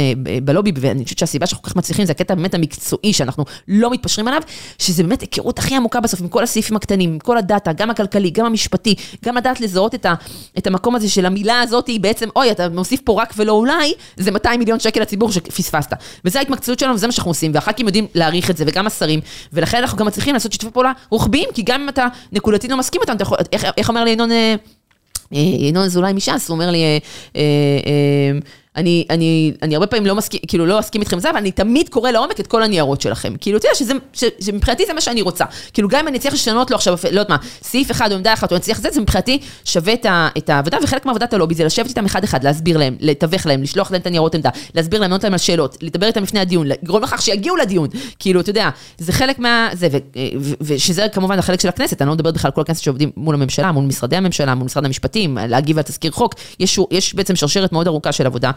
[0.44, 4.28] בלובי, ואני חושבת שהסיבה שאנחנו כל כך מצליחים, זה הקטע באמת המקצועי, שאנחנו לא מתפשרים
[4.28, 4.42] עליו,
[4.78, 8.30] שזה באמת היכרות הכי עמוקה בסוף, עם כל הסעיפים הקטנים, עם כל הדאטה, גם הכלכלי,
[8.30, 10.14] גם המשפטי, גם לדעת לזהות את, ה,
[10.58, 13.92] את המקום הזה של המילה הזאת, היא בעצם, אוי, אתה מוסיף פה רק ולא אולי,
[14.16, 15.92] זה 200 מיליון שקל לציבור שפספסת.
[16.24, 19.20] וזו ההתמקצעות שלנו, וזה מה שאנחנו עושים, והח"כים יודעים להעריך את זה, וגם השרים,
[19.52, 23.00] ולכן אנחנו גם מצליחים לעשות שיתופי פעולה רוחביים, כי גם אם אתה נקודתית לא מסכים
[23.00, 24.54] איתם, יכול, איך, איך אומר לי ינון, אה,
[25.32, 26.98] ינון אזולאי מש"ס, הוא אומר לי, אה,
[27.36, 27.40] אה,
[27.86, 28.38] אה,
[28.76, 31.88] אני, אני, אני הרבה פעמים לא מסכים, כאילו לא אסכים איתכם זה, אבל אני תמיד
[31.88, 33.34] קורא לעומק את כל הניירות שלכם.
[33.40, 33.92] כאילו, אתה יודע שזה,
[34.40, 35.44] שמבחינתי זה מה שאני רוצה.
[35.72, 38.32] כאילו, גם אם אני אצליח לשנות לו עכשיו, לא יודעת מה, סעיף אחד או עמדה
[38.32, 40.06] אחת, או אני אצליח זה, זה מבחינתי שווה את,
[40.38, 44.00] את העבודה, וחלק מעבודת הלובי זה לשבת איתם אחד-אחד, להסביר להם, לתווך להם, לשלוח להם
[44.00, 47.22] את הניירות עמדה, להסביר להם, לענות להם על שאלות, לדבר איתם לפני הדיון, לגרום לכך
[47.22, 47.88] שיגיעו לדיון.
[48.18, 49.68] כאילו, אתה יודע, זה חלק מה...
[49.72, 49.88] זה,
[50.60, 50.74] ו,
[58.12, 58.52] של עבודה אה,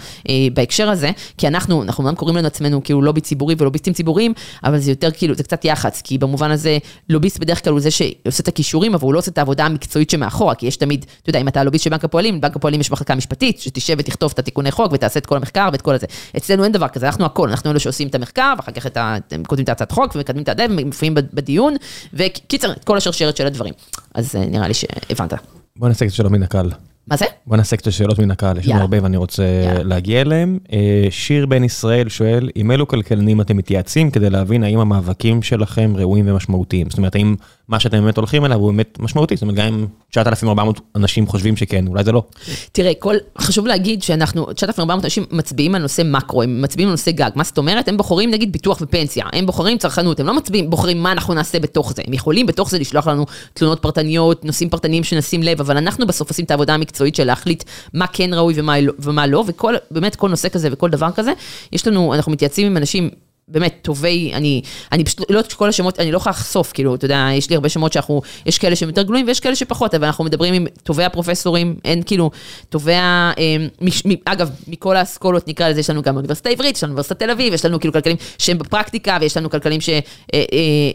[0.53, 4.33] בהקשר בהקשר הזה, כי אנחנו, אנחנו אומנם קוראים לעצמנו כאילו לובי ציבורי ולוביסטים ציבוריים,
[4.63, 6.77] אבל זה יותר כאילו, זה קצת יח"צ, כי במובן הזה,
[7.09, 10.09] לוביסט בדרך כלל הוא זה שעושה את הכישורים, אבל הוא לא עושה את העבודה המקצועית
[10.09, 12.91] שמאחורה, כי יש תמיד, אתה יודע, אם אתה לוביסט של בנק הפועלים, בנק הפועלים יש
[12.91, 16.07] מחלקה משפטית, שתשב ותכתוב את התיקוני חוק ותעשה את כל המחקר ואת כל הזה.
[16.37, 19.17] אצלנו אין דבר כזה, אנחנו הכל, אנחנו אלה שעושים את המחקר, ואחר כך את ה...
[19.47, 21.75] כותבים את הצעת חוק ומקדמים את הדב, ומופיעים בדיון,
[22.13, 23.73] וקיצר, את כל השרשרת של הדברים.
[24.13, 25.33] אז אה, נראה לי שהבנת.
[25.75, 26.71] בוא נעשה קצת שלום מן הקהל.
[27.07, 27.25] מה זה?
[27.47, 29.43] בוא נעשה קצת שאלות מן הקהל, יש לנו הרבה ואני רוצה
[29.83, 30.59] להגיע אליהם.
[30.73, 35.93] אה, שיר בן ישראל שואל, עם אילו כלכלנים אתם מתייעצים כדי להבין האם המאבקים שלכם
[35.95, 36.89] ראויים ומשמעותיים?
[36.89, 37.35] זאת אומרת, האם
[37.67, 39.35] מה שאתם באמת הולכים אליו הוא באמת משמעותי?
[39.35, 42.23] זאת אומרת, גם אם 9,400 אנשים חושבים שכן, אולי זה לא.
[42.71, 47.11] תראה, כל, חשוב להגיד שאנחנו, 9,400 אנשים מצביעים על נושא מקרו, הם מצביעים על נושא
[47.11, 47.29] גג.
[47.35, 47.87] מה זאת אומרת?
[47.87, 51.59] הם בוחרים נגיד ביטוח ופנסיה, הם בוחרים צרכנות, הם לא מצביעים, בוחרים מה אנחנו נעשה
[51.59, 52.01] בתוך זה.
[52.07, 56.29] הם יכולים בתוך זה לשלוח לנו תלונות פרטניות, נושאים פרטניים שנשים לב, אבל אנחנו בסוף
[56.29, 60.15] עושים את העבודה המקצועית של להחליט מה כן ראוי ומה, לא, ומה לא, וכל, באמת
[60.15, 61.33] כל נושא כזה וכל דבר כזה,
[61.71, 63.09] יש לנו, אנחנו מתייעצים עם אנשים
[63.47, 67.05] באמת, טובי, אני, אני פשוט, לא את כל השמות, אני לא יכולה לחשוף, כאילו, אתה
[67.05, 70.05] יודע, יש לי הרבה שמות שאנחנו, יש כאלה שהם יותר גלויים ויש כאלה שפחות, אבל
[70.05, 72.31] אנחנו מדברים עם טובי הפרופסורים, אין כאילו,
[72.69, 73.31] טובי ה...
[73.37, 76.91] אה, מש, מ, אגב, מכל האסכולות נקרא לזה, יש לנו גם אוניברסיטה העברית, יש לנו
[76.91, 79.89] אוניברסיטת תל אביב, יש לנו כאילו כלכלים שהם בפרקטיקה, ויש לנו כלכלים ש...
[79.89, 79.99] אה,
[80.33, 80.43] אה,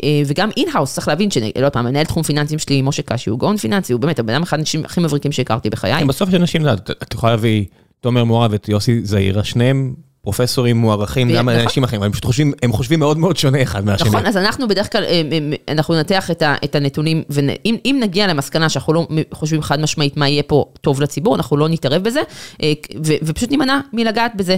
[0.05, 3.57] אה, וגם in-house, צריך להבין שלא יודע, מנהל תחום פיננסים שלי, משה קשי, הוא גאון
[3.57, 5.95] פיננסי, הוא באמת הבן אדם אחד האנשים הכי מבריקים שהכרתי בחיי.
[5.99, 6.69] כן, בסוף יש אנשים,
[7.03, 7.65] את יכולה להביא
[8.01, 11.61] עומר מואב ואת יוסי זעירה, שניהם פרופסורים מוערכים, גם נכון.
[11.63, 14.09] אנשים אחרים, הם פשוט חושבים, הם חושבים מאוד מאוד שונה אחד מהשני.
[14.09, 16.31] נכון, אז אנחנו בדרך כלל, אה, אה, אנחנו ננתח
[16.65, 21.37] את הנתונים, ואם נגיע למסקנה שאנחנו לא חושבים חד משמעית מה יהיה פה טוב לציבור,
[21.37, 22.21] אנחנו לא נתערב בזה,
[22.63, 22.73] אה,
[23.05, 24.57] ופשוט נימנע מלגעת בזה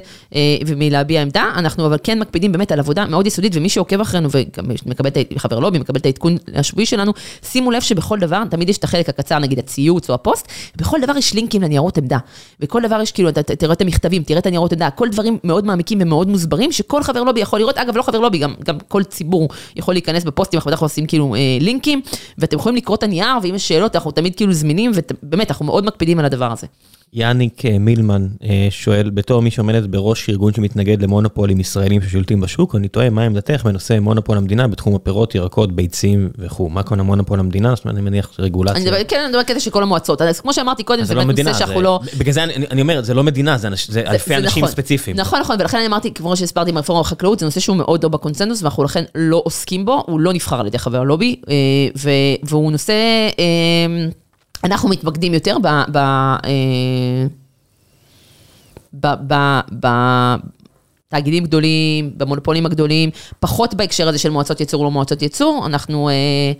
[0.66, 4.64] ומלהביע עמדה, אנחנו אבל כן מקפידים באמת על עבודה מאוד יסודית, ומי שעוקב אחרינו וגם
[4.86, 7.12] מקבל את חבר לובי, מקבל את העדכון השבועי שלנו,
[7.42, 11.16] שימו לב שבכל דבר, תמיד יש את החלק הקצר, נגיד הציוץ או הפוסט, ובכל דבר
[11.16, 12.18] יש לינקים לניירות עמדה,
[12.60, 15.98] וכל דבר יש כאילו, תראה את המכתבים, תראה את הניירות עמדה, כל דברים מאוד מעמיקים
[16.02, 19.48] ומאוד מוסברים, שכל חבר לובי יכול לראות, אגב, לא חבר לובי, גם, גם כל ציבור
[19.76, 22.00] יכול להיכנס בפוסטים, אנחנו בדרך כלל עושים כאילו אה, לינקים,
[22.38, 25.84] ואתם יכולים לקרוא את הנייר, ואם יש שאלות, אנחנו תמיד כאילו זמינים, ובאמת, אנחנו מאוד
[25.84, 26.66] מקפידים על הדבר הזה.
[27.16, 32.74] יאניק אה, מילמן אה, שואל, בתור מי שעומדת בראש ארגון שמתנגד למונופולים ישראלים ששולטים בשוק,
[32.74, 36.68] אני תוהה מה עמדתך בנושא מונופול המדינה בתחום הפירות, ירקות, ביצים וכו'.
[36.68, 37.74] מה כאן המונופול המדינה?
[37.74, 38.76] זאת אומרת, אני מניח רגולציה.
[38.76, 40.22] אני מדבר, כן, אני מדבר קטע של כל המועצות.
[40.22, 42.00] אז כמו שאמרתי קודם, זה לא באמת נושא שאנחנו לא...
[42.18, 43.68] בגלל זה אני אומר, זה לא מדינה, זה
[44.06, 44.72] אלפי אנשים נכון.
[44.72, 45.16] ספציפיים.
[45.16, 48.08] נכון, נכון, ולכן אני אמרתי, כמו שהסברתי עם הרפורמה בחקלאות, זה נושא שהוא מאוד לא
[48.08, 51.54] בקונצנזוס, ואנחנו לכן לא עוסקים בו, הוא לא נבחר על ידי חבר לובי, אה,
[52.42, 52.94] והוא נושא,
[54.64, 55.68] אנחנו מתמקדים יותר ב...
[61.10, 63.10] בתאגידים גדולים, במונופולים הגדולים,
[63.40, 66.52] פחות בהקשר הזה של מועצות ייצור, לא מועצות ייצור, אנחנו אה,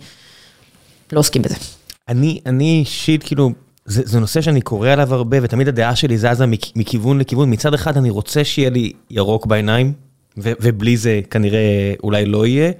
[1.11, 1.55] לא עוסקים בזה.
[2.07, 2.39] אני,
[2.79, 3.51] אישית, כאילו,
[3.85, 6.45] זה, זה נושא שאני קורא עליו הרבה, ותמיד הדעה שלי זזה
[6.75, 7.53] מכיוון לכיוון.
[7.53, 9.93] מצד אחד, אני רוצה שיהיה לי ירוק בעיניים,
[10.37, 12.71] ובלי זה כנראה אולי לא יהיה.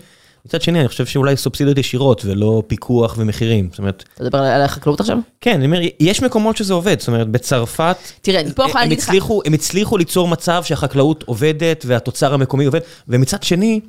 [0.45, 4.03] מצד שני, אני חושב שאולי סובסידיות ישירות ולא פיקוח ומחירים, זאת אומרת...
[4.13, 5.17] אתה מדבר על החקלאות עכשיו?
[5.41, 7.97] כן, אני אומר, יש מקומות שזה עובד, זאת אומרת, בצרפת...
[8.21, 9.11] תראה, אני פה יכולה להגיד לך...
[9.45, 13.79] הם הצליחו ליצור מצב שהחקלאות עובדת והתוצר המקומי עובד, ומצד שני,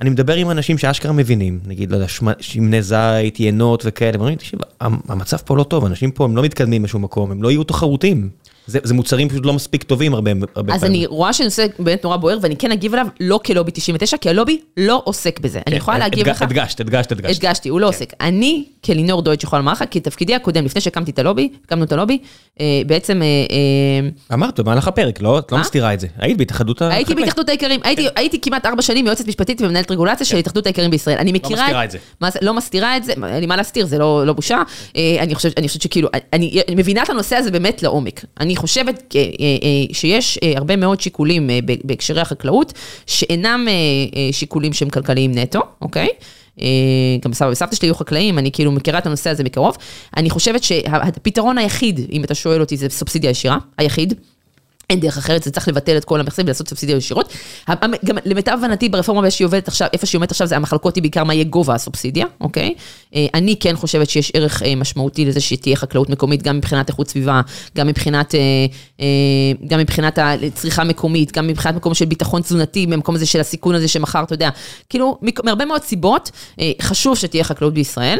[0.00, 2.08] אני מדבר עם אנשים שאשכרה מבינים, נגיד, לא יודע,
[2.40, 6.82] שמני זית, יינות וכאלה, ואומרים, תקשיב, המצב פה לא טוב, אנשים פה הם לא מתקדמים
[6.82, 8.30] בשום מקום, הם לא יהיו תחרותיים.
[8.66, 10.74] זה, זה מוצרים פשוט לא מספיק טובים הרבה, הרבה אז פעמים.
[10.74, 14.28] אז אני רואה שנושא באמת נורא בוער, ואני כן אגיב עליו לא כלובי 99, כי
[14.28, 15.58] הלובי לא עוסק בזה.
[15.58, 16.42] כן, אני יכולה להגיב הדג, לך...
[16.42, 17.44] הדגשת, הדגשת, הדגשת.
[17.44, 17.92] הדגשתי, הוא לא כן.
[17.92, 18.12] עוסק.
[18.20, 21.92] אני, כלינור דויטש, יכולה לומר לך, כי תפקידי הקודם, לפני שהקמתי את הלובי, הקמנו את
[21.92, 22.18] הלובי,
[22.60, 23.22] אה, בעצם...
[23.22, 25.38] אה, אה, אמרת במהלך הפרק, לא?
[25.38, 26.06] את לא מסתירה את זה.
[26.18, 26.96] היית בהתאחדות החקלאים.
[26.96, 28.10] הייתי בהתאחדות האיכרים, הייתי, כן.
[28.16, 30.38] הייתי כמעט ארבע שנים יועצת משפטית ומנהלת רגולציה של כן.
[30.38, 31.18] התאחדות האיכרים בישראל.
[31.18, 31.56] אני מכירה...
[31.56, 31.98] לא מסתירה את זה.
[32.42, 34.62] לא מסתירה את זה, אין לי מה להסתיר, זה לא, לא בושה.
[34.96, 38.24] אני חושבת, אני חושבת שכאילו, אני, אני מבינה את הנושא הזה באמת לעומק.
[38.40, 41.50] אני חושבת, אה, אה, שיש אה, הרבה מאוד שיקולים
[41.84, 42.72] בהקשרי החקלאות,
[43.06, 43.68] שאינם
[44.32, 46.08] שיקולים שהם כלכליים נטו, אוקיי?
[47.24, 49.76] גם סבא וסבתא שלי היו חקלאים, אני כאילו מכירה את הנושא הזה מקרוב.
[50.16, 54.14] אני חושבת שהפתרון היחיד, אם אתה שואל אותי, זה סובסידיה ישירה, היחיד.
[54.92, 57.32] אין דרך אחרת, זה צריך לבטל את כל המכסים ולעשות סובסידיות ישירות.
[58.04, 61.24] גם למיטב הבנתי ברפורמה שהיא עובדת עכשיו, איפה שהיא עומדת עכשיו, זה המחלקות היא בעיקר
[61.24, 62.74] מה יהיה גובה הסובסידיה, אוקיי?
[63.14, 67.08] אה, אני כן חושבת שיש ערך אה, משמעותי לזה שתהיה חקלאות מקומית, גם מבחינת איכות
[67.08, 67.40] סביבה,
[67.76, 69.06] גם מבחינת, אה,
[69.66, 73.88] גם מבחינת הצריכה מקומית, גם מבחינת מקום של ביטחון תזונתי, במקום הזה של הסיכון הזה
[73.88, 74.50] שמחר, אתה יודע,
[74.88, 76.30] כאילו, מהרבה מאוד סיבות,
[76.82, 78.18] חשוב שתהיה חקלאות בישראל,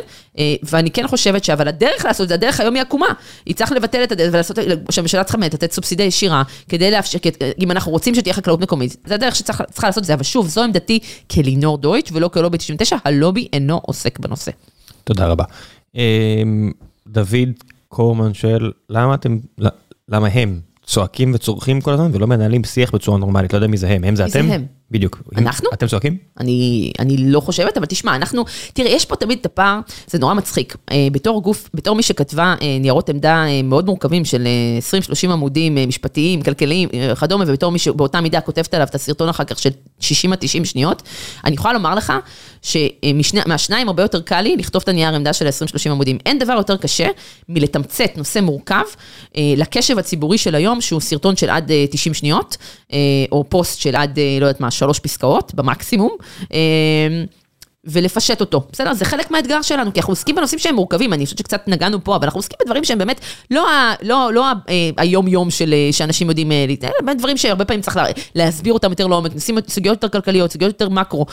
[0.62, 3.06] ואני כן חושבת שאבל הדרך לעשות את זה, הדרך היום היא עקומה.
[3.46, 4.58] היא צריך לבטל את הדרך ולעשות,
[4.90, 7.18] שהממשלה צריכה לתת סובסידיה ישירה, כדי לאפשר,
[7.58, 10.62] אם אנחנו רוצים שתהיה חקלאות מקומית, זה הדרך שצריכה לעשות את זה, אבל שוב, זו
[10.62, 10.98] עמדתי
[11.30, 14.50] כלינור דויטש ולא כלובי 99, הלובי אינו עוסק בנושא.
[15.04, 15.44] תודה רבה.
[15.94, 16.70] אמ,
[17.06, 17.48] דוד
[17.88, 19.38] קורמן שואל, למה אתם,
[20.08, 23.52] למה הם צועקים וצורכים כל הזמן ולא מנהלים שיח בצורה נורמלית?
[23.52, 24.42] לא יודע מי זה הם, הם זה אתם?
[24.42, 24.66] מי זה הם?
[24.92, 25.22] בדיוק.
[25.36, 25.68] אנחנו?
[25.74, 26.16] אתם צועקים?
[26.40, 30.34] אני, אני לא חושבת, אבל תשמע, אנחנו, תראה, יש פה תמיד את הפער, זה נורא
[30.34, 30.76] מצחיק.
[30.90, 34.46] אה, בתור גוף, בתור מי שכתבה אה, ניירות עמדה אה, מאוד מורכבים של
[35.28, 39.58] 20-30 עמודים משפטיים, כלכליים, וכדומה, ובתור מי שבאותה מידה כותבת עליו את הסרטון אחר כך
[39.58, 39.70] של
[40.00, 41.02] 60 90 שניות,
[41.44, 42.12] אני יכולה לומר לך
[42.62, 46.18] שמהשניים הרבה יותר קל לי לכתוב את הנייר עמדה של 20-30 עמודים.
[46.26, 47.08] אין דבר יותר קשה
[47.48, 48.84] מלתמצת נושא מורכב
[49.38, 52.56] לקשב הציבורי של היום, שהוא סרטון של עד 90 שניות,
[53.32, 56.16] או פוסט של עד, לא יודעת מה, שלוש פסקאות במקסימום.
[56.52, 56.58] אמ,
[57.84, 58.94] ולפשט אותו, בסדר?
[58.94, 62.16] זה חלק מהאתגר שלנו, כי אנחנו עוסקים בנושאים שהם מורכבים, אני חושבת שקצת נגענו פה,
[62.16, 63.20] אבל אנחנו עוסקים בדברים שהם באמת
[63.50, 67.36] לא, ה, לא, לא ה, אה, היום-יום של, אה, שאנשים יודעים אה, להתנהל, באמת דברים
[67.36, 68.04] שהרבה פעמים צריך לה,
[68.34, 69.32] להסביר אותם יותר לעומק,
[69.68, 71.26] סוגיות יותר כלכליות, סוגיות יותר מקרו.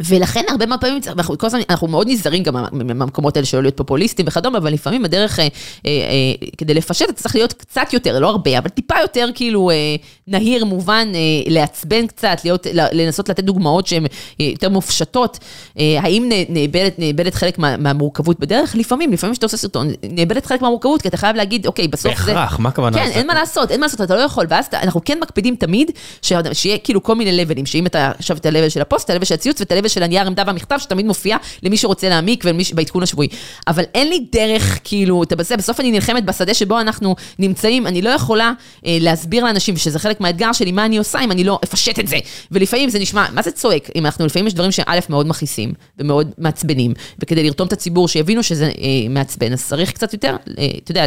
[0.00, 4.26] ולכן הרבה מהפעמים, אנחנו כל הזמן, אנחנו מאוד נזהרים גם מהמקומות האלה שלא להיות פופוליסטים
[4.28, 8.30] וכדומה, אבל לפעמים הדרך, אה, אה, אה, כדי לפשט, זה צריך להיות קצת יותר, לא
[8.30, 11.20] הרבה, אבל טיפה יותר כאילו אה, נהיר, מובן, אה,
[11.52, 14.06] לעצבן קצת, להיות, לנסות לתת דוגמאות שהן
[14.40, 15.38] אה, יותר מופשטות.
[15.78, 18.76] אה, האם נאבדת, נאבדת חלק מה, מהמורכבות בדרך?
[18.76, 22.34] לפעמים, לפעמים כשאתה עושה סרטון, נאבדת חלק מהמורכבות, כי אתה חייב להגיד, אוקיי, בסוף זה...
[22.34, 22.98] בהכרח, מה הכוונה?
[22.98, 25.90] כן, אין מה לעשות, אין מה לעשות, אתה לא יכול, ואז אנחנו כן מקפידים תמיד,
[26.22, 29.60] שיהיה כאילו כל מיני לבלים, שאם אתה עכשיו את ה-level של הפוסט, ה-level של הציוץ
[29.60, 33.28] ואת ה-level של הנייר עמדה והמכתב, שתמיד מופיע למי שרוצה להעמיק ובעדכון השבועי.
[33.66, 38.02] אבל אין לי דרך, כאילו, אתה בזה, בסוף אני נלחמת בשדה שבו אנחנו נמצאים, אני
[38.02, 38.52] לא יכולה
[38.86, 42.08] אה, להסביר לאנשים, שזה חלק מהאתגר שלי, מה אני עושה אם אני לא אפשט את
[42.08, 42.16] זה.
[42.50, 43.88] ולפעמים זה נשמע, מה זה צועק?
[43.94, 48.42] אם אנחנו, לפעמים יש דברים שא' מאוד מכעיסים ומאוד מעצבנים, וכדי לרתום את הציבור, שיבינו
[48.42, 51.06] שזה אה, מעצבן, אז צריך קצת יותר, אה, אתה יודע,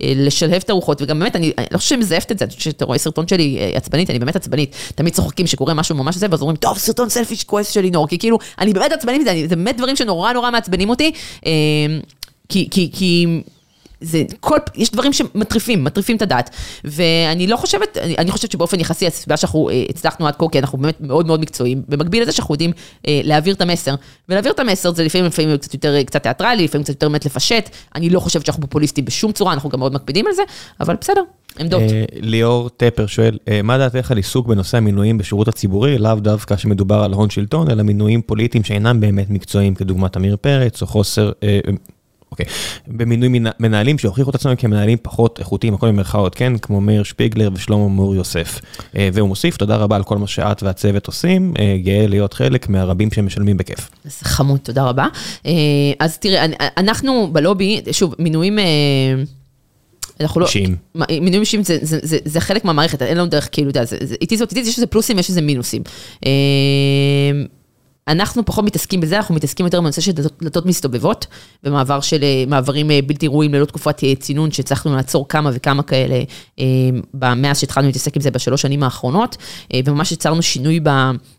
[0.00, 3.28] לשלהב את הרוחות, וגם באמת, אני, אני לא חושבת שמזייפת את זה, כשאתה רואה סרטון
[3.28, 6.78] שלי אה, עצבנית, אני באמת עצבנית, תמיד צוחקים שקורה משהו ממש זה, ואז אומרים, טוב,
[6.78, 10.32] סרטון סלפי כועס שלי נור, כי כאילו, אני באמת עצבנית מזה, זה באמת דברים שנורא
[10.32, 11.12] נורא מעצבנים אותי,
[11.46, 11.52] אה,
[12.48, 13.26] כי, כי, כי
[14.00, 16.50] זה כל, יש דברים שמטריפים, מטריפים את הדעת.
[16.84, 20.58] ואני לא חושבת, אני, אני חושבת שבאופן יחסי, הסיבה שאנחנו אה, הצלחנו עד כה, כי
[20.58, 22.72] אנחנו באמת מאוד מאוד מקצועיים, במקביל לזה שאנחנו יודעים
[23.08, 23.94] אה, להעביר את המסר.
[24.28, 27.70] ולהעביר את המסר זה לפעמים, לפעמים קצת יותר, קצת תיאטרלי, לפעמים קצת יותר באמת לפשט.
[27.94, 30.42] אני לא חושבת שאנחנו פופוליסטים בשום צורה, אנחנו גם מאוד מקפידים על זה,
[30.80, 31.22] אבל בסדר,
[31.60, 31.82] עמדות.
[31.82, 36.56] אה, ליאור טפר שואל, אה, מה דעתך על עיסוק בנושא המינויים בשירות הציבורי, לאו דווקא
[36.56, 41.32] שמדובר על הון שלטון, אלא מינויים פוליטיים שאינם באמת מקצועיים, כדוגמת עמיר פרץ, או חוסר...
[41.42, 41.60] אה,
[42.32, 42.46] אוקיי.
[42.86, 46.58] במינוי מנהלים שהוכיחו את עצמם כמנהלים פחות איכותיים, הכל במרכאות, כן?
[46.58, 48.60] כמו מאיר שפיגלר ושלמה מור יוסף.
[48.96, 52.68] אה, והוא מוסיף, תודה רבה על כל מה שאת והצוות עושים, אה, גאה להיות חלק
[52.68, 53.90] מהרבים שמשלמים בכיף.
[54.04, 55.06] זה חמוד, תודה רבה.
[55.46, 55.52] אה,
[56.00, 56.46] אז תראה,
[56.76, 58.58] אנחנו בלובי, שוב, מינויים...
[60.20, 60.46] אנחנו לא...
[60.46, 60.76] אישיים.
[60.94, 64.36] מינויים אישיים זה, זה, זה, זה חלק מהמערכת, אין לנו דרך, כאילו, אתה יודע, איתי
[64.36, 65.82] זאת איתי, יש איזה פלוסים, יש איזה מינוסים.
[68.08, 71.26] אנחנו פחות מתעסקים בזה, אנחנו מתעסקים יותר בנושא של דלתות- מסתובבות,
[71.62, 75.82] במעבר של אה, מעברים אה, בלתי ראויים ללא תקופת אה, צינון, שהצלחנו לעצור כמה וכמה
[75.82, 76.22] כאלה,
[77.14, 79.36] מאז שהתחלנו להתעסק עם זה בשלוש שנים האחרונות,
[79.84, 80.90] וממש יצרנו שינוי ב,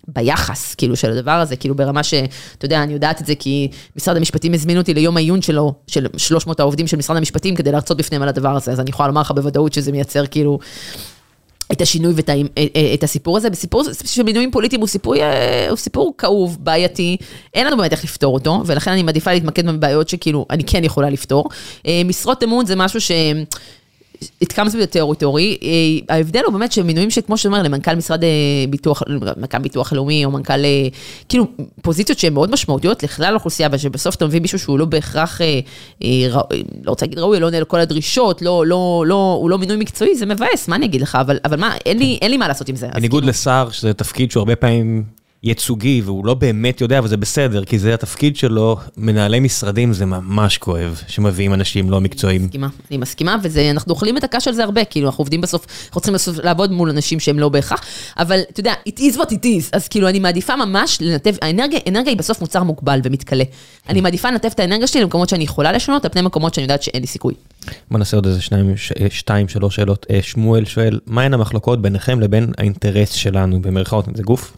[0.07, 2.13] ביחס, כאילו, של הדבר הזה, כאילו, ברמה ש,
[2.57, 6.07] אתה יודע, אני יודעת את זה כי משרד המשפטים הזמין אותי ליום העיון שלו, של
[6.17, 9.21] 300 העובדים של משרד המשפטים, כדי להרצות בפניהם על הדבר הזה, אז אני יכולה לומר
[9.21, 10.59] לך בוודאות שזה מייצר, כאילו...
[11.71, 12.33] את השינוי ואת ה-
[12.93, 13.49] את הסיפור הזה.
[13.49, 17.17] בסיפור של מינויים פוליטיים הוא סיפור, אה, הוא סיפור כאוב, בעייתי,
[17.53, 21.09] אין לנו באמת איך לפתור אותו, ולכן אני מעדיפה להתמקד בבעיות שכאילו אני כן יכולה
[21.09, 21.49] לפתור.
[21.87, 23.11] אה, משרות אמון זה משהו ש...
[24.43, 25.65] it comes with a territory.
[26.09, 28.29] ההבדל הוא באמת שמינויים שכמו שאתה אומר, למנכ"ל משרד אה,
[28.69, 29.03] ביטוח,
[29.37, 30.87] מנכ"ל ביטוח לאומי, או מנכ"ל, אה,
[31.29, 31.47] כאילו,
[31.81, 35.59] פוזיציות שהן מאוד משמעותיות לכלל האוכלוסייה, ושבסוף אתה מביא מישהו שהוא לא בהכרח, אה,
[36.83, 40.15] לא רוצה להגיד ראוי, לא עונה לכל הדרישות, לא, לא, לא, הוא לא מינוי מקצועי,
[40.15, 42.69] זה מבאס, מה אני אגיד לך, אבל, אבל מה, אין לי, אין לי מה לעשות
[42.69, 42.87] עם זה.
[42.93, 47.17] בניגוד כאילו, לשר, שזה תפקיד שהוא הרבה פעמים ייצוגי, והוא לא באמת יודע, אבל זה
[47.17, 52.43] בסדר, כי זה התפקיד שלו, מנהלי משרדים זה ממש כואב, שמביאים אנשים לא מקצועיים.
[52.43, 56.01] מסכימה, אני מסכימה, ואנחנו אוכלים את הקש על זה הרבה, כאילו, אנחנו עובדים בסוף, אנחנו
[56.01, 57.81] צריכים בסוף לעבוד מול אנשים שהם לא בהכרח,
[58.17, 61.79] אבל אתה יודע, it is what it is, אז כאילו, אני מעדיפה ממש לנתב, האנרגיה,
[61.87, 63.43] אנרגיה היא בסוף מוצר מוגבל ומתכלה.
[63.89, 66.83] אני מעדיפה לנתב את האנרגיה שלי למקומות שאני יכולה לשנות, על פני מקומות שאני יודעת
[66.83, 67.33] שאין לי סיכוי.
[67.91, 70.05] בוא נעשה עוד איזה שניים, ש- אה, שתיים, שלוש שאלות.
[70.09, 74.57] אה, שמואל שואל, מהן המחלוקות ביניכם לבין האינטרס שלנו, במרכאות, זה גוף?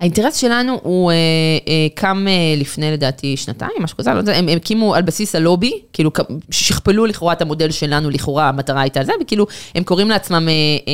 [0.00, 1.16] האינטרס שלנו הוא אה,
[1.68, 5.34] אה, קם אה, לפני לדעתי שנתיים, משהו כזה, לא יודע, הם, הם הקימו על בסיס
[5.34, 6.10] הלובי, כאילו
[6.50, 10.92] שכפלו לכאורה את המודל שלנו, לכאורה המטרה הייתה זה, וכאילו הם קוראים לעצמם אה, אה,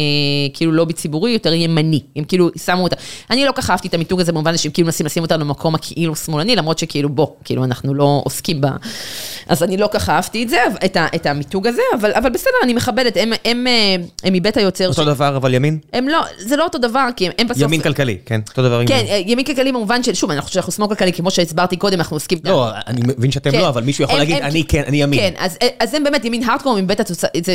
[0.54, 2.96] כאילו לובי ציבורי יותר ימני, הם כאילו שמו אותה.
[3.30, 5.74] אני לא כל כך אהבתי את המיתוג הזה במובן שהם כאילו מנסים לשים אותנו במקום
[5.74, 8.66] הכאילו שמאלני, למרות שכאילו בוא, כאילו אנחנו לא עוסקים ב...
[9.48, 12.30] אז אני לא כל כך אהבתי את זה, את, ה, את המיתוג הזה, אבל, אבל
[12.30, 15.78] בסדר, אני מכבדת, הם, הם, אה, הם מבית היוצר, אותו דבר, אבל ימין?
[15.92, 17.62] הם לא, זה לא אותו דבר, כי הם, הם בסוף...
[17.62, 18.78] ימין כלכלי, כן, אותו דבר.
[18.80, 21.98] עם- כן, אה, ימין כלכלי במובן של, שוב, אנחנו שאנחנו שמאל כלכלי, כמו שהסברתי קודם,
[21.98, 22.38] אנחנו עוסקים...
[22.44, 23.58] לא, אני מבין שאתם כן.
[23.58, 25.20] לא, אבל מישהו יכול להגיד, אני כן, אני ימין.
[25.20, 26.78] כן, אז, אז הם באמת ימין הארדקור,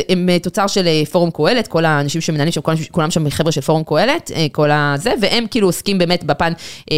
[0.09, 2.61] הם, אה, תוצר של אה, פורום קהלת, כל האנשים שמנהלים שם,
[2.91, 6.53] כולם, שם חבר'ה של פורום קהלת, אה, כל הזה, והם כאילו עוסקים באמת בפן,
[6.91, 6.97] אה,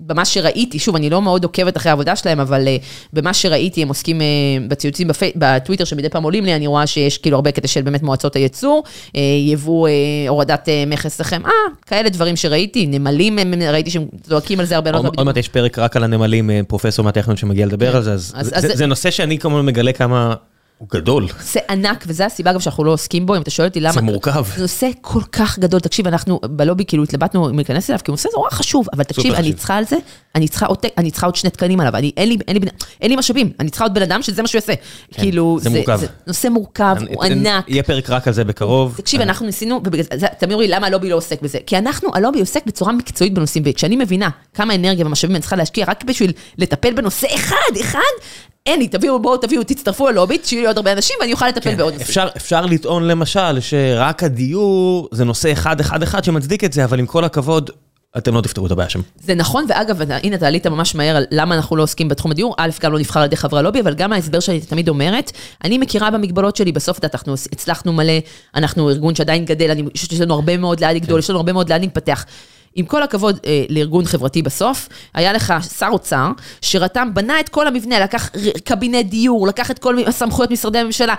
[0.00, 2.76] במה שראיתי, שוב, אני לא מאוד עוקבת אחרי העבודה שלהם, אבל אה,
[3.12, 4.26] במה שראיתי, הם עוסקים אה,
[4.68, 8.36] בציוצים בטוויטר שמדי פעם עולים לי, אני רואה שיש כאילו הרבה קטע של באמת מועצות
[8.36, 8.82] הייצור,
[9.16, 9.92] אה, יבוא, אה,
[10.28, 11.50] הורדת אה, מכס לחם, אה,
[11.86, 13.52] כאלה דברים שראיתי, נמלים, הם-
[13.82, 16.60] ראיתי שהם זועקים על זה הרבה, לא עוד מעט יש פרק רק על הנמלים, אה,
[16.68, 18.32] פרופסור מהטכניון שמגיע לדבר על זה, אז
[18.74, 20.34] זה נושא שאני כמובן מגלה כמה
[20.82, 21.26] הוא גדול.
[21.42, 23.92] זה ענק, וזו הסיבה אגב שאנחנו לא עוסקים בו, אם אתה שואל אותי למה...
[23.92, 24.44] זה מורכב.
[24.56, 28.14] זה נושא כל כך גדול, תקשיב, אנחנו בלובי כאילו התלבטנו אם להיכנס אליו, כי הוא
[28.14, 29.52] נושא נורא חשוב, אבל תקשיב, אני.
[29.52, 29.96] צריכה על זה,
[30.34, 32.68] אני צריכה עוד, אני צריכה עוד שני תקנים עליו, אני, אין, לי, אין, לי, בן-
[33.00, 34.72] אין לי משאבים, אני צריכה עוד בן אדם שזה מה שהוא יעשה.
[35.12, 35.96] כאילו, זה מורכב.
[35.96, 37.64] זה נושא מורכב, הוא אני- ענק.
[37.68, 38.94] יהיה פרק רק על זה בקרוב.
[38.96, 39.80] תקשיב, אנחנו ניסינו,
[40.14, 41.58] זה, תמיד אומרים לי, למה הלובי לא עוסק בזה?
[41.66, 45.84] כי אנחנו, הלובי עוסק בצורה מקצועית בנושאים, וכשאני מבינה כמה אנרגיה ומשאבים אני צריכה להשקיע
[45.88, 47.98] רק בשביל לטפל בנושא אחד, אחד,
[48.66, 51.70] אין לי, תביאו, בואו, תביאו, תצטרפו ללובי, שיהיו לי עוד הרבה אנשים, ואני אוכל לטפל
[51.70, 52.08] כן, בעוד נושאים.
[52.08, 56.98] אפשר, אפשר לטעון למשל שרק הדיור זה נושא אחד אחד אחד שמצדיק את זה, אבל
[56.98, 57.70] עם כל הכבוד,
[58.18, 59.00] אתם לא תפתרו את הבעיה שם.
[59.20, 62.54] זה נכון, ואגב, הנה, אתה עלית ממש מהר על למה אנחנו לא עוסקים בתחום הדיור.
[62.58, 65.32] א', גם לא נבחר על ידי חברי הלובי, אבל גם ההסבר שאני תמיד אומרת,
[65.64, 68.12] אני מכירה במגבלות שלי, בסוף אנחנו הצלחנו מלא,
[68.54, 71.52] אנחנו ארגון שעדיין גדל, אני חושבת שיש לנו הרבה מאוד לאן לגדול, יש לנו הרבה
[71.52, 72.24] מאוד לאן להתפתח.
[72.74, 76.28] עם כל הכבוד אה, לארגון חברתי בסוף, היה לך שר אוצר,
[76.60, 78.30] שרתם, בנה את כל המבנה, לקח
[78.64, 81.14] קבינט דיור, לקח את כל הסמכויות משרדי הממשלה,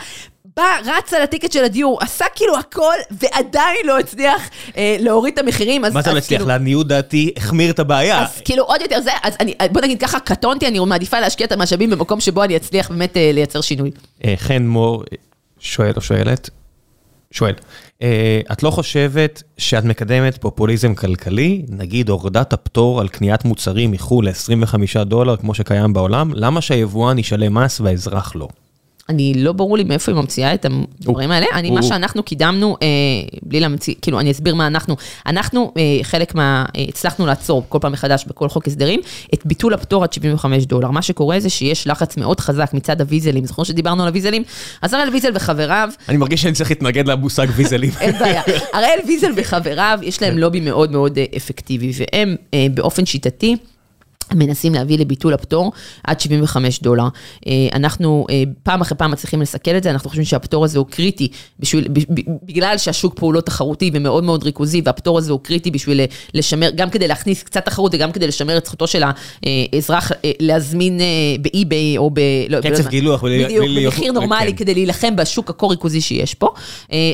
[0.56, 5.40] בא, רץ על הטיקט של הדיור, עשה כאילו הכל, ועדיין לא הצליח אה, להוריד את
[5.40, 5.86] המחירים.
[5.86, 6.40] אז- מה זה לא הצליח?
[6.40, 8.22] כאילו- לעניות דעתי, החמיר את הבעיה.
[8.24, 11.52] אז כאילו עוד יותר זה, אז אני, בוא נגיד ככה, קטונתי, אני מעדיפה להשקיע את
[11.52, 13.92] המשאבים במקום שבו אני אצליח באמת אה, לייצר שינוי.
[14.26, 15.18] אה, חן מור אה,
[15.60, 16.50] שואל או שואלת,
[17.32, 17.54] שואל,
[18.52, 25.04] את לא חושבת שאת מקדמת פופוליזם כלכלי, נגיד הורדת הפטור על קניית מוצרים מחו"ל ל-25
[25.04, 28.48] דולר כמו שקיים בעולם, למה שהיבואן ישלם מס והאזרח לא?
[29.10, 31.46] אני לא ברור לי מאיפה היא ממציאה את הדברים האלה.
[31.54, 31.84] אני, מה.
[31.84, 32.88] שאנחנו קידמנו, אה,
[33.42, 34.96] בלי להמציא, כאילו, אני אסביר מה אנחנו.
[35.26, 39.00] אנחנו, אה, חלק מה, אה, הצלחנו לעצור כל פעם מחדש בכל חוק הסדרים,
[39.34, 40.92] את ביטול הפטור עד 75 דולר.
[40.92, 44.44] מה שקורה זה שיש לחץ מאוד חזק מצד הוויזלים, זוכר שדיברנו על הוויזלים?
[44.82, 47.92] אז הראל ויזל וחבריו, אני מרגיש שאני צריך להתנגד למושג ויזלים.
[48.02, 48.42] אין בעיה.
[48.74, 53.56] הראל ויזל וחבריו, יש להם לובי מאוד מאוד אה, אפקטיבי, והם אה, באופן שיטתי,
[54.36, 55.72] מנסים להביא לביטול הפטור
[56.04, 57.08] עד 75 דולר.
[57.48, 60.88] אה, אנחנו אה, פעם אחרי פעם מצליחים לסכל את זה, אנחנו חושבים שהפטור הזה הוא
[60.88, 61.28] קריטי,
[61.60, 61.88] בשביל,
[62.44, 66.02] בגלל שהשוק פה הוא לא תחרותי ומאוד מאוד ריכוזי, והפטור הזה הוא קריטי בשביל
[66.34, 69.04] לשמר, גם כדי להכניס קצת תחרות וגם כדי לשמר את זכותו של
[69.74, 71.00] האזרח להזמין
[71.42, 72.20] באי-ביי או ב...
[72.50, 73.24] לא, קצב גילוח.
[73.24, 74.58] בדיוק, במחיר נורמלי כן.
[74.58, 76.50] כדי להילחם בשוק הכה ריכוזי שיש פה.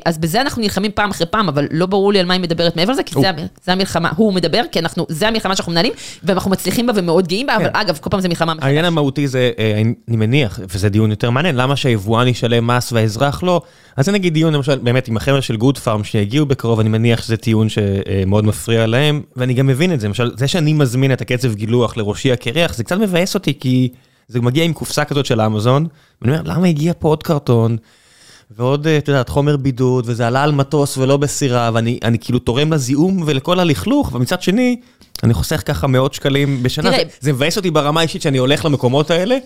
[0.05, 2.75] אז בזה אנחנו נלחמים פעם אחרי פעם, אבל לא ברור לי על מה היא מדברת
[2.75, 3.31] מעבר לזה, כי זה,
[3.65, 5.93] זה המלחמה, הוא מדבר, כי אנחנו, זה המלחמה שאנחנו מנהלים,
[6.23, 7.69] ואנחנו מצליחים בה מאוד גאים בה, אבל כן.
[7.73, 8.65] אגב, כל פעם זה מלחמה מחדש.
[8.65, 13.43] העניין המהותי זה, אה, אני מניח, וזה דיון יותר מעניין, למה שהיבואן ישלם מס והאזרח
[13.43, 13.61] לא?
[13.97, 17.21] אז זה נגיד דיון, למשל, באמת, עם החבר'ה של גוד פארם שיגיעו בקרוב, אני מניח
[17.21, 20.07] שזה טיעון שמאוד מפריע להם, ואני גם מבין את זה.
[20.07, 23.89] למשל, זה שאני מזמין את הקצב גילוח לראשי הקרח, זה קצת מבאס אותי, כי
[24.27, 25.87] זה מגיע עם קופסה כזאת של אמזון,
[26.21, 27.77] ואני אומר, למה הגיע פה עוד קרטון?
[28.57, 32.73] ועוד, אה, את יודעת, חומר בידוד, וזה עלה על מטוס ולא בסירה, ואני כאילו תורם
[32.73, 34.79] לזיהום ולכל הלכלוך, ומצד שני,
[35.23, 36.91] אני חוסך ככה מאות שקלים בשנה.
[36.91, 39.37] תראה, זה מבאס אותי ברמה האישית שאני הולך למקומות האלה,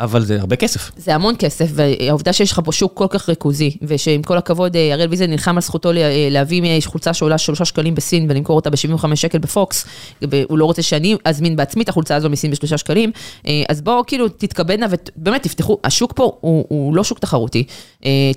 [0.00, 0.90] אבל זה הרבה כסף.
[0.96, 4.92] זה המון כסף, והעובדה שיש לך פה שוק כל כך ריכוזי, ושעם כל הכבוד, אה,
[4.92, 9.16] אריאל ויזל נלחם על זכותו אה, להביא חולצה שעולה שלושה שקלים בסין ולמכור אותה ב-75
[9.16, 9.84] שקל בפוקס,
[10.22, 13.10] והוא לא רוצה שאני אזמין בעצמי את החולצה הזו מסין בשלושה שקלים,
[13.46, 17.64] אה, אז בואו כאילו תתכבדנה ובאמת תפתחו, השוק פה הוא, הוא לא שוק תחרותי,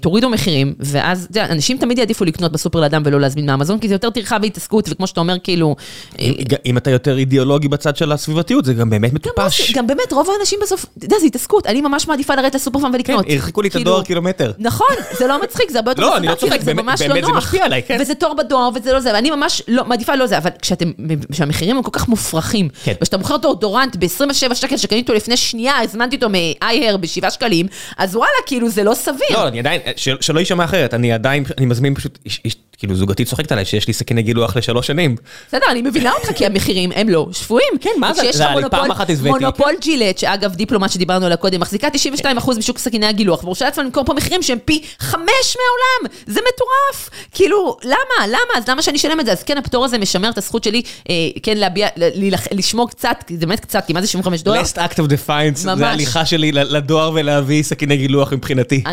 [0.01, 3.95] תורידו מחירים, ואז, יודע, אנשים תמיד יעדיפו לקנות בסופר לאדם ולא להזמין מאמזון, כי זה
[3.95, 5.75] יותר טרחה והתעסקות, וכמו שאתה אומר, כאילו...
[6.19, 6.33] אם,
[6.65, 9.71] אם אתה יותר אידיאולוגי בצד של הסביבתיות, זה גם באמת מטופש.
[9.71, 12.79] גם, גם באמת, רוב האנשים בסוף, אתה יודע, זה התעסקות, אני ממש מעדיפה לרדת לסופר
[12.79, 13.25] פארם ולקנות.
[13.25, 14.51] כן, הרחיקו לי את הדואר כאילו- קילומטר.
[14.59, 17.83] נכון, זה לא מצחיק, זה הרבה יותר לא, אני לא צוחק, באמת זה משפיע עליי,
[17.83, 17.97] כן.
[18.01, 20.49] וזה תור בדואר וזה לא זה, ואני ממש לא, מעדיפה לא זה, אבל
[21.31, 22.93] כשהמחירים הם כל כך מופרכים, כן.
[23.01, 27.67] וכשאתה מוכר דורנט ב-27 שקל שקניתי אותו לפני שנייה, הזמנתי אותו מ-iHair ב-7 שקלים,
[27.97, 29.27] אז וואלה, כאילו זה לא סביר.
[29.33, 32.19] לא, אני עדיין, שלא יישמע אחרת, אני עדיין, אני מזמין פשוט,
[32.83, 35.15] כאילו זוגתי צוחקת עליי שיש לי סכיני גילוח לשלוש שנים.
[35.47, 37.73] בסדר, אני מבינה אותך, כי המחירים הם לא שפויים.
[37.81, 38.21] כן, מה זה?
[38.31, 39.39] זה אני פעם אחת הזוויתי.
[39.39, 41.87] מונופול ג'ילט, שאגב, דיפלומט שדיברנו עליה קודם, מחזיקה
[42.23, 46.15] 92% משוק סכיני הגילוח, ומורשה לעצמה למכור פה מחירים שהם פי חמש מהעולם.
[46.27, 47.09] זה מטורף.
[47.31, 48.27] כאילו, למה?
[48.27, 48.57] למה?
[48.57, 49.31] אז למה שאני אשלם את זה?
[49.31, 51.87] אז כן, הפטור הזה משמר את הזכות שלי, אה, כן, להביע,
[52.51, 54.61] לשמור קצת, זה באמת קצת, כי מה זה 75 דולר?
[54.61, 58.83] last act of defiance, זה הליכה שלי לדואר ולהביא סכיני גילוח מבחינתי.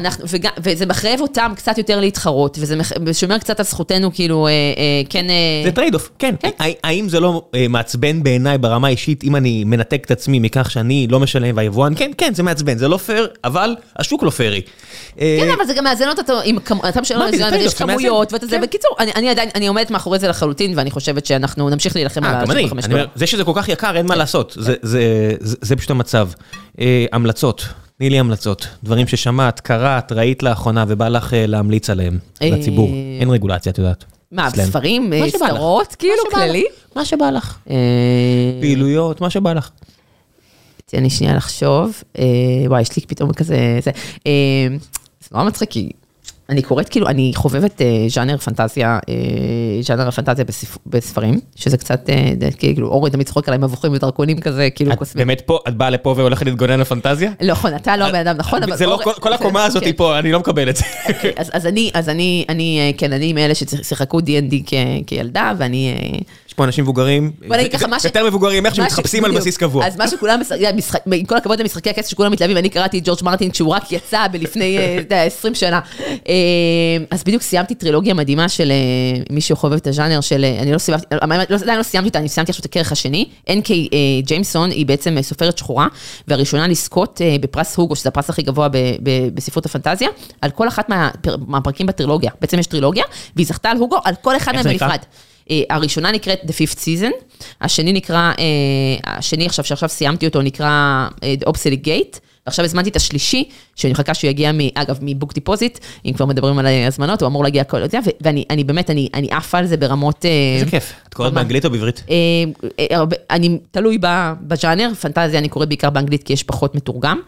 [0.59, 2.77] וזה מחייב אותם קצת יותר להתחרות, וזה
[3.13, 5.31] שומר קצת על זכותנו, כאילו, אה, אה, כן...
[5.31, 5.35] אה,
[5.65, 6.35] זה trade-off, כן.
[6.41, 6.51] כן.
[6.85, 11.21] האם זה לא מעצבן בעיניי ברמה האישית, אם אני מנתק את עצמי מכך שאני לא
[11.21, 14.63] משלם והיבואן, כן, כן, זה מעצבן, זה לא פייר, אבל השוק לא פיירי.
[15.17, 16.23] כן, אבל זה גם מאזן אותו,
[16.89, 18.63] אתה משלם על זה, ויש כמויות, ואתה זה, כן.
[18.63, 22.89] בקיצור, אני עדיין, אני עומדת מאחורי זה לחלוטין, ואני חושבת שאנחנו נמשיך להילחם על ה-75
[22.89, 23.07] דולר.
[23.15, 24.57] זה שזה כל כך יקר, אין מה לעשות,
[25.41, 26.29] זה פשוט המצב.
[27.13, 27.67] המלצות.
[28.01, 32.89] תני לי המלצות, דברים ששמעת, קראת, ראית לאחרונה ובא לך להמליץ עליהם לציבור.
[33.21, 34.05] אין רגולציה, את יודעת.
[34.33, 36.65] מה, ספרים, סדרות, כאילו, כללי?
[36.97, 37.59] מה שבא לך.
[38.61, 39.71] פעילויות, מה שבא לך.
[40.87, 42.03] תן לי שנייה לחשוב.
[42.67, 43.91] וואי, יש לי פתאום כזה, זה
[45.33, 45.91] נורא מצחיק, כי
[46.51, 49.15] אני קוראת כאילו, אני חובבת אה, ז'אנר פנטזיה, אה,
[49.83, 50.45] ז'אנר הפנטזיה
[50.87, 55.27] בספרים, שזה קצת, אה, כאילו, אורי תמיד צחוק עליי מבוכים ודרקונים כזה, כאילו קוסמים.
[55.27, 57.31] באמת פה, את באה לפה והולכת להתגונן על פנטזיה?
[57.41, 58.77] לא, נכון, אתה לא הבן אדם נכון, אבל...
[58.77, 59.93] זה לא, כל הקומה הזאת כן.
[59.97, 60.85] פה, אני לא מקבל את זה.
[61.09, 64.75] אוקיי, אז אני, אז אני, אני, כן, אני מאלה ששיחקו D&D
[65.07, 65.95] כילדה, ואני...
[66.49, 67.33] יש פה אנשים מבוגרים,
[68.05, 69.87] יותר מבוגרים, איך שמתחפשים על בסיס קבוע.
[69.87, 70.41] אז מה שכולם,
[71.13, 74.27] עם כל הכבוד למשחקי הכסף שכולם מתלהבים, אני קראתי את ג'ורג' מרטין כשהוא רק יצא
[74.33, 74.79] בלפני
[75.11, 75.81] 20 שנה.
[76.41, 80.73] אה, אז בדיוק סיימתי טרילוגיה מדהימה של אה, מישהו חובב את הז'אנר של, אה, אני
[80.73, 83.29] לא סיימתי, עדיין לא סיימתי אותה, אני סיימתי עכשיו את הכרך השני.
[83.49, 83.71] N.K.
[84.25, 85.87] ג'יימסון היא בעצם סופרת שחורה,
[86.29, 88.69] והראשונה לזכות בפרס הוגו, שזה הפרס הכי גבוה
[89.35, 90.09] בספרות הפנטזיה,
[90.41, 90.89] על כל אחת
[91.47, 92.31] מהפרקים בטרילוגיה.
[92.41, 93.05] בעצם יש טרילוגיה,
[93.37, 94.99] והיא זכתה על הוגו על כל אחד מהם בנפרד.
[95.71, 98.33] הראשונה נקראת The Fifth Season, השני נקרא,
[99.05, 101.09] השני עכשיו, שעכשיו סיימתי אותו, נקרא
[101.43, 102.30] The Obsolete Gate.
[102.47, 106.67] ועכשיו הזמנתי את השלישי, שאני מחכה שהוא יגיע, אגב, מבוק דיפוזיט, אם כבר מדברים על
[106.67, 110.25] הזמנות, הוא אמור להגיע כל זה, ואני באמת, אני עפה על זה ברמות...
[110.25, 110.93] אה, איזה כיף.
[111.09, 112.03] את קוראת באנגלית או בעברית?
[112.11, 112.17] אה,
[112.81, 113.99] אה, אני תלוי
[114.47, 117.21] בז'אנר, פנטזיה אני קוראת בעיקר באנגלית כי יש פחות מתורגם.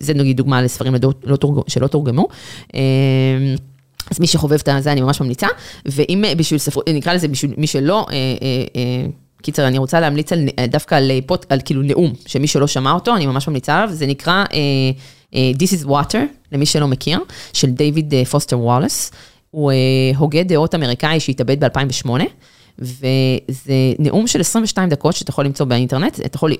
[0.00, 0.94] זה נגיד דוגמה לספרים
[1.24, 2.28] לא שלא תורגמו.
[4.10, 5.46] אז מי שחובב את זה, אני ממש ממליצה.
[5.86, 8.06] ואם בשביל ספרות, נקרא לזה בשביל מי שלא...
[9.44, 13.16] קיצר, אני רוצה להמליץ על, דווקא על, פוט, על כאילו נאום, שמי שלא שמע אותו,
[13.16, 14.50] אני ממש ממליצה עליו, זה נקרא uh,
[15.32, 16.18] uh, This is Water,
[16.52, 17.18] למי שלא מכיר,
[17.52, 19.10] של דיוויד פוסטר וואלאס.
[19.50, 22.08] הוא uh, הוגה דעות אמריקאי שהתאבד ב-2008,
[22.78, 26.52] וזה נאום של 22 דקות שאתה יכול למצוא באינטרנט, אתה יכול,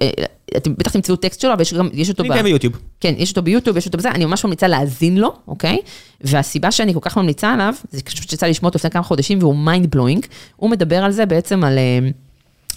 [0.57, 2.43] אתם בטח תמצאו טקסט שלו, אבל יש גם, יש אותו ב...
[2.43, 2.75] ביוטיוב.
[3.01, 5.79] כן, יש אותו ביוטיוב, יש אותו בזה, אני ממש ממליצה להאזין לו, אוקיי?
[6.21, 9.57] והסיבה שאני כל כך ממליצה עליו, זה פשוט שיצא לשמוע אותו לפני כמה חודשים והוא
[9.57, 10.27] mind blowing,
[10.57, 11.79] הוא מדבר על זה בעצם על...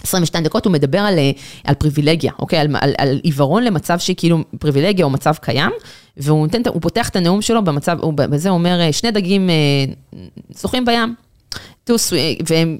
[0.02, 1.30] 22 דקות, הוא מדבר על, אה,
[1.64, 2.58] על פריבילגיה, אוקיי?
[2.58, 5.70] על, על, על עיוורון למצב שכאילו פריבילגיה או מצב קיים,
[6.16, 9.50] והוא נותן, הוא פותח את הנאום שלו במצב, הוא, בזה אומר, אה, שני דגים
[10.60, 11.14] שוחים בים.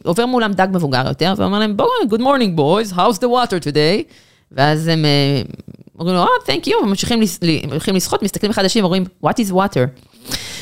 [0.04, 4.12] ועובר מולם דג מבוגר יותר, ואומר להם, בואו, good morning boys, how's the water today?
[4.52, 5.04] ואז הם
[5.98, 7.20] אומרים לו, oh, thank you, וממשיכים
[7.96, 10.07] לשחות, מסתכלים אחד על השני ואומרים, what is water?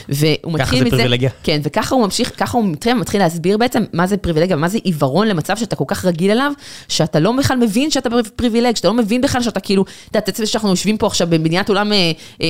[0.08, 0.90] והוא מתחיל מזה...
[0.90, 1.30] ככה זה פריבילגיה.
[1.42, 4.78] כן, וככה הוא ממשיך, ככה הוא מתחיל, מתחיל להסביר בעצם מה זה פריבילגיה ומה זה
[4.84, 6.52] עיוורון למצב שאתה כל כך רגיל אליו,
[6.88, 10.46] שאתה לא בכלל מבין שאתה פריבילג, שאתה לא מבין בכלל שאתה כאילו, אתה יודע, תצא
[10.46, 12.12] שאנחנו יושבים פה עכשיו במדינת עולם אה,
[12.42, 12.46] אה,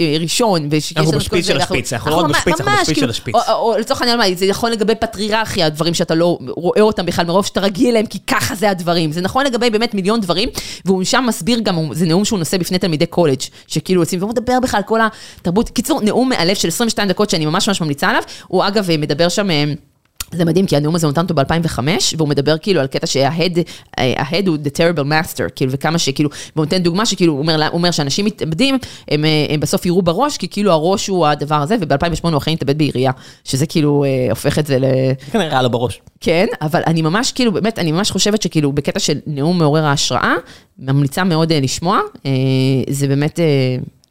[0.00, 3.34] אה, ראשון, אנחנו בשפיץ של השפיץ, אנחנו לא רק בשפיץ, אנחנו בשפיץ של כאילו, השפיץ.
[3.34, 7.60] או לצורך העניין, זה נכון לגבי פטריארכיה, דברים שאתה לא רואה אותם בכלל מרוב שאתה
[7.60, 9.12] רגיל אליהם, כי ככה זה הדברים.
[9.12, 10.48] זה נכון לגבי באמת מיליון דברים,
[10.84, 14.60] והוא שם מסביר גם, זה נאום שהוא נושא בפני תלמידי קולג', שכאילו יוצאים, והוא מדבר
[14.62, 15.00] בכלל כל
[15.40, 15.70] התרבות.
[15.70, 18.22] קיצור, נאום מאלף של 22 דקות שאני ממש ממש ממליצה עליו.
[18.46, 19.50] הוא אגב מדבר שם...
[19.50, 19.64] אה,
[20.32, 21.78] זה מדהים, כי הנאום הזה נותן אותו ב-2005,
[22.16, 23.58] והוא מדבר כאילו על קטע שההד,
[23.96, 27.90] ההד הוא the terrible master, כאילו, וכמה שכאילו, והוא נותן דוגמה שכאילו, הוא אומר, אומר
[27.90, 28.78] שאנשים מתאבדים,
[29.08, 32.50] הם, אה, הם בסוף יראו בראש, כי כאילו הראש הוא הדבר הזה, וב-2008 הוא אכן
[32.50, 33.12] התאבד בעירייה,
[33.44, 34.84] שזה כאילו אה, הופך את זה ל...
[35.32, 36.00] כנראה רע לו בראש.
[36.20, 40.34] כן, אבל אני ממש כאילו, באמת, אני ממש חושבת שכאילו, בקטע של נאום מעורר ההשראה,
[40.78, 42.00] ממליצה מאוד לשמוע,
[42.90, 43.40] זה באמת...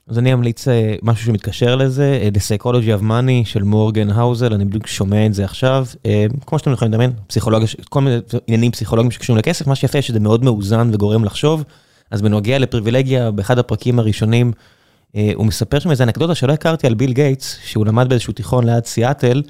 [0.10, 4.53] אז אני אמליץ אה, משהו שמתקשר לזה, אה, The Psychology of Money של מורגן האוזל,
[4.53, 5.86] אני בדיוק שומע את זה עכשיו.
[6.06, 8.18] אה, כמו שאתם יכולים לדמיין, פסיכולוגיה, כל מיני
[8.48, 11.64] עניינים פסיכולוגיים שקשורים לכסף, מה שיפה שזה מאוד מאוזן וגורם לחשוב.
[12.11, 14.52] אז בנוגע לפריבילגיה, באחד הפרקים הראשונים,
[15.36, 18.86] הוא מספר שם איזה אנקדוטה שלא הכרתי על ביל גייטס, שהוא למד באיזשהו תיכון ליד
[18.86, 19.41] סיאטל,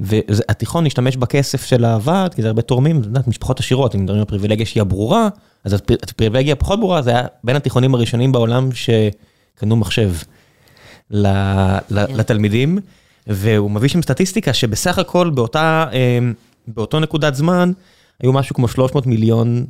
[0.00, 4.24] והתיכון השתמש בכסף של הוועד, כי זה הרבה תורמים, יודעת, משפחות עשירות, אם מדברים על
[4.26, 5.28] פריבילגיה שהיא הברורה,
[5.64, 8.90] אז הפריבילגיה הפחות ברורה, זה היה בין התיכונים הראשונים בעולם ש...
[9.60, 11.18] קנו מחשב כן.
[11.88, 12.78] לתלמידים,
[13.26, 16.32] והוא מביא שם סטטיסטיקה שבסך הכל באותה, אמ,
[16.66, 17.72] באותו נקודת זמן,
[18.20, 19.66] היו משהו כמו 300 מיליון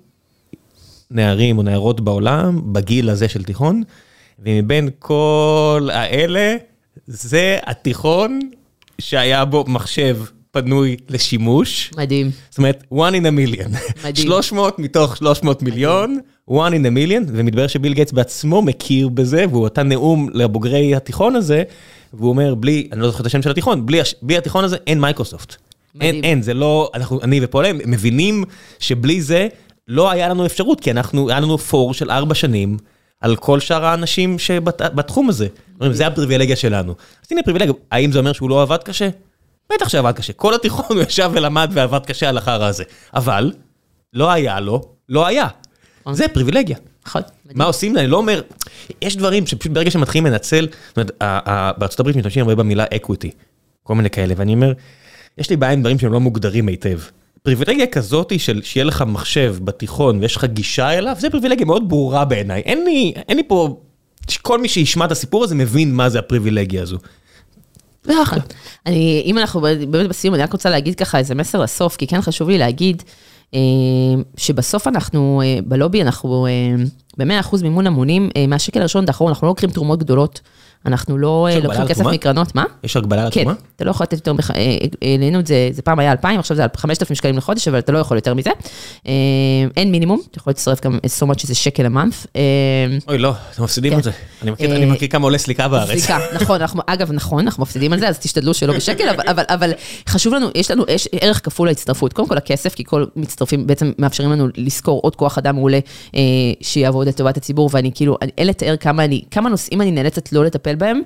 [1.10, 3.82] נערים או נערות בעולם, בגיל הזה של תיכון,
[4.38, 6.56] ומבין כל האלה,
[7.06, 8.40] זה התיכון
[8.98, 10.18] שהיה בו מחשב
[10.50, 11.90] פנוי לשימוש.
[11.96, 12.30] מדהים.
[12.50, 13.68] זאת אומרת, one in a million.
[14.04, 14.26] מדהים.
[14.26, 16.18] 300 מתוך 300 מיליון,
[16.50, 21.36] one in a million, ומתברר שביל גייטס בעצמו מכיר בזה, והוא נתן נאום לבוגרי התיכון
[21.36, 21.62] הזה,
[22.12, 25.00] והוא אומר, בלי, אני לא זוכר את השם של התיכון, בלי, בלי התיכון הזה אין
[25.00, 25.56] מייקרוסופט.
[25.94, 26.14] מדהים.
[26.14, 28.44] אין, אין, זה לא, אנחנו, אני ופול אלן מבינים
[28.78, 29.48] שבלי זה
[29.88, 32.76] לא היה לנו אפשרות, כי אנחנו, היה לנו פור של ארבע שנים.
[33.20, 35.46] על כל שאר האנשים שבתחום הזה.
[35.90, 36.94] זה הפריבילגיה שלנו.
[37.24, 39.08] אז הנה פריבילגיה, האם זה אומר שהוא לא עבד קשה?
[39.72, 42.84] בטח שעבד קשה, כל התיכון הוא ישב ולמד ועבד קשה על החרא הזה.
[43.14, 43.52] אבל,
[44.12, 45.46] לא היה לו, לא היה.
[46.00, 46.14] נכון.
[46.14, 46.76] זה פריבילגיה.
[47.06, 47.22] נכון.
[47.54, 47.96] מה עושים?
[47.96, 48.42] אני לא אומר,
[49.02, 51.10] יש דברים שפשוט ברגע שמתחילים לנצל, זאת אומרת,
[51.78, 53.28] בארצות הברית משתמשים הרבה במילה equity,
[53.82, 54.72] כל מיני כאלה, ואני אומר,
[55.38, 56.98] יש לי בעיה עם דברים שהם לא מוגדרים היטב.
[57.42, 62.24] פריבילגיה כזאתי של שיהיה לך מחשב בתיכון ויש לך גישה אליו, זה פריבילגיה מאוד ברורה
[62.24, 62.60] בעיניי.
[62.60, 63.80] אין לי, אין לי פה,
[64.42, 66.98] כל מי שישמע את הסיפור הזה מבין מה זה הפריבילגיה הזו.
[68.06, 68.38] נכון.
[68.86, 72.20] אני, אם אנחנו באמת בסיום, אני רק רוצה להגיד ככה איזה מסר לסוף, כי כן
[72.20, 73.02] חשוב לי להגיד
[74.36, 76.84] שבסוף אנחנו, אה, בלובי, אנחנו אה,
[77.18, 80.40] ב-100% מימון המונים, מהשקל הראשון עד האחרון, אנחנו לא לוקחים תרומות גדולות.
[80.86, 82.64] אנחנו לא לוקחים כסף מקרנות, מה?
[82.84, 83.54] יש הגבלה על התרומה?
[83.54, 84.32] כן, אתה לא יכול לתת יותר,
[85.02, 87.98] העלינו את זה, זה פעם היה 2,000, עכשיו זה 5,000 שקלים לחודש, אבל אתה לא
[87.98, 88.50] יכול יותר מזה.
[89.76, 92.26] אין מינימום, אתה יכול להצטרף גם so much שזה שקל למאנף.
[93.08, 94.02] אוי, לא, אתם מפסידים על כן.
[94.02, 94.10] זה.
[94.42, 95.98] אני מכיר כמה עולה סליקה בארץ.
[95.98, 99.08] סליקה, נכון, אגב, נכון, אנחנו מפסידים על זה, אז תשתדלו שלא בשקל,
[99.48, 99.72] אבל
[100.08, 100.84] חשוב לנו, יש לנו
[101.20, 102.12] ערך כפול להצטרפות.
[102.12, 105.78] קודם כל הכסף, כי כל מצטרפים בעצם מאפשרים לנו לשכור עוד כוח אדם מעולה
[106.60, 108.74] שיעבוד לטובת הציבור, ואני כאילו, אין לתאר
[109.30, 111.00] כמה נושאים אני נאלצת לא לטפל בהם,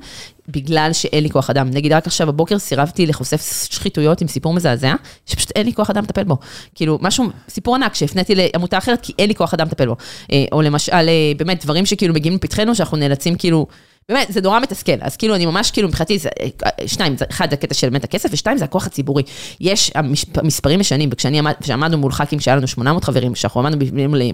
[0.48, 1.70] בגלל שאין לי כוח אדם.
[1.70, 4.94] נגיד, רק עכשיו בבוקר סירבתי לחושף שחיתויות עם סיפור מזעזע,
[5.26, 6.36] שפשוט אין לי כוח אדם לטפל בו.
[6.74, 9.96] כאילו, משהו, סיפור ענק שהפניתי לעמותה אחרת, כי אין לי כוח אדם לטפל בו.
[10.32, 13.66] אה, או למשל, אה, באמת, דברים שכאילו מגיעים לפתחנו, שאנחנו נאלצים כאילו...
[14.09, 14.93] באמת, זה נורא מתסכל.
[15.01, 16.18] אז כאילו, אני ממש, כאילו, מבחינתי,
[16.86, 19.22] שניים, אחד, זה הקטע של באמת הכסף, ושתיים, זה הכוח הציבורי.
[19.60, 19.90] יש,
[20.35, 23.85] המספרים משנים, וכשעמדנו מול ח"כים, שהיה לנו 800 חברים, כשאנחנו עמדנו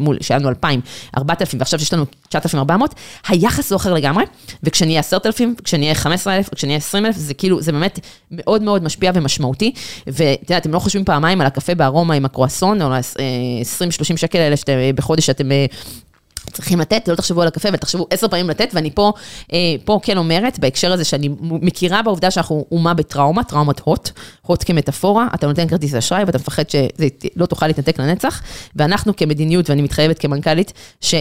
[0.01, 0.81] מול, שהיה לנו 2,000,
[1.17, 2.95] 4,000, ועכשיו יש לנו 9,400,
[3.29, 4.25] היחס הוא אחר לגמרי,
[4.63, 9.73] וכשנהיה 10,000, כשנהיה 15,000, וכשנהיה 20,000, זה כאילו, זה באמת מאוד מאוד משפיע ומשמעותי.
[10.07, 14.57] ואת יודעת, אתם לא חושבים פעמיים על הקפה בארומה עם הקרואסון, או ה-20-30 שקל האלה
[14.57, 15.49] שאתם בחודש שאתם
[16.53, 19.13] צריכים לתת, לא תחשבו על הקפה, ותחשבו עשר פעמים לתת, ואני פה,
[19.53, 24.11] אה, פה כן אומרת, בהקשר הזה שאני מכירה בעובדה שאנחנו אומה בטראומה, טראומת הוט,
[24.43, 28.43] הוט כמטאפורה, אתה נותן כרטיס אשראי ואתה מפחד שלא תוכל להתנתק לנצח,
[28.77, 31.15] ואנחנו כמדיניות, ואני מתחייבת כמנכ"לית, שיש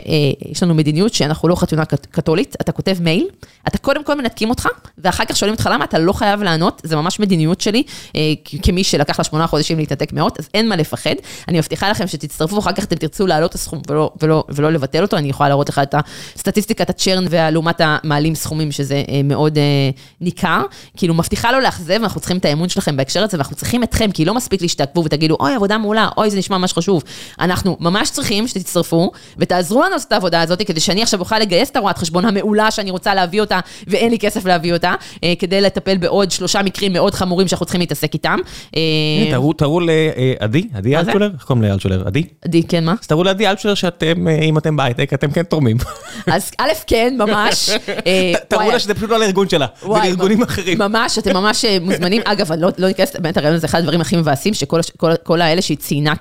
[0.64, 3.28] אה, לנו מדיניות שאנחנו לא חתונה קתולית, אתה כותב מייל,
[3.68, 4.68] אתה קודם כל מנתקים אותך,
[4.98, 7.84] ואחר כך שואלים אותך למה, אתה לא חייב לענות, זה ממש מדיניות שלי,
[8.16, 8.22] אה,
[8.62, 11.16] כמי שלקח לה שמונה חודשים להתנתק מאות, אז אין מה לפחד.
[11.48, 15.02] אני מבטיחה לכם שתצטרפו, אחר כך אתם תרצו להעלות את הסכום ולא, ולא, ולא לבטל
[15.02, 15.96] אותו, אני יכולה להראות לך את
[16.36, 19.64] הסטטיסטיקת הצ'רן ולעומת המעלים סכומים, שזה אה, מאוד אה,
[20.22, 20.62] ניכר.
[20.98, 24.26] כאילו, מבטיחה לא לאכזב, אנחנו צריכים את האמון שלכם בהקשר הזה, ואנחנו צריכים אתכם, כי
[24.26, 27.04] לא מספיק לי שתעקבו ותגידו, אוי, עבודה מעולה, אוי, זה נשמע ממש חשוב.
[27.40, 31.70] אנחנו ממש צריכים שתצטרפו ותעזרו לנו לעשות את העבודה הזאת, כדי שאני עכשיו אוכל לגייס
[31.70, 35.62] את הרואת חשבון המעולה שאני רוצה להביא אותה, ואין לי כסף להביא אותה, אה, כדי
[35.62, 38.40] לטפל בעוד שלושה מקרים מאוד חמורים שאנחנו צריכים להתעסק איתם.
[39.54, 42.08] תראו לעדי, עדי אלטשולר, איך קוראים לאלטשולר?
[42.08, 42.24] עדי?
[42.46, 42.96] עדי, כן, מה?
[43.02, 45.78] אז תראו לעדי אלטשולר שאתם, אם אתם בהייטק, אתם כן תורמים.
[46.34, 47.70] אז א', כן, ממש.
[48.08, 50.78] אה, תראו לה שזה פשוט לא על הארגון שלה, זה לארגונים אחרים.
[50.78, 52.22] ממש, אתם ממש אה, מוזמנים.
[52.32, 56.14] אגב, אני לא אכנס, באמת הרעיון הזה אחד הדברים הכי מבאסים, שכל האלה שהיא ציינה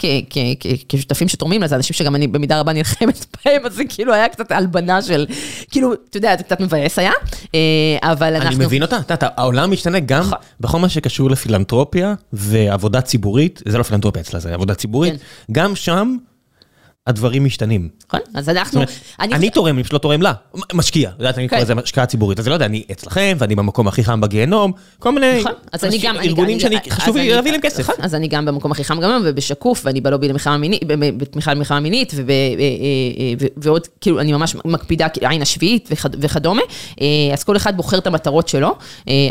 [0.88, 4.28] כשותפים שתורמים לה, זה אנשים שגם אני במידה רבה נלחמת בהם, אז זה כאילו היה
[4.28, 5.26] קצת הלבנה של,
[5.70, 7.12] כאילו, אתה יודע, זה קצת מבאס היה,
[7.54, 7.60] אה,
[8.02, 8.56] אבל אנחנו...
[8.56, 10.38] אני מבין אותה, אתה העולם משתנה גם נכון.
[10.60, 15.52] בכל מה שקשור לפילנטרופיה ועבודה ציבורית, זה לא פילנטרופיה אצלה, זה עבודה ציבורית, כן.
[15.52, 16.16] גם שם...
[17.08, 17.88] הדברים משתנים.
[18.08, 18.80] נכון, אז אנחנו...
[19.20, 20.32] אני תורם, אני פשוט לא תורם לה,
[20.74, 23.54] משקיע, את יודעת, אני קורא לזה השקעה ציבורית, אז אני לא יודע, אני אצלכם, ואני
[23.54, 25.42] במקום הכי חם בגיהנום, כל מיני
[26.04, 27.88] ארגונים שאני, חשוב לי להביא להם כסף.
[27.98, 30.28] אז אני גם במקום הכי חם גם ובשקוף, ואני בלובי
[31.16, 32.12] בתמיכה למלחמה מינית,
[33.56, 35.88] ועוד, כאילו, אני ממש מקפידה, עין השביעית
[36.20, 36.62] וכדומה,
[37.32, 38.76] אז כל אחד בוחר את המטרות שלו,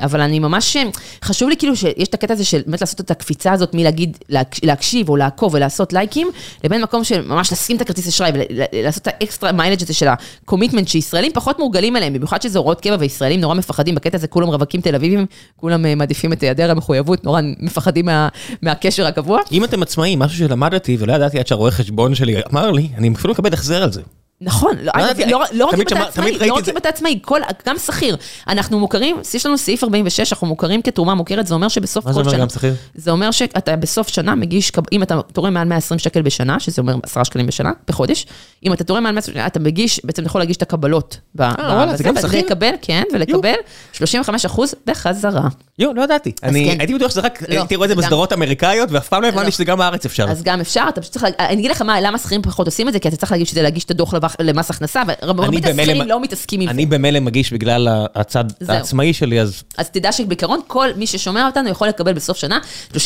[0.02, 0.78] אבל אני ממש,
[1.24, 4.18] חשוב לי כאילו שיש את הקטע הזה של באמת לעשות את הקפיצה הזאת מלהגיד,
[4.64, 6.28] להקשיב או לעקוב ולעשות לייקים,
[6.64, 8.31] לבין מקום של ממש לשים את הכרטיס אשראי
[8.73, 12.81] ולעשות את האקסטרה מיילג' הזה של ה commitment שישראלים פחות מורגלים אליהם, במיוחד שזה הוראות
[12.81, 15.26] קבע וישראלים נורא מפחדים, בקטע הזה כולם רווקים תל אביבים,
[15.56, 18.27] כולם אה, מעדיפים את היעדר המחויבות, נורא מפחדים מה,
[18.61, 19.39] מהקשר הקבוע.
[19.52, 23.34] אם אתם עצמאים, משהו שלמדתי ולא ידעתי עד שהרואה חשבון שלי אמר לי, אני אפילו
[23.34, 24.02] מקבל החזר על זה.
[24.41, 24.91] נכון, לא,
[25.27, 27.19] לא, לא רק אם אתה עצמאי, לא רק אם אתה עצמאי,
[27.68, 28.18] גם שכיר.
[28.47, 32.23] אנחנו מוכרים, יש לנו סעיף 46, אנחנו מוכרים כתרומה מוכרת, זה אומר שבסוף כל שנה...
[32.23, 32.76] מה זה אומר גם שכיר?
[32.95, 36.95] זה אומר שאתה בסוף שנה מגיש, אם אתה תורם מעל 120 שקל בשנה, שזה אומר
[37.03, 38.26] 10 שקלים בשנה, בחודש,
[38.65, 41.18] אם אתה תורם מעל 120 שקל, אתה מגיש, בעצם אתה יכול להגיש את הקבלות.
[41.39, 42.30] אה, וואלה, זה גם שכיר?
[42.30, 43.55] ולקבל, כן, ולקבל
[43.93, 45.47] 35 אחוז בחזרה.
[45.80, 46.31] יו, לא ידעתי.
[46.43, 49.51] אני הייתי בטוח שזה רק, הייתי רואה את זה בסדרות אמריקאיות, ואף פעם לא הבנתי
[49.51, 50.30] שזה גם בארץ אפשר.
[50.30, 52.93] אז גם אפשר, אתה פשוט צריך, אני אגיד לך מה, למה שכירים פחות עושים את
[52.93, 56.62] זה, כי אתה צריך להגיד שזה להגיש את הדוח למס הכנסה, ורבים השכירים לא מתעסקים
[56.62, 56.72] עם זה.
[56.72, 59.64] אני במילא מגיש בגלל הצד העצמאי שלי, אז...
[59.78, 62.60] אז תדע שבעיקרון כל מי ששומע אותנו יכול לקבל בסוף שנה
[62.94, 62.98] 35%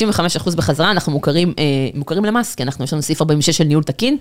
[0.56, 1.11] בחזרה, אנחנו
[1.93, 4.18] מוכרים למס, כי אנחנו, יש לנו סעיף 46 של ניהול תקין,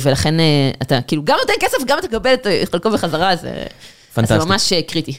[0.00, 0.34] ולכן
[0.82, 3.64] אתה כאילו גם נותן כסף, גם תקבל את חלקו בחזרה, זה...
[4.14, 4.40] פנטסטי.
[4.40, 5.12] זה ממש קריטי.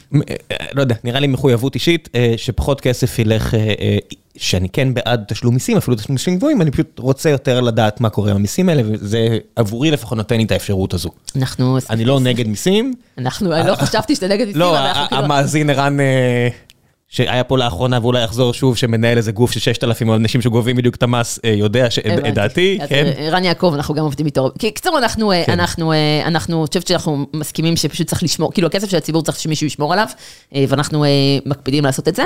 [0.74, 3.54] לא יודע, נראה לי מחויבות אישית, שפחות כסף ילך
[4.38, 8.10] שאני כן בעד תשלום מיסים, אפילו תשלום מיסים גבוהים, אני פשוט רוצה יותר לדעת מה
[8.10, 11.10] קורה עם המיסים האלה, וזה עבורי לפחות נותן לי את האפשרות הזו.
[11.36, 11.78] אנחנו...
[11.90, 12.94] אני לא נגד מיסים.
[13.18, 14.78] אנחנו, אני לא חשבתי שאתה נגד מיסים, לא,
[15.12, 15.98] המאזין ערן...
[17.10, 21.04] שהיה פה לאחרונה ואולי יחזור שוב, שמנהל איזה גוף של 6,000 אנשים שגובים בדיוק את
[21.04, 21.88] המס, יודע
[22.28, 23.12] את דעתי, כן?
[23.18, 24.52] ערן יעקב, אנחנו גם עובדים איתו.
[24.58, 25.52] קיצור, אנחנו, כן.
[25.52, 25.94] אנחנו,
[26.26, 29.94] אנחנו, אני חושבת שאנחנו מסכימים שפשוט צריך לשמור, כאילו הכסף של הציבור צריך שמישהו ישמור
[29.94, 30.08] עליו,
[30.56, 31.06] ואנחנו
[31.46, 32.24] מקפידים לעשות את זה,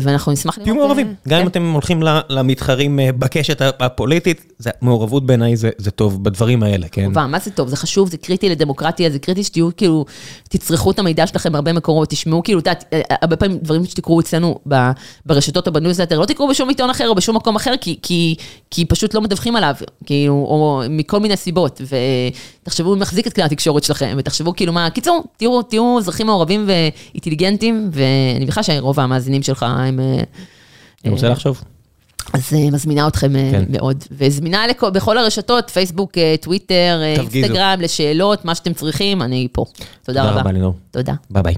[0.00, 0.64] ואנחנו נשמח לראות...
[0.64, 1.50] תהיו מעורבים, גם אם כן.
[1.50, 7.12] אתם הולכים למתחרים בקשת הפוליטית, מעורבות בעיניי זה טוב בדברים האלה, כן?
[7.12, 7.68] מה זה טוב?
[7.68, 10.04] זה חשוב, זה קריטי לדמוקרטיה, זה קריטי שתהיו, כאילו,
[10.48, 12.60] תצרכו את המידע שלכם בהרבה מקומות, תשמעו, כאילו,
[13.10, 14.58] הרבה פעמים דברים שתקראו אצלנו
[15.26, 18.34] ברשתות או בניוזלטר, לא תקראו בשום עיתון אחר או בשום מקום אחר, כי, כי,
[18.70, 19.74] כי פשוט לא מדווחים עליו,
[20.06, 21.80] כאילו, או מכל מיני סיבות,
[22.62, 26.68] ותחשבו מי מחזיק את כלי התקשורת שלכם, ותחשבו כאילו מה, קיצור, תראו, תהיו אזרחים מעורבים
[26.68, 30.00] ואינטליגנטים, ואני מניחה שרוב המאזינים שלך הם...
[31.04, 31.62] אני רוצה לחשוב.
[32.32, 33.64] אז מזמינה אתכם כן.
[33.68, 34.84] מאוד, וזמינה לכ...
[34.84, 37.46] בכל הרשתות, פייסבוק, טוויטר, תפגיזו.
[37.46, 39.64] אינסטגרם, לשאלות, מה שאתם צריכים, אני פה.
[39.74, 40.30] תודה, תודה רבה.
[40.30, 40.74] תודה רבה, לינור.
[40.90, 41.14] תודה.
[41.30, 41.54] ביי ביי.